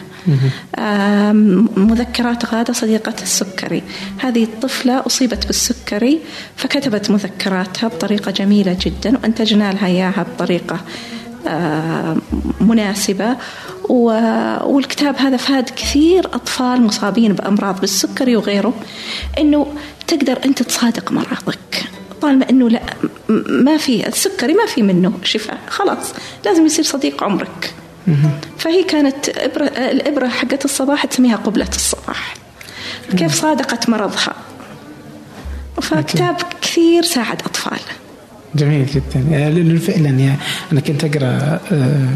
مذكرات 1.76 2.54
غادة 2.54 2.72
صديقة 2.72 3.14
السكري. 3.22 3.82
هذه 4.18 4.44
الطفلة 4.44 5.06
أصيبت 5.06 5.46
بالسكري 5.46 6.20
فكتبت 6.56 7.10
مذكراتها 7.10 7.88
بطريقة 7.88 8.30
جميلة 8.30 8.76
جدا 8.80 9.18
وأنتجنا 9.18 9.72
لها 9.72 9.86
إياها 9.86 10.26
بطريقة 10.34 10.80
مناسبة. 12.60 13.36
والكتاب 13.88 15.16
هذا 15.16 15.36
فاد 15.36 15.70
كثير 15.70 16.26
أطفال 16.26 16.82
مصابين 16.82 17.32
بأمراض 17.32 17.80
بالسكري 17.80 18.36
وغيره 18.36 18.74
أنه 19.38 19.66
تقدر 20.06 20.38
أنت 20.44 20.62
تصادق 20.62 21.12
مرضك. 21.12 21.84
طالما 22.22 22.50
إنه 22.50 22.68
لا 22.68 22.82
ما 23.48 23.76
في 23.76 24.08
السكري 24.08 24.54
ما 24.54 24.66
في 24.66 24.82
منه 24.82 25.12
شفاء 25.22 25.58
خلاص 25.68 26.14
لازم 26.44 26.66
يصير 26.66 26.84
صديق 26.84 27.24
عمرك. 27.24 27.74
فهي 28.58 28.82
كانت 28.82 29.28
إبرة 29.28 29.64
الإبرة 29.64 30.28
حقت 30.28 30.64
الصباح 30.64 31.06
تسميها 31.06 31.36
قبلة 31.36 31.68
الصباح. 31.68 32.34
كيف 33.16 33.34
صادقت 33.34 33.88
مرضها؟ 33.88 34.34
فكتاب 35.82 36.36
كثير 36.62 37.02
ساعد 37.02 37.42
أطفال. 37.42 37.80
جميل 38.56 38.86
جدا. 38.86 39.20
لأنه 39.50 39.78
فعلا 39.78 40.08
يعني 40.08 40.36
أنا 40.72 40.80
كنت 40.80 41.04
أقرأ 41.04 41.60
آه 41.72 42.08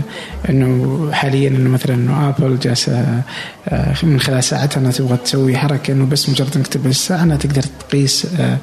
إنه 0.50 1.08
حاليا 1.12 1.48
إنه 1.48 1.70
مثلا 1.70 1.94
إنه 1.94 2.28
آبل 2.28 2.58
جالسة 2.58 3.22
آه 3.68 3.94
من 4.02 4.20
خلال 4.20 4.44
ساعتها 4.44 4.80
انها 4.80 4.92
تبغى 4.92 5.16
تسوي 5.16 5.56
حركة 5.56 5.92
إنه 5.92 6.06
بس 6.06 6.28
مجرد 6.28 6.56
إنك 6.56 6.66
تبغى 6.66 6.90
الساعة 6.90 7.22
انها 7.22 7.36
تقدر 7.36 7.62
تقيس 7.62 8.26
آه 8.40 8.58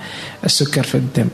السكر 0.45 0.83
في 0.83 0.95
الدم. 0.95 1.27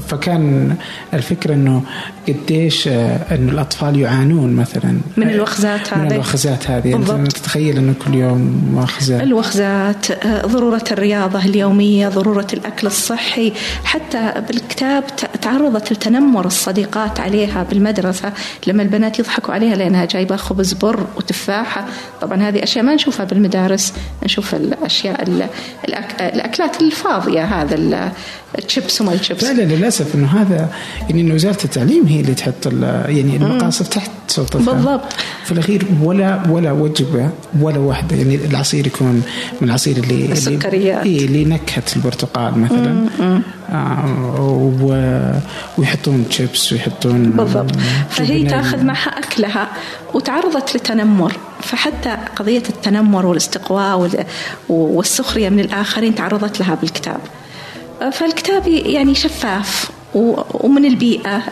فكان 0.00 0.74
الفكرة 1.14 1.54
أنه 1.54 1.82
قديش 2.28 2.88
آه، 2.88 3.34
أنه 3.34 3.52
الأطفال 3.52 4.00
يعانون 4.00 4.52
مثلا. 4.52 4.98
من 5.16 5.30
الوخزات 5.30 5.94
هذه. 5.94 6.02
من 6.02 6.12
الوخزات 6.12 6.70
هذه. 6.70 6.94
أنت 6.94 7.36
تتخيل 7.36 7.76
أنه 7.76 7.94
كل 8.06 8.14
يوم 8.14 8.74
وخزة 8.76 9.22
الوخزات 9.22 10.10
آه، 10.10 10.46
ضرورة 10.46 10.84
الرياضة 10.90 11.44
اليومية 11.44 12.08
ضرورة 12.08 12.46
الأكل 12.52 12.86
الصحي. 12.86 13.52
حتى 13.84 14.32
بالكتاب 14.48 15.04
تعرضت 15.42 15.92
لتنمر 15.92 16.46
الصديقات 16.46 17.20
عليها 17.20 17.62
بالمدرسة. 17.62 18.32
لما 18.66 18.82
البنات 18.82 19.18
يضحكوا 19.18 19.54
عليها 19.54 19.76
لأنها 19.76 20.04
جايبة 20.04 20.36
خبز 20.36 20.72
بر 20.72 21.06
وتفاحة. 21.16 21.86
طبعا 22.20 22.42
هذه 22.42 22.62
أشياء 22.62 22.84
ما 22.84 22.94
نشوفها 22.94 23.26
بالمدارس. 23.26 23.92
نشوف 24.24 24.54
الأشياء 24.54 25.22
الأكلات 26.20 26.80
الفاضية 26.80 27.44
هذا 27.44 27.74
الشيبس 28.58 29.00
وما 29.00 29.12
الشيبس. 29.12 29.44
لا 29.44 29.52
لا 29.52 29.62
للأسف 29.62 30.14
إنه 30.14 30.26
هذا 30.26 30.70
يعني 31.00 31.20
إنه 31.20 31.34
وزارة 31.34 31.64
التعليم 31.64 32.06
هي 32.06 32.20
اللي 32.20 32.34
تحط 32.34 32.66
يعني 32.66 33.36
المقاصف 33.36 33.88
تحت 33.88 34.10
سلطتها 34.28 34.72
بالضبط. 34.72 35.12
في 35.44 35.52
الأخير 35.52 35.86
ولا 36.02 36.42
ولا 36.48 36.72
وجبة 36.72 37.30
ولا 37.60 37.78
واحدة. 37.78 38.16
يعني 38.16 38.34
العصير 38.34 38.86
يكون 38.86 39.22
من 39.60 39.68
العصير 39.68 39.96
اللي 39.96 40.32
السكريات. 40.32 41.06
اللي, 41.06 41.24
اللي 41.24 41.44
نكهة 41.44 41.82
البرتقال 41.96 42.58
مثلا. 42.58 43.06
آه 43.70 44.74
ويحطون 45.78 46.24
شيبس 46.30 46.72
ويحطون 46.72 47.30
بالضبط. 47.30 47.76
فهي 48.10 48.42
تأخذ 48.42 48.84
معها 48.84 49.08
أكلها 49.08 49.68
وتعرضت 50.14 50.76
لتنمر. 50.76 51.32
فحتى 51.62 52.16
قضية 52.36 52.62
التنمر 52.68 53.26
والاستقواء 53.26 54.10
والسخرية 54.68 55.48
من 55.48 55.60
الآخرين 55.60 56.14
تعرضت 56.14 56.60
لها 56.60 56.74
بالكتاب. 56.74 57.20
فالكتاب 58.12 58.68
يعني 58.68 59.14
شفاف 59.14 59.90
ومن 60.54 60.84
البيئة 60.84 61.42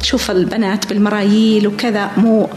تشوف 0.00 0.30
البنات 0.30 0.88
بالمرايل 0.88 1.66
وكذا 1.66 2.10
مو 2.16 2.48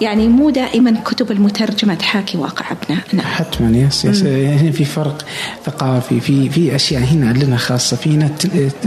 يعني 0.00 0.28
مو 0.28 0.50
دائما 0.50 1.00
كتب 1.04 1.30
المترجمة 1.30 1.94
تحاكي 1.94 2.38
واقع 2.38 2.66
ابنائنا 2.72 3.22
حتما 3.22 3.78
يس 3.78 4.04
يس 4.04 4.22
يعني 4.22 4.72
في 4.72 4.84
فرق 4.84 5.24
ثقافي 5.66 6.20
في 6.20 6.50
في 6.50 6.76
أشياء 6.76 7.02
هنا 7.02 7.32
لنا 7.32 7.56
خاصة 7.56 7.96
فينا 7.96 8.28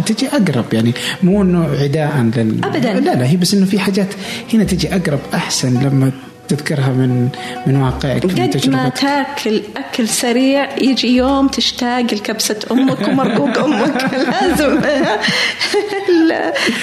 تجي 0.06 0.28
أقرب 0.28 0.74
يعني 0.74 0.94
مو 1.24 1.42
إنه 1.42 1.64
عداء 1.64 2.32
لل 2.36 2.66
ابدا. 2.66 2.94
لا 2.94 3.16
لا 3.16 3.28
هي 3.30 3.38
بس 3.38 3.54
إنه 3.54 3.66
في 3.66 3.80
حاجات 3.80 4.14
هنا 4.54 4.64
تجي 4.64 4.96
أقرب 4.96 5.20
أحسن 5.34 5.84
لما 5.84 6.12
تذكرها 6.50 6.90
من 6.90 7.30
من 7.68 7.76
واقعك 7.76 8.24
قد 8.24 8.70
ما 8.70 8.90
تاكل 8.90 9.62
اكل 9.78 10.08
سريع 10.08 10.78
يجي 10.78 11.16
يوم 11.16 11.48
تشتاق 11.48 12.02
لكبسة 12.14 12.60
أمك 12.72 13.08
ومرقوق 13.08 13.58
أمك. 13.66 14.14
لازم. 14.32 14.80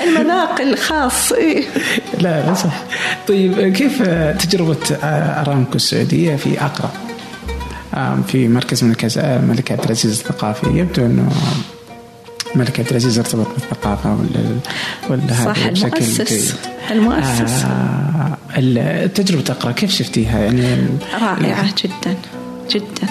المذاق 0.05 0.61
الخاص 0.61 1.33
إيه. 1.33 1.65
لا 2.21 2.47
لا 2.47 2.55
صح. 2.55 2.83
طيب 3.29 3.73
كيف 3.73 4.03
تجربة 4.43 4.97
أرامكو 5.03 5.75
السعودية 5.75 6.37
في 6.37 6.61
أقرأ؟ 6.61 6.91
في 8.27 8.49
مركز 8.49 8.85
مركز 8.85 9.19
الملك 9.19 9.73
عبد 9.73 9.85
العزيز 9.85 10.21
الثقافي. 10.21 10.67
يبدو 10.67 11.07
أنه 11.07 11.29
الملك 12.57 12.81
عبد 12.81 12.89
العزيز 12.89 13.19
ارتبط 13.19 13.47
بالثقافه 13.49 14.15
ولا 14.15 14.61
ولا 15.11 15.33
هذا 15.33 15.71
بشكل 15.71 16.05
جيد. 16.05 16.55
المؤسس. 16.91 17.65
آه 17.65 19.07
تجربة 19.07 19.45
أقرأ 19.51 19.73
كيف 19.73 19.91
شفتيها؟ 19.91 20.39
يعني 20.39 20.89
رائعة 21.21 21.75
جدا 21.85 22.17
جدا. 22.71 23.09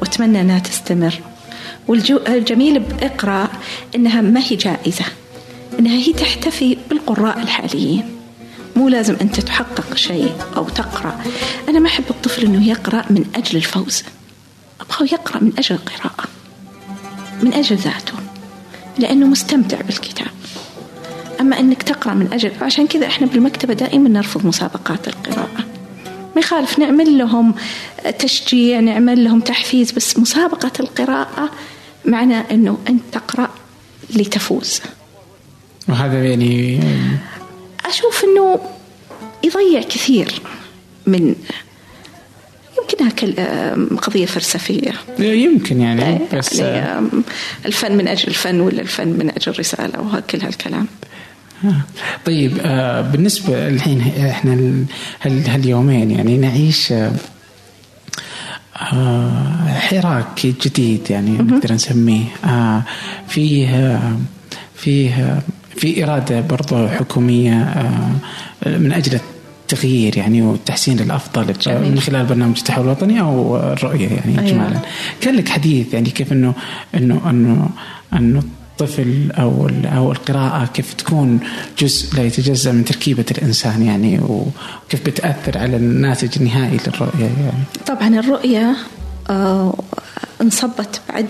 وأتمنى 0.00 0.40
أنها 0.40 0.58
تستمر. 0.58 1.20
والجميل 1.88 2.78
بإقرأ 2.80 3.48
أنها 3.94 4.20
ما 4.20 4.40
هي 4.40 4.56
جائزة 4.56 5.04
أنها 5.78 5.92
هي 5.92 6.12
تحتفي 6.12 6.76
بالقراء 6.90 7.38
الحاليين. 7.38 8.04
مو 8.76 8.88
لازم 8.88 9.16
أنت 9.20 9.40
تحقق 9.40 9.94
شيء 9.94 10.32
أو 10.56 10.68
تقرأ. 10.68 11.20
أنا 11.68 11.78
ما 11.78 11.88
أحب 11.88 12.04
الطفل 12.10 12.44
أنه 12.44 12.68
يقرأ 12.68 13.04
من 13.10 13.24
أجل 13.34 13.56
الفوز. 13.56 14.02
أبغاه 14.80 15.06
يقرأ 15.12 15.42
من 15.42 15.52
أجل 15.58 15.74
القراءة 15.74 16.24
من 17.42 17.52
أجل 17.52 17.76
ذاته. 17.76 18.12
لأنه 18.98 19.26
مستمتع 19.26 19.80
بالكتاب. 19.80 20.26
أما 21.40 21.60
أنك 21.60 21.82
تقرأ 21.82 22.14
من 22.14 22.32
أجل 22.32 22.52
عشان 22.60 22.86
كذا 22.86 23.06
إحنا 23.06 23.26
بالمكتبة 23.26 23.74
دائما 23.74 24.08
نرفض 24.08 24.46
مسابقات 24.46 25.08
القراءة. 25.08 25.64
ما 26.06 26.40
يخالف 26.40 26.78
نعمل 26.78 27.18
لهم 27.18 27.54
تشجيع 28.18 28.80
نعمل 28.80 29.24
لهم 29.24 29.40
تحفيز 29.40 29.92
بس 29.92 30.18
مسابقة 30.18 30.72
القراءة 30.80 31.50
معنى 32.04 32.34
أنه 32.34 32.78
أنت 32.88 33.02
تقرأ 33.12 33.48
لتفوز. 34.10 34.80
وهذا 35.88 36.24
يعني 36.24 36.80
أشوف 37.86 38.24
أنه 38.24 38.60
يضيع 39.44 39.82
كثير 39.82 40.42
من 41.06 41.34
يمكنها 42.82 43.74
قضية 43.96 44.26
فلسفية. 44.26 44.92
يمكن 45.18 45.80
يعني 45.80 46.18
بس 46.34 46.58
يعني 46.58 47.08
الفن 47.66 47.96
من 47.96 48.08
أجل 48.08 48.28
الفن 48.28 48.60
ولا 48.60 48.80
الفن 48.80 49.08
من 49.08 49.30
أجل 49.30 49.58
رسالة 49.58 50.00
وكل 50.00 50.40
هالكلام. 50.40 50.86
طيب 52.26 52.58
آه، 52.60 53.00
بالنسبة 53.00 53.68
الحين 53.68 54.00
إحنا 54.30 54.84
هاليومين 55.24 56.10
يعني 56.10 56.36
نعيش 56.38 56.92
آه، 56.92 57.12
حراك 59.66 60.46
جديد 60.46 61.10
يعني 61.10 61.30
نقدر 61.30 61.72
نسميه. 61.72 62.24
آه، 62.44 62.82
فيه 63.28 64.00
فيه 64.74 65.42
في 65.76 66.04
إرادة 66.04 66.40
برضو 66.40 66.88
حكومية 66.88 67.74
من 68.66 68.92
أجل 68.92 69.20
التغيير 69.72 70.18
يعني 70.18 70.42
والتحسين 70.42 70.96
للأفضل 70.96 71.52
جميل. 71.52 71.90
من 71.90 72.00
خلال 72.00 72.26
برنامج 72.26 72.58
التحول 72.58 72.84
الوطني 72.84 73.20
أو 73.20 73.56
الرؤية 73.56 74.08
يعني 74.08 74.38
أيوة. 74.38 74.48
اجمالا 74.48 74.80
كان 75.20 75.34
لك 75.34 75.48
حديث 75.48 75.94
يعني 75.94 76.10
كيف 76.10 76.32
إنه 76.32 76.54
إنه 76.94 77.30
إنه 77.30 77.68
إنه 78.12 78.42
الطفل 78.72 79.32
أو 79.32 79.70
أو 79.84 80.12
القراءة 80.12 80.64
كيف 80.64 80.94
تكون 80.94 81.40
جزء 81.78 82.16
لا 82.16 82.22
يتجزأ 82.22 82.72
من 82.72 82.84
تركيبة 82.84 83.24
الإنسان 83.30 83.82
يعني 83.82 84.18
وكيف 84.18 85.06
بتأثر 85.06 85.58
على 85.58 85.76
الناتج 85.76 86.28
النهائي 86.36 86.78
للرؤية 86.86 87.30
يعني 87.44 87.64
طبعا 87.86 88.08
الرؤية 88.08 88.76
آه 89.30 89.74
انصبت 90.40 91.00
بعد 91.08 91.26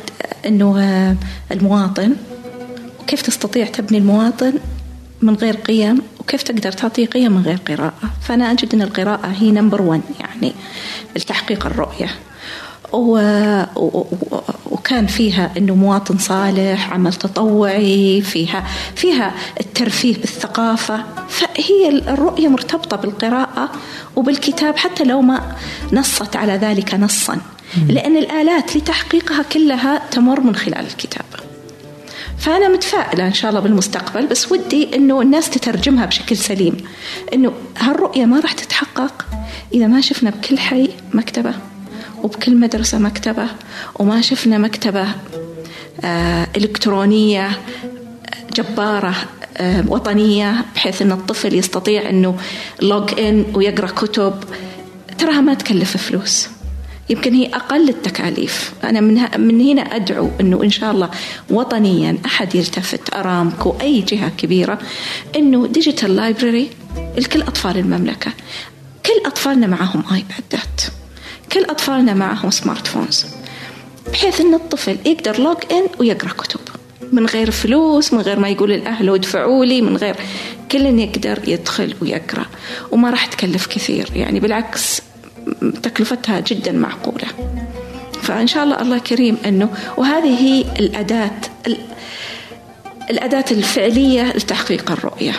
إنه 0.47 0.81
آه 0.81 1.17
المواطن 1.53 2.13
وكيف 3.01 3.23
تستطيع 3.23 3.67
تبني 3.67 3.99
المواطن 3.99 4.53
من 5.23 5.35
غير 5.35 5.57
قيم 5.57 6.03
وكيف 6.23 6.43
تقدر 6.43 6.73
تعطيه 6.73 7.07
قيم 7.07 7.33
من 7.33 7.43
غير 7.43 7.59
قراءة؟ 7.69 8.11
فأنا 8.23 8.53
أجد 8.53 8.75
أن 8.75 8.83
القراءة 8.83 9.27
هي 9.27 9.51
نمبر 9.51 9.83
ون 9.83 10.03
يعني 10.21 10.53
لتحقيق 11.17 11.67
الرؤية. 11.67 12.11
و... 12.93 13.17
و... 13.77 14.07
وكان 14.71 15.07
فيها 15.07 15.51
إنه 15.57 15.75
مواطن 15.75 16.19
صالح 16.19 16.93
عمل 16.93 17.13
تطوعي 17.13 18.23
فيها 18.23 18.67
فيها 18.97 19.35
الترفيه 19.61 20.15
بالثقافة. 20.15 21.05
فهي 21.29 21.89
الرؤية 21.89 22.49
مرتبطة 22.49 22.97
بالقراءة 22.97 23.71
وبالكتاب 24.17 24.77
حتى 24.77 25.05
لو 25.05 25.21
ما 25.21 25.57
نصت 25.93 26.37
على 26.37 26.53
ذلك 26.53 26.95
نصا. 26.95 27.41
لأن 27.89 28.17
الآلات 28.17 28.77
لتحقيقها 28.77 29.43
كلها 29.43 30.03
تمر 30.11 30.41
من 30.41 30.57
خلال 30.57 30.87
الكتاب. 30.87 31.25
فأنا 32.43 32.69
متفائلة 32.69 33.27
إن 33.27 33.33
شاء 33.33 33.51
الله 33.51 33.61
بالمستقبل 33.61 34.27
بس 34.27 34.53
ودي 34.53 34.97
إنه 34.97 35.23
الناس 35.23 35.51
تترجمها 35.51 36.07
بشكل 36.07 36.37
سليم. 36.37 36.77
إنه 37.33 37.53
هالرؤية 37.79 38.25
ما 38.25 38.41
راح 38.41 38.53
تتحقق 38.53 39.25
إذا 39.75 39.87
ما 39.87 40.01
شفنا 40.01 40.31
بكل 40.31 40.59
حي 40.59 40.89
مكتبة 41.15 41.55
وبكل 42.23 42.57
مدرسة 42.57 42.99
مكتبة 42.99 43.47
وما 43.99 44.21
شفنا 44.21 44.59
مكتبة 44.59 45.07
آه 46.05 46.47
إلكترونية 46.57 47.51
جبارة 48.55 49.15
آه 49.57 49.85
وطنية 49.89 50.65
بحيث 50.75 51.03
أن 51.03 51.13
الطفل 51.13 51.55
يستطيع 51.55 52.11
أنه 52.11 52.37
log 52.83 53.21
in 53.21 53.45
ويقرأ 53.55 53.87
كتب 53.87 54.35
تراها 55.19 55.41
ما 55.41 55.55
تكلف 55.55 55.97
فلوس. 55.97 56.49
يمكن 57.11 57.35
هي 57.35 57.47
أقل 57.47 57.89
التكاليف. 57.89 58.73
أنا 58.85 59.01
من, 59.01 59.15
من 59.39 59.61
هنا 59.61 59.83
أدعو 59.83 60.31
أنه 60.41 60.63
إن 60.63 60.71
شاء 60.71 60.91
الله 60.91 61.11
وطنيا 61.51 62.19
أحد 62.27 62.55
يلتفت 62.55 63.15
أرامكو 63.15 63.75
أي 63.81 64.01
جهة 64.01 64.29
كبيرة 64.39 64.79
أنه 65.37 65.67
digital 65.67 66.17
library 66.17 66.71
لكل 67.17 67.43
أطفال 67.43 67.79
المملكة. 67.79 68.33
كل 69.07 69.27
أطفالنا 69.27 69.67
معهم 69.67 70.05
آيبادات 70.13 70.83
كل 71.53 71.65
أطفالنا 71.65 72.15
معهم 72.15 72.51
smartphones 72.51 73.27
بحيث 74.13 74.41
أن 74.41 74.55
الطفل 74.55 74.97
يقدر 75.07 75.41
log 75.41 75.57
in 75.73 75.87
ويقرأ 75.99 76.33
كتب. 76.33 76.61
من 77.13 77.27
غير 77.27 77.51
فلوس 77.51 78.13
من 78.13 78.21
غير 78.21 78.39
ما 78.39 78.49
يقول 78.49 78.73
الأهل 78.73 79.09
ادفعوا 79.09 79.65
لي 79.65 79.83
من 79.83 79.97
غير. 79.97 80.17
كل 80.73 80.99
يقدر 80.99 81.39
يدخل 81.49 81.95
ويقرأ. 82.03 82.47
وما 82.91 83.11
راح 83.11 83.27
تكلف 83.27 83.67
كثير. 83.67 84.09
يعني 84.15 84.41
بالعكس 84.41 85.03
تكلفتها 85.83 86.41
جدا 86.41 86.73
معقولة. 86.73 87.27
فإن 88.23 88.47
شاء 88.47 88.65
الله 88.65 88.83
الله 88.83 88.99
كريم 88.99 89.37
أنه 89.47 89.69
وهذه 89.97 90.41
هي 90.41 90.65
الأداة 90.79 91.31
الأداة 93.11 93.45
الفعلية 93.51 94.23
لتحقيق 94.23 94.91
الرؤية. 94.91 95.33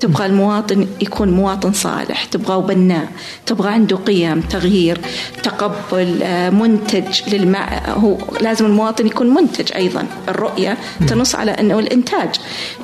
تبغى 0.00 0.26
المواطن 0.26 0.86
يكون 1.00 1.30
مواطن 1.30 1.72
صالح 1.72 2.24
تبغى 2.24 2.74
بناء 2.74 3.08
تبغى 3.46 3.68
عنده 3.68 3.96
قيم 3.96 4.40
تغيير 4.40 5.00
تقبل 5.42 6.22
آه، 6.22 6.50
منتج 6.50 7.34
للماء 7.34 7.90
هو 7.90 8.18
لازم 8.40 8.66
المواطن 8.66 9.06
يكون 9.06 9.34
منتج 9.34 9.72
أيضا. 9.72 10.06
الرؤية 10.28 10.78
تنص 11.08 11.34
على 11.34 11.50
أنه 11.50 11.78
الإنتاج. 11.78 12.28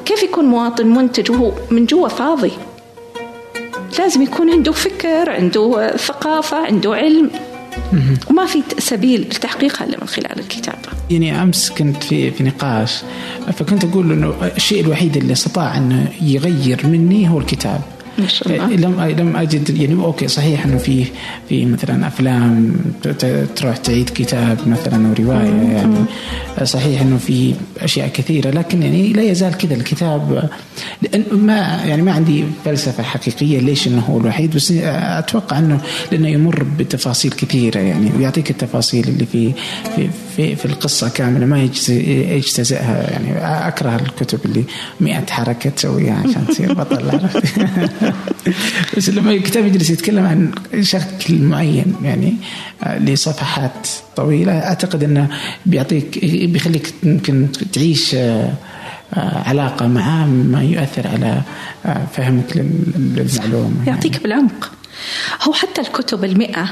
كيف 0.04 0.22
يكون 0.22 0.44
مواطن 0.44 0.86
منتج 0.86 1.30
وهو 1.30 1.52
من 1.70 1.86
جوا 1.86 2.08
فاضي؟ 2.08 2.52
لازم 3.98 4.22
يكون 4.22 4.50
عنده 4.50 4.72
فكر 4.72 5.30
عنده 5.30 5.96
ثقافة 5.96 6.56
عنده 6.56 6.94
علم 6.94 7.30
وما 8.30 8.46
في 8.46 8.62
سبيل 8.78 9.20
لتحقيقها 9.20 9.84
الا 9.86 9.98
من 10.00 10.06
خلال 10.06 10.38
الكتابة. 10.38 10.88
يعني 11.10 11.42
أمس 11.42 11.70
كنت 11.70 12.04
في 12.04 12.30
في 12.30 12.44
نقاش 12.44 13.02
فكنت 13.52 13.84
أقول 13.84 14.12
إنه 14.12 14.34
الشيء 14.56 14.80
الوحيد 14.80 15.16
اللي 15.16 15.32
استطاع 15.32 15.76
إنه 15.76 16.08
يغير 16.22 16.86
مني 16.86 17.28
هو 17.28 17.38
الكتاب. 17.38 17.80
ما 18.18 18.26
شاء 18.26 18.48
الله. 18.48 18.76
لم 18.76 19.00
لم 19.00 19.36
أجد 19.36 19.70
يعني 19.70 19.94
أوكي 19.94 20.28
صحيح 20.28 20.64
إنه 20.64 20.78
في 20.78 21.04
في 21.48 21.64
مثلا 21.66 22.06
أفلام 22.06 22.74
تروح 23.56 23.76
تعيد 23.76 24.10
كتاب 24.14 24.58
مثلا 24.66 25.08
أو 25.08 25.24
رواية 25.24 25.72
يعني 25.72 26.04
صحيح 26.64 27.00
إنه 27.00 27.16
في 27.16 27.54
أشياء 27.80 28.08
كثيرة 28.08 28.50
لكن 28.50 28.82
يعني 28.82 29.08
لا 29.12 29.22
يزال 29.22 29.58
كذا 29.58 29.74
الكتاب 29.74 30.48
لأن 31.02 31.24
ما 31.32 31.80
يعني 31.84 32.02
ما 32.02 32.12
عندي 32.12 32.44
فلسفة 32.64 33.02
حقيقية 33.02 33.58
ليش 33.58 33.88
إنه 33.88 34.00
هو 34.00 34.18
الوحيد 34.18 34.54
بس 34.54 34.72
أتوقع 34.82 35.58
إنه 35.58 35.80
لأنه 36.12 36.28
يمر 36.28 36.66
بتفاصيل 36.78 37.30
كثيرة 37.32 37.80
يعني 37.80 38.10
ويعطيك 38.18 38.50
التفاصيل 38.50 39.08
اللي 39.08 39.26
في 39.26 39.52
في 39.96 40.08
في, 40.36 40.56
في 40.56 40.64
القصة 40.64 41.08
كاملة 41.08 41.46
ما 41.46 41.62
يجتزئها 41.62 43.10
يعني. 43.10 43.38
أكره 43.68 43.96
الكتب 43.96 44.40
اللي 44.44 44.64
100 45.00 45.26
حركة 45.30 45.70
تسويها 45.70 46.14
عشان 46.14 46.46
تصير 46.46 46.72
بطل 46.72 47.10
عرفت؟ 47.10 47.44
بس 48.96 49.08
لما 49.08 49.30
الكتاب 49.30 49.66
يجلس 49.66 49.90
يتكلم 49.90 50.26
عن 50.26 50.52
شكل 50.80 51.38
معين 51.38 51.94
يعني 52.02 52.34
آه، 52.82 52.98
لصفحات 52.98 53.88
طويلة 54.16 54.52
أعتقد 54.52 55.04
إنه 55.04 55.28
بيعطيك 55.66 56.24
بيخليك 56.24 56.94
يمكن 57.02 57.48
تعيش 57.72 58.14
آه، 58.14 58.52
آه، 59.14 59.48
علاقة 59.48 59.86
معاه 59.86 60.26
ما 60.26 60.62
يؤثر 60.62 61.08
على 61.08 61.42
فهمك 62.16 62.56
للمعلومة 62.96 63.86
يعطيك 63.86 64.12
يعني. 64.12 64.22
بالعمق. 64.22 64.72
هو 65.42 65.52
حتى 65.52 65.80
الكتب 65.80 66.24
المئة 66.24 66.68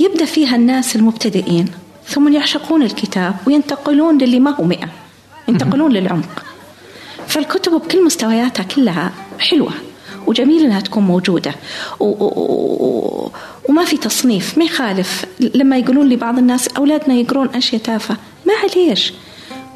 يبدأ 0.00 0.24
فيها 0.24 0.56
الناس 0.56 0.96
المبتدئين. 0.96 1.68
ثم 2.08 2.32
يعشقون 2.32 2.82
الكتاب 2.82 3.36
وينتقلون 3.46 4.18
للي 4.18 4.40
ما 4.40 4.50
هو 4.50 4.64
مئة. 4.64 4.88
ينتقلون 5.48 5.92
للعمق. 5.92 6.44
فالكتب 7.26 7.72
بكل 7.72 8.04
مستوياتها 8.04 8.62
كلها 8.62 9.12
حلوة 9.38 9.72
وجميل 10.26 10.64
إنها 10.64 10.80
تكون 10.80 11.02
موجودة. 11.02 11.54
و 12.00 12.04
و 12.04 13.30
وما 13.68 13.84
في 13.84 13.96
تصنيف 13.96 14.58
ما 14.58 14.64
يخالف 14.64 15.24
لما 15.40 15.76
يقولون 15.78 16.08
لي 16.08 16.16
بعض 16.16 16.38
الناس 16.38 16.68
أولادنا 16.68 17.14
يقرون 17.14 17.48
أشياء 17.54 17.82
تافهة. 17.82 18.16
ما 18.46 18.52
عليش. 18.54 19.12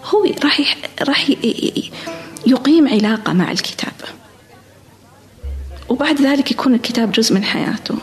هو 0.04 0.26
راح 0.44 0.60
يح... 0.60 0.76
راح 1.02 1.30
يقيم 2.46 2.88
علاقة 2.88 3.32
مع 3.32 3.52
الكتاب. 3.52 3.92
وبعد 5.88 6.20
ذلك 6.20 6.50
يكون 6.50 6.74
الكتاب 6.74 7.12
جزء 7.12 7.34
من 7.34 7.44
حياته. 7.44 7.94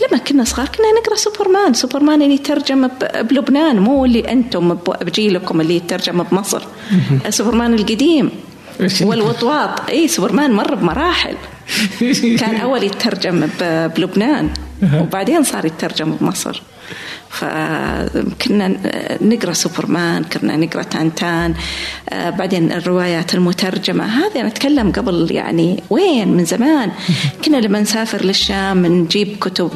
لما 0.00 0.18
كنا 0.18 0.44
صغار 0.44 0.68
كنا 0.68 0.86
نقرأ 1.00 1.16
سوبرمان. 1.16 1.74
سوبرمان 1.74 2.22
اللي 2.22 2.34
يترجم 2.34 2.88
بلبنان 3.14 3.78
مو 3.78 4.04
اللي 4.04 4.32
أنتم 4.32 4.74
بجيلكم 4.74 5.60
اللي 5.60 5.76
يترجم 5.76 6.22
بمصر. 6.22 6.62
سوبرمان 7.28 7.74
القديم. 7.74 8.30
والوطواط. 9.02 9.90
إي 9.90 10.08
سوبرمان 10.08 10.52
مر 10.52 10.74
بمراحل. 10.74 11.36
كان 12.40 12.54
أول 12.54 12.82
يترجم 12.82 13.48
بلبنان. 13.96 14.50
وبعدين 15.00 15.42
صار 15.42 15.64
يترجم 15.64 16.16
بمصر. 16.20 16.62
فكنا 17.28 18.76
نقرأ 19.22 19.52
سوبرمان 19.52 20.24
كنا 20.24 20.56
نقرأ 20.56 20.82
تانتان 20.82 21.54
آه، 22.10 22.30
بعدين 22.30 22.72
الروايات 22.72 23.34
المترجمة. 23.34 24.04
هذه 24.04 24.42
نتكلم 24.42 24.92
قبل 24.92 25.28
يعني 25.30 25.82
وين؟ 25.90 26.28
من 26.28 26.44
زمان. 26.44 26.90
كنا 27.44 27.56
لما 27.56 27.80
نسافر 27.80 28.24
للشام 28.24 28.86
نجيب 28.86 29.36
كتب 29.40 29.70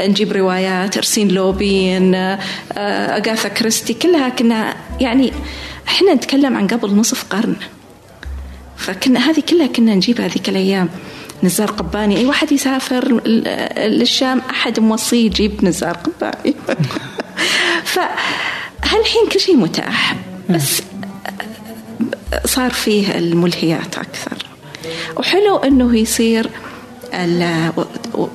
نجيب 0.00 0.32
روايات 0.32 0.96
إرسين 0.96 1.28
لوبين 1.28 2.14
آه، 2.14 2.38
أغاثا 2.76 3.48
كريستي 3.48 3.94
كلها 3.94 4.28
كنا 4.28 4.74
يعني 5.00 5.32
إحنا 5.88 6.14
نتكلم 6.14 6.56
عن 6.56 6.66
قبل 6.66 6.94
نصف 6.94 7.24
قرن. 7.24 7.56
فكنا 8.76 9.30
هذه 9.30 9.42
كلها 9.48 9.66
كنا 9.66 9.94
نجيبها 9.94 10.26
هذيك 10.26 10.48
الأيام. 10.48 10.88
نزار 11.42 11.70
قباني. 11.70 12.16
أي 12.16 12.26
واحد 12.26 12.52
يسافر 12.52 13.20
للشام 13.78 14.42
أحد 14.50 14.80
موصيه 14.80 15.26
يجيب 15.26 15.64
نزار 15.64 15.96
قباني. 15.96 16.54
فهالحين 17.92 19.28
كل 19.32 19.40
شيء 19.40 19.56
متاح 19.56 20.16
بس 20.50 20.82
صار 22.44 22.70
فيه 22.70 23.18
الملهيات 23.18 23.98
أكثر. 23.98 24.46
وحلو 25.16 25.56
إنه 25.56 25.96
يصير 25.98 26.50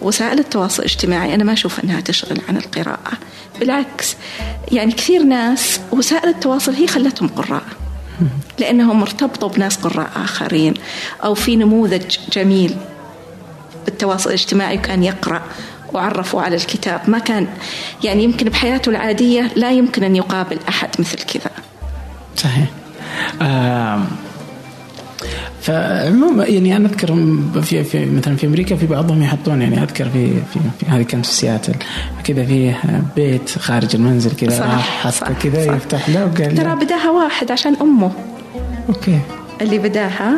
وسائل 0.01 0.39
التواصل 0.39 0.83
الاجتماعي 0.83 1.35
أنا 1.35 1.43
ما 1.43 1.53
أشوف 1.53 1.83
إنها 1.83 2.01
تشغل 2.01 2.41
عن 2.49 2.57
القراءة. 2.57 3.11
بالعكس 3.59 4.15
يعني 4.71 4.91
كثير 4.91 5.23
ناس 5.23 5.79
وسائل 5.91 6.29
التواصل 6.29 6.73
هي 6.73 6.87
خلتهم 6.87 7.27
قراء. 7.27 7.63
لأنهم 8.59 9.01
ارتبطوا 9.01 9.49
بناس 9.49 9.77
قراء 9.77 10.09
آخرين 10.15 10.73
أو 11.23 11.33
في 11.33 11.55
نموذج 11.55 12.17
جميل. 12.31 12.75
بالتواصل 13.85 14.29
الاجتماعي 14.29 14.77
وكان 14.77 15.03
يقرأ 15.03 15.41
وعرفوا 15.93 16.41
على 16.41 16.55
الكتاب. 16.55 17.01
ما 17.07 17.19
كان 17.19 17.47
يعني 18.03 18.23
يمكن 18.23 18.49
بحياته 18.49 18.89
العادية 18.89 19.51
لا 19.55 19.71
يمكن 19.71 20.03
أن 20.03 20.15
يقابل 20.15 20.57
أحد 20.69 20.89
مثل 20.99 21.17
كذا. 21.17 21.51
صحيح. 22.35 22.67
آه 23.41 24.01
فعموما 25.61 26.45
يعني 26.45 26.75
أنا 26.75 26.89
أذكر 26.89 27.15
في 27.61 27.83
في 27.83 28.05
مثلا 28.05 28.35
في 28.35 28.47
أمريكا 28.47 28.75
في 28.75 28.87
بعضهم 28.87 29.23
يحطون 29.23 29.61
يعني 29.61 29.83
أذكر 29.83 30.09
في 30.09 30.33
في, 30.53 30.59
في 30.79 30.85
هذه 30.85 31.01
كانت 31.01 31.25
في 31.25 31.33
سياتل. 31.33 31.75
كذا 32.23 32.45
في 32.45 32.73
بيت 33.15 33.49
خارج 33.59 33.95
المنزل 33.95 34.31
كذا 34.31 34.77
حط 34.77 35.23
كذا 35.43 35.63
يفتح 35.75 36.09
له 36.09 36.25
وقال 36.25 36.55
ترى 36.55 36.75
بداها 36.75 37.11
واحد 37.11 37.51
عشان 37.51 37.75
أمه. 37.81 38.11
أوكي. 38.89 39.19
اللي 39.61 39.77
بداها. 39.77 40.37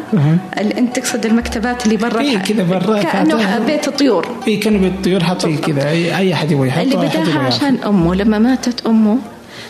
اللي 0.60 0.78
أنت 0.78 0.96
تقصد 1.00 1.26
المكتبات 1.26 1.86
اللي 1.86 1.98
برا 1.98 2.20
اي 2.20 2.40
كذا 2.40 2.64
برا 2.64 3.02
كأنه 3.02 3.60
بيت 3.60 3.90
طيور 3.90 4.28
اي 4.48 4.58
كأنه 4.58 4.78
بيت 4.80 5.04
طيور 5.04 5.24
حاط 5.24 5.46
فيه 5.46 5.58
كذا. 5.58 5.90
اي 5.90 6.34
أحد 6.34 6.52
يبغى 6.52 6.68
يحطه 6.68 6.82
اللي 6.82 6.96
بداها 6.96 7.40
عشان 7.40 7.78
أمه. 7.86 8.16
لما 8.16 8.40
ماتت 8.40 8.86
أمه 8.86 9.18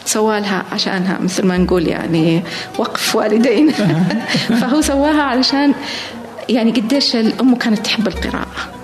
سوالها 0.05 0.63
عشانها 0.71 1.19
مثل 1.21 1.45
ما 1.45 1.57
نقول 1.57 1.87
يعني 1.87 2.43
وقف 2.77 3.15
والدين. 3.15 3.71
فهو 4.61 4.81
سواها 4.81 5.21
علشان 5.21 5.73
يعني 6.49 6.71
قديش 6.71 7.15
الأم 7.15 7.55
كانت 7.55 7.79
تحب 7.79 8.07
القراءة. 8.07 8.76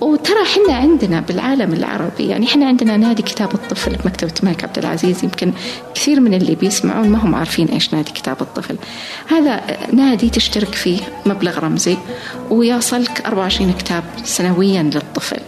وترى 0.00 0.42
إحنا 0.42 0.74
عندنا 0.74 1.20
بالعالم 1.20 1.72
العربي 1.72 2.28
يعني 2.28 2.46
إحنا 2.46 2.66
عندنا 2.66 2.96
نادي 2.96 3.22
كتاب 3.22 3.54
الطفل 3.54 3.96
بمكتبة 3.96 4.32
الملك 4.42 4.64
عبد 4.64 4.78
العزيز 4.78 5.24
يمكن 5.24 5.52
كثير 5.94 6.20
من 6.20 6.34
اللي 6.34 6.54
بيسمعون 6.54 7.08
ما 7.08 7.18
هم 7.18 7.34
عارفين 7.34 7.68
إيش 7.68 7.94
نادي 7.94 8.12
كتاب 8.12 8.36
الطفل. 8.40 8.76
هذا 9.28 9.60
نادي 9.92 10.30
تشترك 10.30 10.74
فيه 10.74 10.98
مبلغ 11.26 11.58
رمزي 11.58 11.96
ويصلك 12.50 13.22
24 13.26 13.72
كتاب 13.72 14.04
سنويا 14.24 14.82
للطفل. 14.82 15.40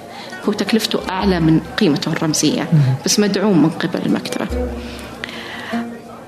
هو 0.48 0.52
تكلفته 0.52 1.00
أعلى 1.10 1.40
من 1.40 1.60
قيمته 1.60 2.12
الرمزية 2.12 2.68
بس 3.04 3.20
مدعوم 3.20 3.62
من 3.62 3.70
قبل 3.70 4.06
المكتبة. 4.06 4.46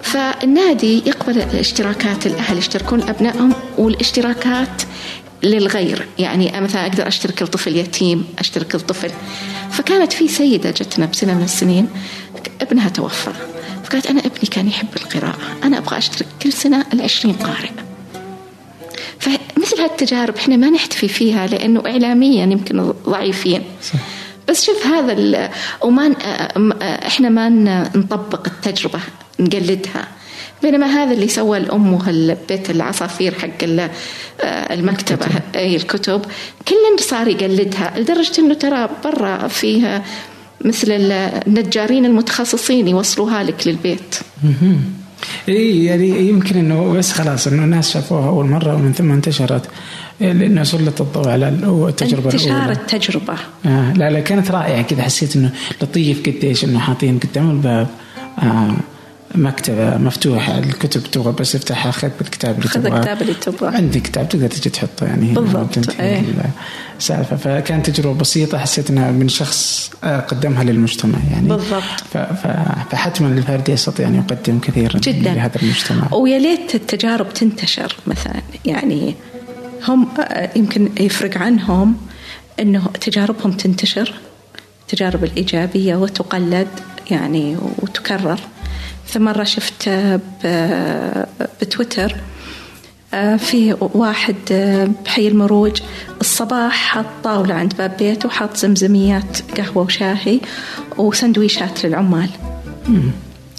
فالنادي 0.02 1.02
يقبل 1.06 1.38
اشتراكات 1.40 2.26
الأهل 2.26 2.58
يشتركون 2.58 3.02
أبنائهم 3.02 3.52
والاشتراكات 3.78 4.82
للغير. 5.42 6.06
يعني 6.18 6.60
مثلا 6.60 6.82
أقدر 6.86 7.08
أشترك 7.08 7.42
لطفل 7.42 7.76
يتيم 7.76 8.24
أشترك 8.38 8.74
لطفل 8.74 9.10
فكانت 9.70 10.12
في 10.12 10.28
سيدة 10.28 10.70
جتنا 10.70 11.06
بسنة 11.06 11.34
من 11.34 11.44
السنين 11.44 11.88
ابنها 12.60 12.88
توفى. 12.88 13.32
فقالت 13.84 14.06
أنا 14.06 14.20
ابني 14.20 14.48
كان 14.50 14.68
يحب 14.68 14.88
القراءة 14.96 15.38
أنا 15.64 15.78
أبغى 15.78 15.98
أشترك 15.98 16.26
كل 16.42 16.52
سنة 16.52 16.86
العشرين 16.92 17.34
قارئ. 17.34 17.70
فمثل 19.18 19.80
هالتجارب 19.80 20.36
إحنا 20.36 20.56
ما 20.56 20.70
نحتفي 20.70 21.08
فيها 21.08 21.46
لأنه 21.46 21.82
إعلاميا 21.86 22.44
يمكن 22.44 22.92
ضعيفين. 23.08 23.62
صح. 23.82 23.98
بس 24.48 24.66
شوف 24.66 24.86
هذا 24.86 25.50
وما 25.82 26.14
إحنا 27.06 27.28
ما 27.28 27.48
نطبق 27.94 28.46
التجربة 28.46 29.00
نقلدها. 29.40 30.08
بينما 30.64 30.86
هذا 30.86 31.12
اللي 31.12 31.28
سوى 31.28 31.58
الأم 31.58 31.92
وهالبيت 31.92 32.70
العصافير 32.70 33.34
حق 33.34 33.62
آه، 33.64 34.74
المكتبة 34.74 35.26
أي 35.54 35.76
الكتب. 35.76 36.20
كل 36.68 37.02
صار 37.02 37.28
يقلدها 37.28 37.92
لدرجة 37.96 38.32
أنه 38.38 38.54
ترى 38.54 38.88
برا 39.04 39.48
فيها 39.48 40.02
مثل 40.64 40.88
النجارين 40.90 42.04
المتخصصين 42.04 42.88
يوصلوها 42.88 43.42
لك 43.42 43.66
للبيت. 43.66 44.14
إي 45.48 45.84
يعني 45.84 46.28
يمكن 46.28 46.56
إنه 46.56 46.92
بس 46.92 47.12
خلاص 47.12 47.46
إنه 47.46 47.64
الناس 47.64 47.92
شافوها 47.92 48.28
أول 48.28 48.46
مرة 48.46 48.74
ومن 48.74 48.92
ثم 48.92 49.12
انتشرت. 49.12 49.64
لأنه 50.20 50.64
سلط 50.64 51.00
الضوء 51.00 51.28
على 51.28 51.48
التجربة 51.48 52.30
انتشار 52.32 52.56
الأولى. 52.56 52.72
التجربة. 52.72 53.34
آه 53.66 53.92
لا 53.92 54.10
لا 54.10 54.20
كانت 54.20 54.50
رائعة 54.50 54.82
كذا. 54.82 55.02
حسيت 55.02 55.36
إنه 55.36 55.52
لطيف 55.82 56.20
قديش 56.26 56.64
إنه 56.64 56.78
حاطين 56.78 57.18
قدام 57.18 57.50
الباب. 57.50 57.88
آه 58.38 58.74
مكتبة 59.34 59.96
مفتوحة 59.96 60.58
الكتب 60.58 61.02
تبغى 61.02 61.32
بس 61.32 61.52
تفتحها 61.52 61.92
خذ 61.92 62.10
الكتاب 62.20 62.58
اللي 62.58 62.68
تبغاه. 62.68 62.90
خذ 62.90 62.96
الكتاب 62.96 63.22
اللي 63.22 63.34
تبغاه. 63.34 63.70
عندي 63.70 64.00
كتاب 64.00 64.28
تقدر 64.28 64.46
تجي 64.46 64.70
تحطه 64.70 65.06
يعني 65.06 65.34
بالضبط 65.34 66.00
إيه. 66.00 66.22
السالفة 66.98 67.36
فكانت 67.36 67.90
تجربة 67.90 68.18
بسيطة 68.18 68.58
حسيت 68.58 68.90
إنها 68.90 69.10
من 69.10 69.28
شخص 69.28 69.90
آه، 70.04 70.20
قدمها 70.20 70.64
للمجتمع 70.64 71.18
يعني. 71.32 71.48
بالضبط. 71.48 71.82
فحتما 72.90 73.28
الفردي 73.28 73.72
يستطيع 73.72 74.08
أن 74.08 74.14
يقدم 74.14 74.58
كثيرا 74.58 74.98
جدا. 74.98 75.34
لهذا 75.34 75.62
المجتمع. 75.62 76.14
ويا 76.14 76.38
ليت 76.38 76.74
التجارب 76.74 77.32
تنتشر 77.32 77.96
مثلا. 78.06 78.42
يعني 78.64 79.14
هم 79.88 80.08
آه، 80.20 80.50
يمكن 80.56 80.90
يفرق 81.00 81.38
عنهم 81.38 81.96
إنه 82.60 82.86
تجاربهم 83.00 83.52
تنتشر 83.52 84.14
التجارب 84.82 85.24
الإيجابية 85.24 85.96
وتقلد 85.96 86.68
يعني 87.10 87.56
وتكرر. 87.78 88.40
مرة 89.18 89.44
شفت 89.44 89.90
بتويتر 91.62 92.16
آه، 93.14 93.36
في 93.36 93.76
واحد 93.80 94.36
آه، 94.52 94.88
بحي 95.04 95.28
المروج 95.28 95.80
الصباح 96.20 96.72
حط 96.72 97.04
طاولة 97.24 97.54
عند 97.54 97.76
باب 97.76 97.96
بيته 97.98 98.26
وحط 98.26 98.56
زمزميات 98.56 99.38
قهوة 99.60 99.84
وشاهي 99.84 100.40
وسندويشات 100.98 101.84
للعمال. 101.86 102.28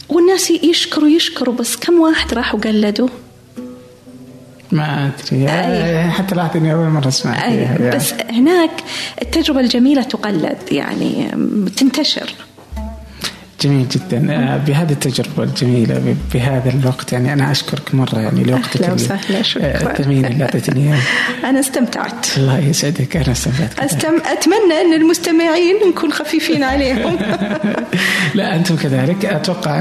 والناس 0.10 0.52
يشكروا 0.52 1.10
يشكروا 1.10 1.56
بس 1.56 1.76
كم 1.76 2.00
واحد 2.00 2.34
راح 2.34 2.56
وقلدوا؟ 2.56 3.08
ما 4.72 5.12
أدري. 5.32 5.50
أيه. 5.50 6.10
حتى 6.10 6.36
لاحظت 6.36 6.56
اني 6.56 6.74
أول 6.74 6.88
مرة 6.90 7.08
أسمع 7.08 7.48
أيه. 7.48 7.96
بس 7.96 8.14
هناك 8.30 8.72
التجربة 9.22 9.60
الجميلة 9.60 10.04
تقلد 10.04 10.58
يعني 10.72 11.32
تنتشر. 11.78 12.34
جميل 13.66 13.88
جدا. 13.90 14.34
آه، 14.34 14.58
بهذه 14.58 14.92
التجربة 14.92 15.44
الجميلة 15.44 16.16
بهذا 16.34 16.70
الوقت 16.70 17.14
يعني 17.14 17.34
أنا 17.34 17.52
أشكرك 17.52 17.96
مرة 17.96 18.20
يعني 18.20 18.44
لوقتك 18.44 18.82
أهلا 18.82 18.94
وسهلا 18.94 19.42
شكرا. 19.42 19.92
الثمين 19.92 20.26
اللي 20.26 20.44
أعطيتني 20.44 20.94
أنا 21.50 21.60
استمتعت. 21.60 22.38
الله 22.38 22.60
يسعدك 22.60 23.18
أنا 23.18 23.32
استمتعت 23.32 23.80
أستم... 23.80 24.16
أتمنى 24.26 24.82
أن 24.86 24.94
المستمعين 25.02 25.76
نكون 25.90 26.12
خفيفين 26.12 26.64
عليهم. 26.64 27.18
لا 28.36 28.56
أنتم 28.56 28.76
كذلك. 28.76 29.26
أتوقع 29.26 29.76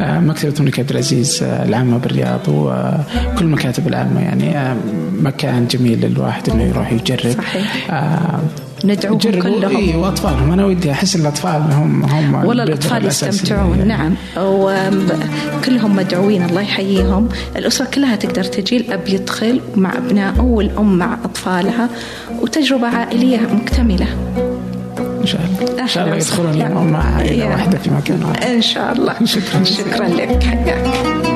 آه، 0.00 0.20
مكتبة 0.20 0.54
الملك 0.60 0.78
عبد 0.78 0.90
العزيز 0.90 1.42
آه، 1.42 1.64
العامة 1.64 1.98
بالرياض 1.98 2.48
وكل 2.48 3.44
المكاتب 3.44 3.88
العامة 3.88 4.20
يعني 4.20 4.78
مكان 5.20 5.66
جميل 5.66 6.00
للواحد 6.06 6.50
أنه 6.50 6.62
يروح 6.62 6.92
يجرب. 6.92 7.32
صحيح. 7.38 7.90
ندعوهم 8.84 9.18
كلهم. 9.18 9.76
إيه 9.76 9.96
وأطفالهم. 9.96 10.52
أنا 10.52 10.64
ودي 10.66 10.90
أحس 10.90 11.16
الأطفال 11.16 11.62
هم 11.72 12.04
هم 12.04 12.34
والله 12.34 12.62
الأطفال 12.62 13.06
يستمتعون. 13.06 13.78
يعني. 13.78 13.88
نعم. 13.88 14.14
وكلهم 14.38 15.96
مدعوين. 15.96 16.44
الله 16.44 16.60
يحييهم. 16.60 17.28
الأسرة 17.56 17.84
كلها 17.84 18.16
تقدر 18.16 18.44
تجي. 18.44 18.76
الأب 18.76 19.08
يدخل 19.08 19.60
مع 19.76 19.96
أبنائه 19.96 20.40
والأم 20.40 20.98
مع 20.98 21.18
أطفالها. 21.24 21.88
وتجربة 22.40 22.86
عائلية 22.86 23.40
مكتملة. 23.52 24.06
إن 24.98 25.26
شاء 25.26 25.40
الله. 25.40 25.82
إن 25.82 25.88
شاء 25.88 26.04
الله 26.04 26.16
يدخلون 26.16 26.92
مع 26.92 27.14
عائلة 27.14 27.46
واحدة 27.46 27.78
في 27.78 27.90
مكان 27.90 28.24
واحد. 28.24 28.44
إن 28.44 28.62
شاء 28.62 28.92
الله. 28.92 29.14
شكرا. 29.24 29.64
شكرا 29.64 30.08
لك. 30.08 30.42
حياك. 30.42 31.31